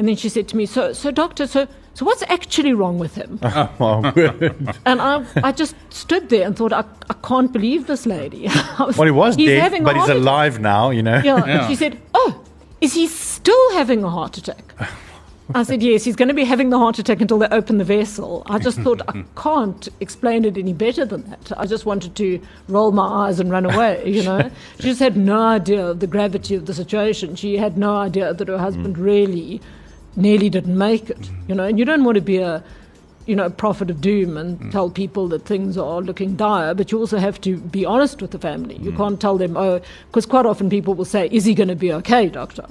And 0.00 0.08
then 0.08 0.16
she 0.16 0.30
said 0.30 0.48
to 0.48 0.56
me, 0.56 0.64
"So, 0.64 0.94
so 0.94 1.10
doctor, 1.10 1.46
so, 1.46 1.68
so 1.92 2.06
what's 2.06 2.22
actually 2.22 2.72
wrong 2.72 2.98
with 2.98 3.16
him?" 3.16 3.38
oh, 3.42 4.10
and 4.86 4.98
I, 4.98 5.26
I 5.44 5.52
just 5.52 5.74
stood 5.90 6.30
there 6.30 6.46
and 6.46 6.56
thought, 6.56 6.72
"I, 6.72 6.84
I 7.10 7.14
can't 7.22 7.52
believe 7.52 7.86
this 7.86 8.06
lady." 8.06 8.44
was, 8.78 8.96
well, 8.96 9.04
he 9.04 9.10
was 9.10 9.36
dead, 9.36 9.84
but 9.84 9.96
he's 9.96 10.08
alive 10.08 10.58
now. 10.58 10.88
You 10.88 11.02
know. 11.02 11.20
Yeah. 11.22 11.44
yeah. 11.44 11.68
She 11.68 11.74
said, 11.74 12.00
"Oh, 12.14 12.42
is 12.80 12.94
he 12.94 13.08
still 13.08 13.74
having 13.74 14.02
a 14.02 14.08
heart 14.08 14.38
attack?" 14.38 14.72
I 15.54 15.64
said, 15.64 15.82
yes, 15.82 16.04
he's 16.04 16.14
going 16.14 16.28
to 16.28 16.34
be 16.34 16.44
having 16.44 16.70
the 16.70 16.78
heart 16.78 17.00
attack 17.00 17.20
until 17.20 17.38
they 17.38 17.48
open 17.48 17.78
the 17.78 17.84
vessel. 17.84 18.44
I 18.46 18.60
just 18.60 18.78
thought, 18.84 19.02
I 19.08 19.24
can't 19.36 19.88
explain 19.98 20.44
it 20.44 20.56
any 20.56 20.72
better 20.72 21.04
than 21.04 21.28
that. 21.28 21.50
I 21.56 21.66
just 21.66 21.84
wanted 21.84 22.14
to 22.16 22.40
roll 22.68 22.92
my 22.92 23.26
eyes 23.26 23.40
and 23.40 23.50
run 23.50 23.66
away, 23.66 24.08
you 24.08 24.22
know. 24.22 24.48
she 24.76 24.84
just 24.84 25.00
had 25.00 25.16
no 25.16 25.42
idea 25.42 25.84
of 25.84 25.98
the 25.98 26.06
gravity 26.06 26.54
of 26.54 26.66
the 26.66 26.72
situation. 26.72 27.34
She 27.34 27.56
had 27.56 27.76
no 27.76 27.96
idea 27.96 28.32
that 28.32 28.46
her 28.46 28.58
husband 28.58 28.96
mm. 28.96 29.04
really 29.04 29.60
nearly 30.16 30.50
didn't 30.50 30.76
make 30.76 31.10
it, 31.10 31.30
you 31.48 31.54
know. 31.54 31.64
And 31.64 31.78
you 31.78 31.84
don't 31.84 32.04
want 32.04 32.16
to 32.16 32.20
be 32.20 32.38
a, 32.38 32.62
you 33.26 33.36
know, 33.36 33.50
prophet 33.50 33.90
of 33.90 34.00
doom 34.00 34.36
and 34.36 34.58
mm. 34.58 34.70
tell 34.70 34.90
people 34.90 35.28
that 35.28 35.44
things 35.44 35.76
are 35.78 36.00
looking 36.00 36.36
dire, 36.36 36.74
but 36.74 36.90
you 36.90 36.98
also 36.98 37.18
have 37.18 37.40
to 37.42 37.58
be 37.58 37.84
honest 37.84 38.20
with 38.20 38.30
the 38.30 38.38
family. 38.38 38.76
You 38.76 38.92
mm. 38.92 38.96
can't 38.96 39.20
tell 39.20 39.38
them, 39.38 39.56
oh, 39.56 39.80
because 40.06 40.26
quite 40.26 40.46
often 40.46 40.70
people 40.70 40.94
will 40.94 41.04
say, 41.04 41.28
is 41.30 41.44
he 41.44 41.54
going 41.54 41.68
to 41.68 41.76
be 41.76 41.92
okay, 41.92 42.28
doctor? 42.28 42.66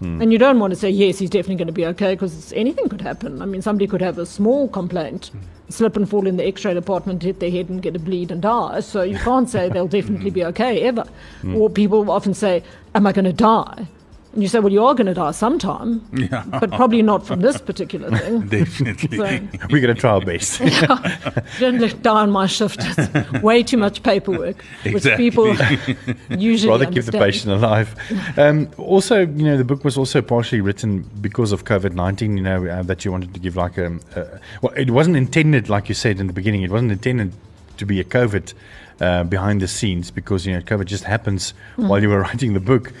Mm. 0.00 0.22
And 0.22 0.32
you 0.32 0.38
don't 0.38 0.58
want 0.58 0.72
to 0.72 0.78
say, 0.78 0.90
yes, 0.90 1.18
he's 1.18 1.30
definitely 1.30 1.56
going 1.56 1.66
to 1.66 1.72
be 1.72 1.86
okay 1.86 2.14
because 2.14 2.52
anything 2.52 2.88
could 2.88 3.00
happen. 3.00 3.40
I 3.40 3.46
mean, 3.46 3.62
somebody 3.62 3.86
could 3.86 4.02
have 4.02 4.18
a 4.18 4.26
small 4.26 4.68
complaint, 4.68 5.30
mm. 5.34 5.72
slip 5.72 5.96
and 5.96 6.08
fall 6.08 6.26
in 6.26 6.36
the 6.36 6.46
x 6.46 6.64
ray 6.64 6.74
department, 6.74 7.22
hit 7.22 7.40
their 7.40 7.50
head 7.50 7.68
and 7.68 7.80
get 7.80 7.96
a 7.96 7.98
bleed 7.98 8.30
and 8.30 8.42
die. 8.42 8.80
So 8.80 9.02
you 9.02 9.18
can't 9.18 9.48
say 9.48 9.68
they'll 9.72 9.88
definitely 9.88 10.30
be 10.30 10.44
okay 10.44 10.82
ever. 10.82 11.06
Mm. 11.42 11.56
Or 11.56 11.70
people 11.70 12.10
often 12.10 12.34
say, 12.34 12.62
am 12.94 13.06
I 13.06 13.12
going 13.12 13.24
to 13.24 13.32
die? 13.32 13.86
And 14.34 14.42
you 14.42 14.48
say, 14.48 14.58
well, 14.58 14.72
you 14.72 14.84
are 14.84 14.94
going 14.94 15.06
to 15.06 15.14
die 15.14 15.30
sometime, 15.30 16.04
yeah. 16.12 16.44
but 16.60 16.70
probably 16.72 17.02
not 17.02 17.24
from 17.24 17.40
this 17.40 17.60
particular 17.60 18.10
thing. 18.18 18.48
Definitely. 18.48 19.16
So, 19.16 19.24
We're 19.70 19.80
going 19.80 19.94
to 19.94 20.00
try 20.00 20.10
our 20.10 20.20
best. 20.20 20.60
yeah, 20.60 21.40
don't 21.60 21.78
let 21.78 22.02
down 22.02 22.32
my 22.32 22.46
shift. 22.46 22.80
It's 22.80 23.42
way 23.42 23.62
too 23.62 23.76
much 23.76 24.02
paperwork, 24.02 24.64
exactly. 24.84 24.92
which 24.92 25.16
people 25.16 25.46
usually 26.36 26.70
rather 26.70 26.86
understand. 26.86 26.94
keep 26.94 27.04
the 27.04 27.18
patient 27.18 27.52
alive. 27.52 27.94
Um, 28.36 28.68
also, 28.76 29.20
you 29.20 29.44
know, 29.44 29.56
the 29.56 29.64
book 29.64 29.84
was 29.84 29.96
also 29.96 30.20
partially 30.20 30.60
written 30.60 31.08
because 31.20 31.52
of 31.52 31.64
COVID 31.64 31.92
nineteen. 31.92 32.36
You 32.36 32.42
know, 32.42 32.66
uh, 32.66 32.82
that 32.82 33.04
you 33.04 33.12
wanted 33.12 33.34
to 33.34 33.40
give 33.40 33.54
like 33.54 33.78
a, 33.78 33.86
uh, 34.16 34.38
well, 34.62 34.72
it 34.76 34.90
wasn't 34.90 35.16
intended, 35.16 35.68
like 35.68 35.88
you 35.88 35.94
said 35.94 36.18
in 36.18 36.26
the 36.26 36.32
beginning, 36.32 36.62
it 36.62 36.72
wasn't 36.72 36.90
intended 36.90 37.32
to 37.76 37.86
be 37.86 38.00
a 38.00 38.04
COVID 38.04 38.52
uh, 39.00 39.24
behind 39.24 39.60
the 39.60 39.68
scenes 39.68 40.10
because 40.10 40.46
you 40.46 40.52
know 40.52 40.60
COVID 40.60 40.86
just 40.86 41.04
happens 41.04 41.54
mm. 41.76 41.88
while 41.88 42.02
you 42.02 42.08
were 42.08 42.20
writing 42.20 42.54
the 42.54 42.60
book. 42.60 42.92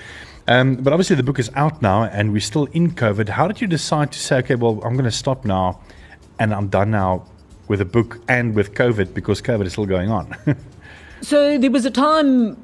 Um, 0.46 0.76
but 0.76 0.92
obviously, 0.92 1.16
the 1.16 1.22
book 1.22 1.38
is 1.38 1.50
out 1.54 1.80
now, 1.80 2.04
and 2.04 2.32
we're 2.32 2.40
still 2.40 2.66
in 2.66 2.92
COVID. 2.92 3.28
How 3.28 3.48
did 3.48 3.60
you 3.60 3.66
decide 3.66 4.12
to 4.12 4.18
say, 4.18 4.38
okay, 4.38 4.54
well, 4.56 4.80
I'm 4.84 4.92
going 4.92 5.04
to 5.04 5.10
stop 5.10 5.44
now, 5.44 5.80
and 6.38 6.52
I'm 6.54 6.68
done 6.68 6.90
now 6.90 7.26
with 7.68 7.78
the 7.78 7.84
book 7.84 8.20
and 8.28 8.54
with 8.54 8.74
COVID 8.74 9.14
because 9.14 9.40
COVID 9.40 9.64
is 9.64 9.72
still 9.72 9.86
going 9.86 10.10
on? 10.10 10.36
so 11.22 11.56
there 11.56 11.70
was 11.70 11.86
a 11.86 11.90
time 11.90 12.58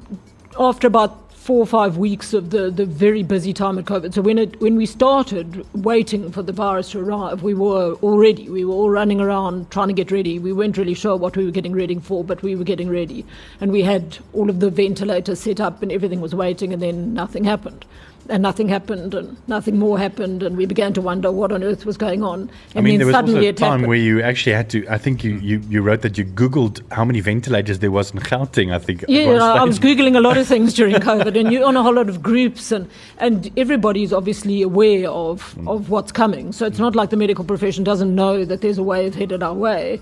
after 0.59 0.87
about 0.87 1.30
four 1.51 1.59
or 1.59 1.65
five 1.65 1.97
weeks 1.97 2.33
of 2.33 2.51
the, 2.51 2.71
the 2.71 2.85
very 2.85 3.23
busy 3.23 3.51
time 3.51 3.77
of 3.77 3.83
COVID. 3.83 4.13
So 4.13 4.21
when 4.21 4.37
it 4.37 4.61
when 4.61 4.77
we 4.77 4.85
started 4.85 5.65
waiting 5.83 6.31
for 6.31 6.41
the 6.41 6.53
virus 6.53 6.91
to 6.91 6.99
arrive, 7.01 7.43
we 7.43 7.53
were 7.53 7.95
already 7.95 8.47
we 8.47 8.63
were 8.63 8.73
all 8.73 8.89
running 8.89 9.19
around 9.19 9.69
trying 9.69 9.89
to 9.89 9.93
get 9.93 10.11
ready. 10.11 10.39
We 10.39 10.53
weren't 10.53 10.77
really 10.77 10.93
sure 10.93 11.17
what 11.17 11.35
we 11.35 11.43
were 11.43 11.51
getting 11.51 11.73
ready 11.73 11.99
for, 11.99 12.23
but 12.23 12.41
we 12.41 12.55
were 12.55 12.63
getting 12.63 12.89
ready, 12.89 13.25
and 13.59 13.69
we 13.69 13.81
had 13.81 14.19
all 14.31 14.49
of 14.49 14.61
the 14.61 14.69
ventilators 14.69 15.41
set 15.41 15.59
up 15.59 15.83
and 15.83 15.91
everything 15.91 16.21
was 16.21 16.33
waiting, 16.33 16.71
and 16.71 16.81
then 16.81 17.13
nothing 17.13 17.43
happened 17.43 17.83
and 18.31 18.41
nothing 18.41 18.69
happened 18.69 19.13
and 19.13 19.37
nothing 19.47 19.77
more 19.77 19.99
happened 19.99 20.41
and 20.41 20.55
we 20.55 20.65
began 20.65 20.93
to 20.93 21.01
wonder 21.01 21.31
what 21.31 21.51
on 21.51 21.63
earth 21.63 21.85
was 21.85 21.97
going 21.97 22.23
on. 22.23 22.39
And 22.39 22.51
I 22.75 22.81
mean, 22.81 22.93
then 22.93 22.99
there 22.99 23.07
was 23.07 23.13
suddenly 23.13 23.47
also 23.47 23.65
a 23.65 23.69
time 23.69 23.81
where 23.83 23.97
you 23.97 24.21
actually 24.21 24.53
had 24.53 24.69
to 24.69 24.87
I 24.87 24.97
think 24.97 25.23
you, 25.23 25.35
you, 25.35 25.61
you 25.69 25.81
wrote 25.81 26.01
that 26.01 26.17
you 26.17 26.23
googled 26.23 26.81
how 26.91 27.03
many 27.03 27.19
ventilators 27.19 27.79
there 27.79 27.91
was 27.91 28.11
in 28.11 28.19
Gauteng 28.19 28.73
I 28.73 28.79
think 28.79 29.03
yeah 29.07 29.31
I 29.31 29.63
was 29.65 29.79
googling 29.87 30.15
a 30.15 30.21
lot 30.21 30.37
of 30.37 30.47
things 30.47 30.73
during 30.73 30.95
COVID 30.95 31.37
and 31.37 31.51
you're 31.51 31.65
on 31.65 31.75
a 31.75 31.83
whole 31.83 31.93
lot 31.93 32.07
of 32.07 32.23
groups 32.23 32.71
and 32.71 32.89
and 33.17 33.51
everybody's 33.57 34.13
obviously 34.13 34.61
aware 34.61 35.09
of 35.09 35.53
mm. 35.55 35.69
of 35.69 35.89
what's 35.89 36.13
coming. 36.13 36.53
So 36.53 36.65
it's 36.65 36.79
not 36.79 36.95
like 36.95 37.09
the 37.09 37.17
medical 37.17 37.43
profession 37.43 37.83
doesn't 37.83 38.15
know 38.15 38.45
that 38.45 38.61
there's 38.61 38.77
a 38.77 38.83
wave 38.83 39.13
headed 39.13 39.43
our 39.43 39.53
way 39.53 39.99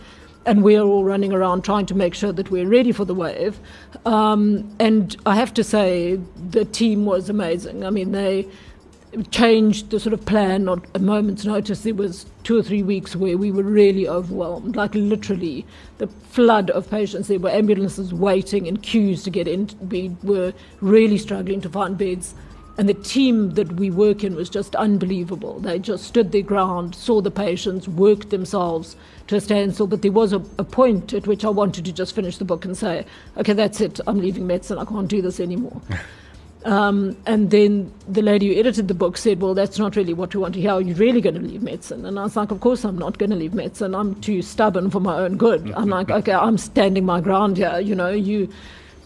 and 0.50 0.64
we're 0.64 0.82
all 0.82 1.04
running 1.04 1.32
around 1.32 1.64
trying 1.64 1.86
to 1.86 1.94
make 1.94 2.16
sure 2.16 2.32
that 2.32 2.50
we're 2.50 2.68
ready 2.68 2.92
for 2.92 3.06
the 3.06 3.14
wave. 3.14 3.60
Um, 4.04 4.76
and 4.80 5.16
I 5.28 5.36
have 5.36 5.54
to 5.54 5.64
say, 5.64 6.20
the 6.50 6.66
team 6.66 7.06
was 7.06 7.30
amazing. 7.30 7.86
I 7.86 7.92
mean, 7.92 8.14
they 8.14 8.48
changed 9.30 9.92
the 9.92 10.00
sort 10.00 10.14
of 10.14 10.26
plan 10.26 10.68
on 10.68 10.84
a 10.96 11.00
moment's 11.00 11.46
notice. 11.46 11.82
There 11.82 11.94
was 11.94 12.26
two 12.42 12.58
or 12.58 12.64
three 12.64 12.82
weeks 12.82 13.16
where 13.16 13.38
we 13.38 13.52
were 13.52 13.62
really 13.62 14.08
overwhelmed, 14.08 14.76
like 14.76 14.96
literally 14.96 15.68
the 16.00 16.08
flood 16.08 16.72
of 16.72 16.90
patients. 16.90 17.28
There 17.28 17.38
were 17.38 17.52
ambulances 17.52 18.12
waiting 18.12 18.66
in 18.66 18.78
queues 18.78 19.22
to 19.26 19.30
get 19.30 19.48
in. 19.48 19.70
We 19.92 20.16
were 20.24 20.52
really 20.82 21.20
struggling 21.20 21.62
to 21.62 21.70
find 21.70 21.96
beds. 21.96 22.34
And 22.80 22.88
the 22.88 22.94
team 22.94 23.56
that 23.56 23.74
we 23.74 23.92
work 23.92 24.24
in 24.24 24.36
was 24.36 24.50
just 24.50 24.74
unbelievable. 24.74 25.60
They 25.60 25.80
just 25.80 26.06
stood 26.06 26.32
their 26.32 26.42
ground, 26.42 26.96
saw 26.96 27.20
the 27.20 27.30
patients, 27.30 27.90
worked 27.90 28.30
themselves 28.30 28.96
to 29.28 29.36
a 29.36 29.42
standstill. 29.42 29.86
But 29.86 30.02
there 30.02 30.14
was 30.14 30.32
a, 30.32 30.38
a 30.58 30.64
point 30.64 31.14
at 31.14 31.28
which 31.28 31.44
I 31.44 31.50
wanted 31.50 31.84
to 31.84 31.92
just 31.92 32.16
finish 32.16 32.38
the 32.38 32.46
book 32.46 32.64
and 32.64 32.78
say, 32.78 33.06
okay, 33.36 33.52
that's 33.52 33.82
it. 33.82 34.00
I'm 34.08 34.20
leaving 34.20 34.48
medicine. 34.48 34.78
I 34.78 34.86
can't 34.86 35.10
do 35.10 35.22
this 35.22 35.42
anymore. 35.42 35.82
Um, 36.66 37.16
and 37.26 37.52
then 37.52 37.90
the 38.10 38.22
lady 38.22 38.50
who 38.54 38.60
edited 38.60 38.90
the 38.90 38.94
book 38.94 39.16
said, 39.16 39.42
Well, 39.42 39.54
that's 39.54 39.80
not 39.80 39.96
really 39.96 40.14
what 40.14 40.36
we 40.36 40.42
want 40.42 40.56
to 40.56 40.60
hear. 40.60 40.72
Are 40.72 40.82
you 40.82 40.94
really 40.96 41.22
going 41.22 41.36
to 41.36 41.42
leave 41.42 41.64
medicine? 41.64 42.06
And 42.06 42.20
I 42.20 42.24
was 42.24 42.36
like, 42.36 42.52
Of 42.52 42.60
course, 42.60 42.84
I'm 42.84 42.98
not 42.98 43.18
going 43.18 43.30
to 43.30 43.38
leave 43.38 43.54
medicine. 43.54 43.96
I'm 43.96 44.20
too 44.20 44.42
stubborn 44.42 44.90
for 44.90 45.00
my 45.00 45.20
own 45.20 45.38
good. 45.38 45.72
I'm 45.78 45.88
like, 45.98 46.12
Okay, 46.12 46.34
I'm 46.34 46.58
standing 46.58 47.06
my 47.06 47.22
ground 47.22 47.56
here. 47.56 47.80
You 47.80 47.96
know, 47.96 48.10
you 48.10 48.50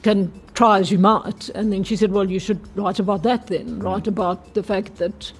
can 0.03 0.31
try 0.53 0.79
as 0.79 0.91
you 0.91 0.99
might. 0.99 1.49
And 1.49 1.73
then 1.73 1.83
she 1.83 1.95
said, 1.95 2.11
Well, 2.11 2.29
you 2.29 2.39
should 2.39 2.59
write 2.77 2.99
about 2.99 3.23
that 3.23 3.47
then. 3.47 3.79
Write 3.79 4.07
about 4.07 4.53
the 4.53 4.63
fact 4.63 4.97
that 4.97 5.31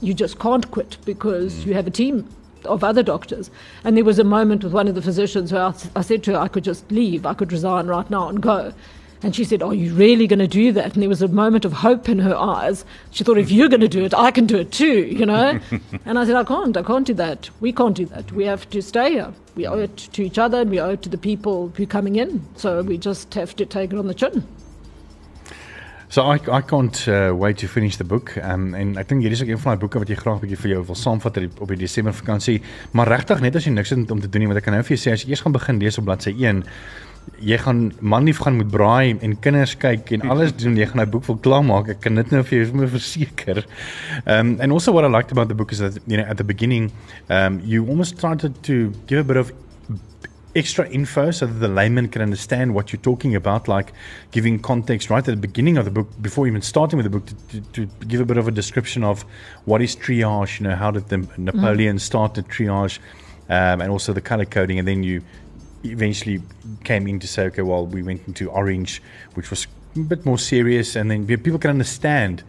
you 0.00 0.14
just 0.14 0.38
can't 0.38 0.70
quit 0.70 0.98
because 1.04 1.54
mm. 1.54 1.66
you 1.66 1.74
have 1.74 1.86
a 1.86 1.90
team 1.90 2.28
of 2.64 2.84
other 2.84 3.02
doctors. 3.02 3.50
And 3.82 3.96
there 3.96 4.04
was 4.04 4.18
a 4.18 4.24
moment 4.24 4.64
with 4.64 4.72
one 4.72 4.88
of 4.88 4.94
the 4.94 5.02
physicians 5.02 5.52
where 5.52 5.62
I, 5.62 5.74
I 5.96 6.02
said 6.02 6.22
to 6.24 6.32
her, 6.32 6.38
I 6.38 6.48
could 6.48 6.64
just 6.64 6.90
leave, 6.90 7.26
I 7.26 7.34
could 7.34 7.52
resign 7.52 7.86
right 7.86 8.08
now 8.10 8.28
and 8.28 8.40
go. 8.40 8.72
And 9.24 9.34
she 9.34 9.44
said, 9.44 9.62
Are 9.62 9.72
you 9.72 9.94
really 9.94 10.26
going 10.26 10.38
to 10.38 10.46
do 10.46 10.70
that? 10.72 10.92
And 10.92 11.02
there 11.02 11.08
was 11.08 11.22
a 11.22 11.28
moment 11.28 11.64
of 11.64 11.72
hope 11.72 12.10
in 12.10 12.18
her 12.18 12.36
eyes. 12.36 12.84
She 13.10 13.24
thought, 13.24 13.38
If 13.38 13.50
you're 13.50 13.70
going 13.70 13.80
to 13.80 13.88
do 13.88 14.04
it, 14.04 14.12
I 14.12 14.30
can 14.30 14.44
do 14.44 14.58
it 14.58 14.70
too, 14.70 15.06
you 15.06 15.24
know? 15.24 15.58
and 16.04 16.18
I 16.18 16.26
said, 16.26 16.36
I 16.36 16.44
can't. 16.44 16.76
I 16.76 16.82
can't 16.82 17.06
do 17.06 17.14
that. 17.14 17.48
We 17.60 17.72
can't 17.72 17.96
do 17.96 18.04
that. 18.06 18.30
We 18.32 18.44
have 18.44 18.68
to 18.68 18.82
stay 18.82 19.12
here. 19.12 19.32
We 19.56 19.66
owe 19.66 19.78
it 19.78 19.96
to 19.96 20.22
each 20.22 20.38
other 20.38 20.60
and 20.60 20.70
we 20.70 20.78
owe 20.78 20.90
it 20.90 21.00
to 21.02 21.08
the 21.08 21.16
people 21.16 21.72
who 21.74 21.84
are 21.84 21.86
coming 21.86 22.16
in. 22.16 22.46
So 22.56 22.82
we 22.82 22.98
just 22.98 23.32
have 23.32 23.56
to 23.56 23.64
take 23.64 23.94
it 23.94 23.98
on 23.98 24.08
the 24.08 24.14
chin. 24.14 24.46
So 26.10 26.22
I 26.22 26.34
I 26.52 26.60
can't 26.60 27.08
uh, 27.08 27.32
wait 27.34 27.58
to 27.58 27.66
finish 27.66 27.96
the 27.96 28.04
book. 28.04 28.36
Um 28.36 28.74
en 28.74 28.92
ek 29.00 29.08
dink 29.08 29.24
hierdie 29.24 29.38
is 29.38 29.42
ook 29.42 29.48
een 29.48 29.58
van 29.58 29.72
daai 29.72 29.80
boeke 29.82 29.98
wat 29.98 30.10
jy 30.12 30.18
graag 30.20 30.36
'n 30.36 30.44
bietjie 30.44 30.60
vir 30.60 30.70
jou 30.70 30.82
wil 30.86 30.94
saamvat 31.00 31.40
op 31.58 31.68
die 31.68 31.80
Desember 31.80 32.14
vakansie. 32.14 32.60
Maar 32.92 33.08
regtig 33.08 33.40
net 33.40 33.56
as 33.56 33.64
jy 33.64 33.72
niks 33.72 33.90
het 33.90 34.10
om 34.10 34.20
te 34.20 34.28
doen 34.28 34.44
nie, 34.44 34.46
want 34.46 34.58
ek 34.58 34.64
kan 34.64 34.74
nou 34.74 34.84
vir 34.84 34.96
jou 34.96 35.00
sê 35.00 35.12
as 35.12 35.24
jy 35.24 35.30
eers 35.30 35.40
gaan 35.40 35.56
begin 35.56 35.80
lees 35.80 35.98
op 35.98 36.04
bladsy 36.04 36.30
1, 36.30 36.62
jy 37.44 37.58
gaan 37.60 37.92
manlief 38.00 38.38
gaan 38.44 38.56
moet 38.56 38.70
braai 38.70 39.18
en 39.20 39.34
kinders 39.40 39.74
kyk 39.80 40.12
en 40.16 40.28
alles 40.32 40.54
doen. 40.56 40.76
Jy 40.78 40.86
gaan 40.90 41.02
daai 41.02 41.10
boek 41.10 41.26
wil 41.28 41.40
klaar 41.44 41.64
maak. 41.66 41.90
Ek 41.92 42.00
kan 42.06 42.14
dit 42.20 42.30
nou 42.32 42.42
vir 42.44 42.62
jou 42.62 42.88
verseker. 42.94 43.64
Um 44.26 44.56
and 44.60 44.72
also 44.72 44.92
what 44.92 45.04
I 45.04 45.08
liked 45.08 45.32
about 45.32 45.48
the 45.48 45.54
book 45.54 45.72
is 45.72 45.78
that 45.78 45.98
you 46.06 46.16
know 46.16 46.24
at 46.24 46.38
the 46.38 46.44
beginning 46.44 46.92
um 47.28 47.60
you 47.64 47.86
almost 47.88 48.18
tried 48.18 48.40
to 48.40 48.92
give 49.06 49.18
a 49.18 49.24
bit 49.24 49.36
of 49.36 49.52
extra 50.54 50.88
info 50.88 51.30
so 51.30 51.46
that 51.46 51.58
the 51.58 51.68
layman 51.68 52.08
can 52.08 52.22
understand 52.22 52.74
what 52.74 52.92
you're 52.92 53.02
talking 53.02 53.34
about, 53.34 53.66
like 53.68 53.92
giving 54.30 54.58
context 54.58 55.10
right 55.10 55.26
at 55.26 55.34
the 55.34 55.36
beginning 55.36 55.76
of 55.76 55.84
the 55.84 55.90
book, 55.90 56.08
before 56.22 56.46
even 56.46 56.62
starting 56.62 56.96
with 56.96 57.04
the 57.04 57.10
book, 57.10 57.26
to, 57.26 57.60
to, 57.72 57.86
to 57.86 58.06
give 58.06 58.20
a 58.20 58.24
bit 58.24 58.36
of 58.36 58.46
a 58.46 58.52
description 58.52 59.02
of 59.02 59.22
what 59.64 59.82
is 59.82 59.96
triage, 59.96 60.60
you 60.60 60.68
know, 60.68 60.76
how 60.76 60.90
did 60.90 61.08
the 61.08 61.18
Napoleon 61.36 61.96
mm. 61.96 62.00
start 62.00 62.34
the 62.34 62.42
triage, 62.42 62.98
um, 63.48 63.80
and 63.80 63.90
also 63.90 64.12
the 64.12 64.20
color 64.20 64.44
coding, 64.44 64.78
and 64.78 64.86
then 64.86 65.02
you 65.02 65.22
eventually 65.84 66.42
came 66.82 67.06
in 67.06 67.20
to 67.20 67.26
say, 67.26 67.44
okay, 67.46 67.62
well, 67.62 67.86
we 67.86 68.02
went 68.02 68.26
into 68.26 68.50
orange, 68.50 69.02
which 69.34 69.50
was 69.50 69.66
a 69.96 70.00
bit 70.00 70.26
more 70.26 70.38
serious, 70.38 70.96
and 70.96 71.10
then 71.10 71.26
people 71.26 71.58
can 71.58 71.70
understand 71.70 72.42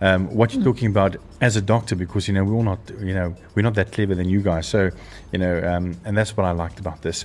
um, 0.00 0.34
what 0.34 0.54
you're 0.54 0.64
talking 0.64 0.88
about 0.88 1.16
as 1.40 1.56
a 1.56 1.62
doctor 1.62 1.96
because 1.96 2.28
you 2.28 2.34
know 2.34 2.44
we're 2.44 2.54
all 2.54 2.62
not 2.62 2.78
you 3.00 3.14
know 3.14 3.34
we're 3.54 3.62
not 3.62 3.74
that 3.74 3.92
clever 3.92 4.14
than 4.14 4.28
you 4.28 4.40
guys. 4.40 4.66
So 4.66 4.90
you 5.32 5.38
know 5.38 5.62
um, 5.66 5.96
and 6.04 6.16
that's 6.16 6.36
what 6.36 6.44
I 6.44 6.50
liked 6.52 6.78
about 6.78 7.02
this. 7.02 7.24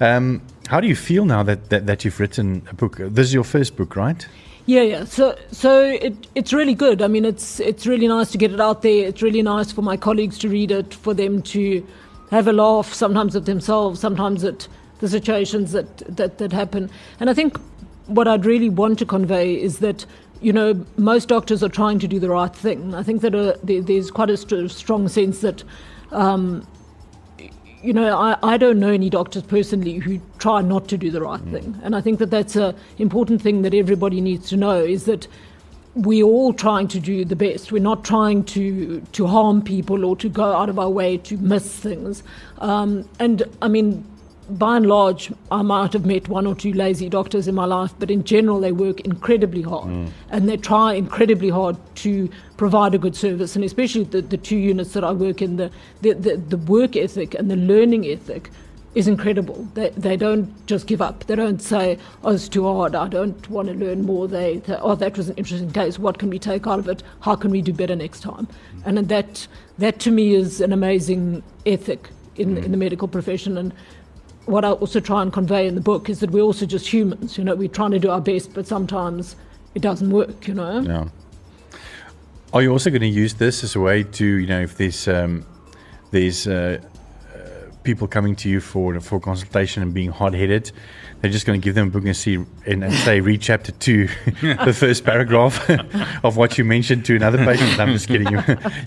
Um, 0.00 0.42
how 0.68 0.80
do 0.80 0.86
you 0.86 0.96
feel 0.96 1.24
now 1.24 1.42
that, 1.42 1.70
that 1.70 1.86
that 1.86 2.04
you've 2.04 2.18
written 2.20 2.66
a 2.70 2.74
book? 2.74 2.96
This 2.98 3.26
is 3.26 3.34
your 3.34 3.44
first 3.44 3.76
book 3.76 3.96
right? 3.96 4.26
Yeah 4.66 4.82
yeah. 4.82 5.04
So 5.04 5.36
so 5.52 5.84
it, 5.84 6.26
it's 6.34 6.52
really 6.52 6.74
good. 6.74 7.02
I 7.02 7.08
mean 7.08 7.24
it's 7.24 7.60
it's 7.60 7.86
really 7.86 8.08
nice 8.08 8.30
to 8.32 8.38
get 8.38 8.52
it 8.52 8.60
out 8.60 8.82
there. 8.82 9.06
It's 9.08 9.22
really 9.22 9.42
nice 9.42 9.72
for 9.72 9.82
my 9.82 9.96
colleagues 9.96 10.38
to 10.38 10.48
read 10.48 10.70
it 10.70 10.94
for 10.94 11.14
them 11.14 11.42
to 11.42 11.86
have 12.30 12.46
a 12.46 12.52
laugh 12.52 12.92
sometimes 12.92 13.34
at 13.34 13.46
themselves 13.46 14.00
sometimes 14.00 14.44
at 14.44 14.68
the 15.00 15.08
situations 15.08 15.72
that 15.72 15.98
that, 16.16 16.38
that 16.38 16.52
happen 16.52 16.90
and 17.20 17.30
I 17.30 17.34
think 17.34 17.58
what 18.06 18.26
I'd 18.26 18.46
really 18.46 18.70
want 18.70 18.98
to 19.00 19.06
convey 19.06 19.54
is 19.54 19.80
that 19.80 20.06
you 20.40 20.52
know, 20.52 20.86
most 20.96 21.28
doctors 21.28 21.62
are 21.62 21.68
trying 21.68 21.98
to 21.98 22.08
do 22.08 22.18
the 22.18 22.30
right 22.30 22.54
thing. 22.54 22.94
I 22.94 23.02
think 23.02 23.22
that 23.22 23.34
uh, 23.34 23.56
there's 23.62 24.10
quite 24.10 24.30
a 24.30 24.36
st- 24.36 24.70
strong 24.70 25.08
sense 25.08 25.40
that, 25.40 25.64
um, 26.12 26.66
you 27.82 27.92
know, 27.92 28.16
I, 28.16 28.36
I 28.42 28.56
don't 28.56 28.78
know 28.78 28.90
any 28.90 29.10
doctors 29.10 29.42
personally 29.42 29.96
who 29.96 30.20
try 30.38 30.62
not 30.62 30.88
to 30.88 30.98
do 30.98 31.10
the 31.10 31.20
right 31.20 31.40
mm. 31.40 31.50
thing. 31.50 31.80
And 31.82 31.96
I 31.96 32.00
think 32.00 32.18
that 32.20 32.30
that's 32.30 32.56
an 32.56 32.74
important 32.98 33.42
thing 33.42 33.62
that 33.62 33.74
everybody 33.74 34.20
needs 34.20 34.48
to 34.50 34.56
know 34.56 34.80
is 34.80 35.04
that 35.06 35.26
we're 35.94 36.24
all 36.24 36.52
trying 36.52 36.86
to 36.88 37.00
do 37.00 37.24
the 37.24 37.36
best. 37.36 37.72
We're 37.72 37.82
not 37.82 38.04
trying 38.04 38.44
to, 38.44 39.00
to 39.00 39.26
harm 39.26 39.62
people 39.62 40.04
or 40.04 40.14
to 40.16 40.28
go 40.28 40.52
out 40.52 40.68
of 40.68 40.78
our 40.78 40.90
way 40.90 41.16
to 41.18 41.36
miss 41.38 41.76
things. 41.76 42.22
Um, 42.58 43.08
and 43.18 43.42
I 43.60 43.66
mean, 43.66 44.04
by 44.50 44.76
and 44.76 44.86
large, 44.86 45.30
I 45.50 45.62
might 45.62 45.92
have 45.92 46.06
met 46.06 46.28
one 46.28 46.46
or 46.46 46.54
two 46.54 46.72
lazy 46.72 47.08
doctors 47.08 47.48
in 47.48 47.54
my 47.54 47.66
life, 47.66 47.92
but 47.98 48.10
in 48.10 48.24
general, 48.24 48.60
they 48.60 48.72
work 48.72 49.00
incredibly 49.00 49.62
hard 49.62 49.88
mm. 49.88 50.10
and 50.30 50.48
they 50.48 50.56
try 50.56 50.94
incredibly 50.94 51.50
hard 51.50 51.76
to 51.96 52.30
provide 52.56 52.94
a 52.94 52.98
good 52.98 53.14
service. 53.14 53.56
And 53.56 53.64
especially 53.64 54.04
the, 54.04 54.22
the 54.22 54.38
two 54.38 54.56
units 54.56 54.92
that 54.94 55.04
I 55.04 55.12
work 55.12 55.42
in, 55.42 55.56
the, 55.56 55.70
the, 56.00 56.14
the, 56.14 56.36
the 56.36 56.56
work 56.56 56.96
ethic 56.96 57.34
and 57.34 57.50
the 57.50 57.56
learning 57.56 58.06
ethic 58.06 58.50
is 58.94 59.06
incredible. 59.06 59.68
They, 59.74 59.90
they 59.90 60.16
don't 60.16 60.66
just 60.66 60.86
give 60.86 61.02
up. 61.02 61.24
They 61.24 61.36
don't 61.36 61.60
say, 61.60 61.98
oh, 62.24 62.32
it's 62.32 62.48
too 62.48 62.64
hard. 62.64 62.94
I 62.94 63.06
don't 63.06 63.48
want 63.50 63.68
to 63.68 63.74
learn 63.74 64.06
more. 64.06 64.26
They, 64.26 64.58
they, 64.58 64.76
oh, 64.76 64.94
that 64.94 65.16
was 65.16 65.28
an 65.28 65.36
interesting 65.36 65.70
case. 65.70 65.98
What 65.98 66.18
can 66.18 66.30
we 66.30 66.38
take 66.38 66.66
out 66.66 66.78
of 66.78 66.88
it? 66.88 67.02
How 67.20 67.36
can 67.36 67.50
we 67.50 67.60
do 67.60 67.72
better 67.72 67.94
next 67.94 68.20
time? 68.20 68.46
Mm. 68.46 68.86
And 68.86 69.08
that, 69.08 69.46
that 69.76 70.00
to 70.00 70.10
me 70.10 70.34
is 70.34 70.62
an 70.62 70.72
amazing 70.72 71.42
ethic 71.66 72.08
in, 72.36 72.56
mm. 72.56 72.64
in 72.64 72.70
the 72.70 72.78
medical 72.78 73.08
profession. 73.08 73.58
And 73.58 73.74
what 74.48 74.64
I 74.64 74.70
also 74.70 75.00
try 75.00 75.22
and 75.22 75.32
convey 75.32 75.66
in 75.66 75.74
the 75.74 75.80
book 75.80 76.08
is 76.08 76.20
that 76.20 76.30
we're 76.30 76.42
also 76.42 76.66
just 76.66 76.92
humans. 76.92 77.36
You 77.36 77.44
know, 77.44 77.54
we're 77.54 77.68
trying 77.68 77.90
to 77.92 77.98
do 77.98 78.10
our 78.10 78.20
best, 78.20 78.54
but 78.54 78.66
sometimes 78.66 79.36
it 79.74 79.82
doesn't 79.82 80.10
work. 80.10 80.48
You 80.48 80.54
know. 80.54 80.80
Yeah. 80.80 81.08
Are 82.52 82.62
you 82.62 82.72
also 82.72 82.88
going 82.90 83.02
to 83.02 83.06
use 83.06 83.34
this 83.34 83.62
as 83.62 83.76
a 83.76 83.80
way 83.80 84.04
to, 84.04 84.24
you 84.24 84.46
know, 84.46 84.62
if 84.62 84.78
there's 84.78 85.06
um, 85.06 85.44
there's 86.10 86.46
uh, 86.46 86.80
uh, 86.80 86.97
people 87.88 88.06
coming 88.06 88.36
to 88.36 88.50
you 88.50 88.60
for 88.60 89.00
for 89.00 89.18
consultation 89.18 89.82
and 89.82 89.94
being 89.94 90.10
hard 90.10 90.34
headed, 90.34 90.70
they're 91.18 91.30
just 91.30 91.46
going 91.46 91.58
to 91.58 91.64
give 91.64 91.74
them 91.74 91.86
a 91.86 91.90
book 91.90 92.04
and 92.04 92.14
see 92.14 92.34
and, 92.66 92.84
and 92.84 92.92
say 92.92 93.20
read 93.20 93.40
chapter 93.40 93.72
two, 93.72 94.06
the 94.70 94.76
first 94.78 95.06
paragraph 95.06 95.54
of 96.26 96.36
what 96.36 96.58
you 96.58 96.64
mentioned 96.64 97.06
to 97.06 97.16
another 97.16 97.38
patient. 97.38 97.80
I'm 97.80 97.92
just 97.98 98.06
kidding 98.06 98.30
you. 98.30 98.40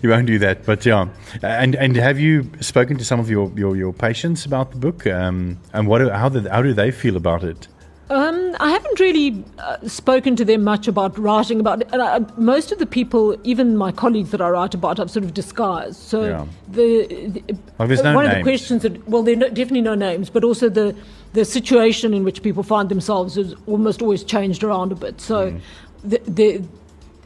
you 0.04 0.10
won't 0.10 0.28
do 0.28 0.38
that, 0.46 0.68
but 0.68 0.86
yeah. 0.86 1.08
And 1.42 1.74
and 1.76 1.96
have 1.96 2.20
you 2.20 2.34
spoken 2.60 3.00
to 3.00 3.06
some 3.12 3.20
of 3.20 3.28
your 3.28 3.52
your, 3.56 3.76
your 3.76 3.92
patients 3.92 4.46
about 4.46 4.70
the 4.70 4.78
book? 4.78 5.08
Um, 5.08 5.58
and 5.74 5.88
what 5.88 6.02
how 6.02 6.30
how 6.56 6.62
do 6.62 6.74
they 6.74 6.92
feel 6.92 7.16
about 7.18 7.44
it? 7.44 7.68
Um, 8.12 8.58
I 8.60 8.72
haven't 8.72 9.00
really 9.00 9.42
uh, 9.58 9.78
spoken 9.88 10.36
to 10.36 10.44
them 10.44 10.66
much 10.66 10.90
about 10.90 11.18
writing 11.18 11.62
about 11.62 11.82
it. 11.82 11.88
I, 11.94 12.20
most 12.36 12.74
of 12.74 12.78
the 12.78 12.86
people, 12.86 13.38
even 13.46 13.78
my 13.78 13.94
colleagues 13.94 14.32
that 14.32 14.42
I 14.42 14.50
write 14.50 14.74
about, 14.74 15.00
I've 15.00 15.10
sort 15.10 15.24
of 15.24 15.34
disguised. 15.34 15.96
So 15.96 16.24
Yeah. 16.28 16.46
the, 16.68 17.08
the 17.36 17.58
Well, 17.78 17.88
no 17.88 18.16
one 18.16 18.26
of 18.26 18.32
the 18.32 18.44
questions 18.44 18.82
that 18.82 19.08
well, 19.08 19.24
there 19.24 19.36
are 19.36 19.44
no, 19.44 19.48
definitely 19.48 19.80
no 19.82 19.96
names, 19.96 20.30
but 20.30 20.44
also 20.44 20.68
the 20.68 20.94
the 21.34 21.46
situation 21.46 22.14
in 22.14 22.26
which 22.26 22.44
people 22.44 22.64
find 22.64 22.90
themselves 22.90 23.38
is 23.38 23.56
almost 23.66 24.02
always 24.02 24.26
changed 24.26 24.62
around 24.66 24.92
a 24.92 24.96
bit. 24.96 25.22
So 25.22 25.38
Mm. 25.52 25.62
the, 26.04 26.20
the 26.40 26.62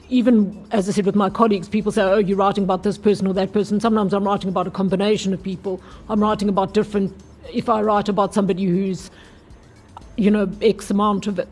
even 0.09 0.67
as 0.69 0.87
I 0.87 0.91
said 0.91 1.07
with 1.07 1.15
my 1.15 1.31
colleagues, 1.31 1.67
people 1.67 1.91
say, 1.91 2.03
"Oh, 2.03 2.19
you're 2.19 2.37
writing 2.37 2.63
about 2.63 2.83
this 2.83 2.99
person 2.99 3.25
or 3.25 3.33
that 3.33 3.53
person." 3.53 3.79
Sometimes 3.79 4.13
I'm 4.13 4.23
writing 4.23 4.49
about 4.49 4.67
a 4.67 4.71
combination 4.81 5.33
of 5.33 5.41
people. 5.41 5.81
I'm 6.09 6.21
writing 6.21 6.47
about 6.47 6.75
different. 6.75 7.11
If 7.51 7.69
I 7.69 7.81
write 7.81 8.07
about 8.09 8.33
somebody 8.35 8.65
who's, 8.65 9.09
you 10.17 10.31
know, 10.31 10.49
X 10.61 10.89
amount 10.91 11.27
of 11.27 11.39
it, 11.39 11.47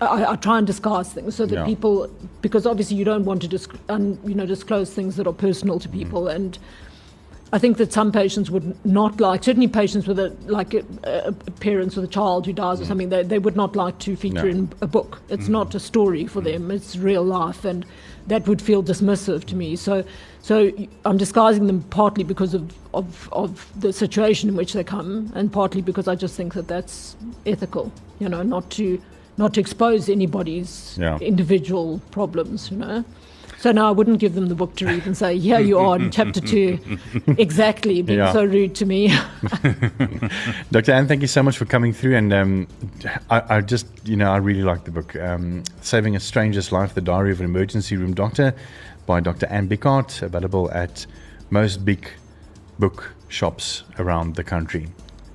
I, 0.00 0.32
I 0.32 0.36
try 0.36 0.58
and 0.58 0.66
disguise 0.66 1.12
things 1.12 1.34
so 1.34 1.46
that 1.46 1.54
Yeah. 1.54 1.64
people, 1.64 2.10
because 2.42 2.66
obviously 2.66 2.96
you 2.96 3.04
don't 3.04 3.24
want 3.24 3.42
to 3.42 3.48
disc, 3.48 3.74
un, 3.88 4.18
you 4.24 4.34
know, 4.34 4.46
disclose 4.46 4.90
things 4.92 5.16
that 5.16 5.26
are 5.26 5.32
personal 5.32 5.78
to 5.80 5.88
people 5.88 6.22
mm-hmm. 6.22 6.36
and. 6.36 6.58
I 7.54 7.58
think 7.58 7.76
that 7.76 7.92
some 7.92 8.10
patients 8.10 8.50
would 8.50 8.84
not 8.84 9.20
like, 9.20 9.44
certainly 9.44 9.68
patients 9.68 10.08
with 10.08 10.18
a 10.18 10.36
like 10.46 10.74
a, 10.74 10.82
a 11.04 11.32
parents 11.60 11.94
with 11.94 12.04
a 12.04 12.08
child 12.08 12.46
who 12.46 12.52
dies 12.52 12.80
or 12.80 12.84
mm. 12.84 12.88
something, 12.88 13.10
they, 13.10 13.22
they 13.22 13.38
would 13.38 13.54
not 13.54 13.76
like 13.76 13.96
to 14.00 14.16
feature 14.16 14.42
No. 14.42 14.58
in 14.58 14.72
a 14.80 14.88
book. 14.88 15.22
It's 15.28 15.46
mm. 15.46 15.50
not 15.50 15.72
a 15.72 15.78
story 15.78 16.26
for 16.26 16.40
mm. 16.40 16.46
them; 16.46 16.72
it's 16.72 16.96
real 16.96 17.22
life, 17.22 17.64
and 17.64 17.86
that 18.26 18.48
would 18.48 18.60
feel 18.60 18.82
dismissive 18.82 19.44
to 19.44 19.54
me. 19.54 19.76
So, 19.76 20.02
so 20.42 20.72
I'm 21.04 21.16
disguising 21.16 21.68
them 21.68 21.82
partly 21.90 22.24
because 22.24 22.54
of 22.54 22.74
of, 22.92 23.28
of 23.30 23.70
the 23.80 23.92
situation 23.92 24.48
in 24.48 24.56
which 24.56 24.72
they 24.72 24.82
come, 24.82 25.30
and 25.36 25.52
partly 25.52 25.80
because 25.80 26.08
I 26.08 26.16
just 26.16 26.34
think 26.34 26.54
that 26.54 26.66
that's 26.66 27.14
ethical. 27.46 27.92
You 28.18 28.30
know, 28.30 28.42
not 28.42 28.68
to 28.70 29.00
not 29.36 29.54
to 29.54 29.60
expose 29.60 30.08
anybody's 30.08 30.98
Yeah. 30.98 31.18
individual 31.20 32.00
problems. 32.10 32.72
You 32.72 32.78
know. 32.78 33.04
So 33.64 33.72
no, 33.72 33.88
I 33.88 33.92
wouldn't 33.92 34.18
give 34.18 34.34
them 34.34 34.48
the 34.48 34.54
book 34.54 34.76
to 34.76 34.86
read 34.86 35.06
and 35.06 35.16
say, 35.16 35.38
"Here 35.38 35.58
you 35.58 35.78
are 35.78 35.96
in 35.96 36.10
chapter 36.10 36.38
two, 36.38 36.78
exactly." 37.38 38.02
Being 38.02 38.18
Yeah. 38.18 38.30
so 38.30 38.44
rude 38.44 38.74
to 38.74 38.84
me. 38.84 39.08
Dr. 40.70 40.92
Anne, 40.92 41.08
thank 41.08 41.22
you 41.22 41.26
so 41.26 41.42
much 41.42 41.56
for 41.56 41.64
coming 41.64 41.94
through. 41.94 42.14
And 42.14 42.30
um, 42.34 42.68
I, 43.30 43.56
I 43.56 43.60
just, 43.62 43.86
you 44.04 44.16
know, 44.16 44.30
I 44.30 44.36
really 44.36 44.62
like 44.62 44.84
the 44.84 44.90
book, 44.90 45.16
um, 45.16 45.62
Saving 45.80 46.14
a 46.14 46.20
Stranger's 46.20 46.72
Life, 46.72 46.92
The 46.92 47.00
Diary 47.00 47.32
of 47.32 47.40
an 47.40 47.46
Emergency 47.46 47.96
Room 47.96 48.12
Doctor 48.12 48.54
by 49.06 49.20
Dr. 49.20 49.46
Anne 49.46 49.66
Bickart, 49.66 50.20
available 50.20 50.70
at 50.72 51.06
most 51.48 51.86
big 51.86 52.10
book 52.78 53.14
shops 53.28 53.82
around 53.98 54.34
the 54.34 54.44
country. 54.44 54.88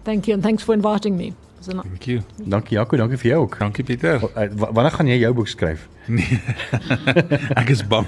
Thank 0.03 0.27
you, 0.27 0.36
and 0.36 0.43
thanks 0.43 0.61
for 0.61 0.73
inviting 0.75 1.17
me. 1.17 1.34
Was 1.60 1.76
Thank 1.76 2.05
you. 2.07 2.22
Dankie 2.38 2.78
Jaco, 2.78 2.95
dankie 2.97 3.18
vir 3.18 3.30
jou 3.32 3.41
ook. 3.43 3.57
Dankie 3.60 3.84
Pieter. 3.84 4.16
Uh, 4.24 4.47
wa- 4.55 4.72
Wanneer 4.72 4.91
gaan 4.95 5.07
jy 5.07 5.18
jou 5.20 5.34
boek 5.34 5.47
skryf? 5.47 5.88
Ek 7.62 7.70
is 7.70 7.84
bang. 7.88 8.07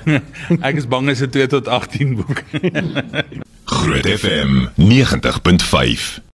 Ek 0.61 0.75
is 0.79 0.87
bang 0.87 1.09
is 1.11 1.21
'n 1.21 1.29
2 1.29 1.47
tot 1.47 1.67
18 1.67 2.15
boek. 2.15 2.43
Groot 3.75 4.07
FM 4.07 4.67
90.5 4.75 6.21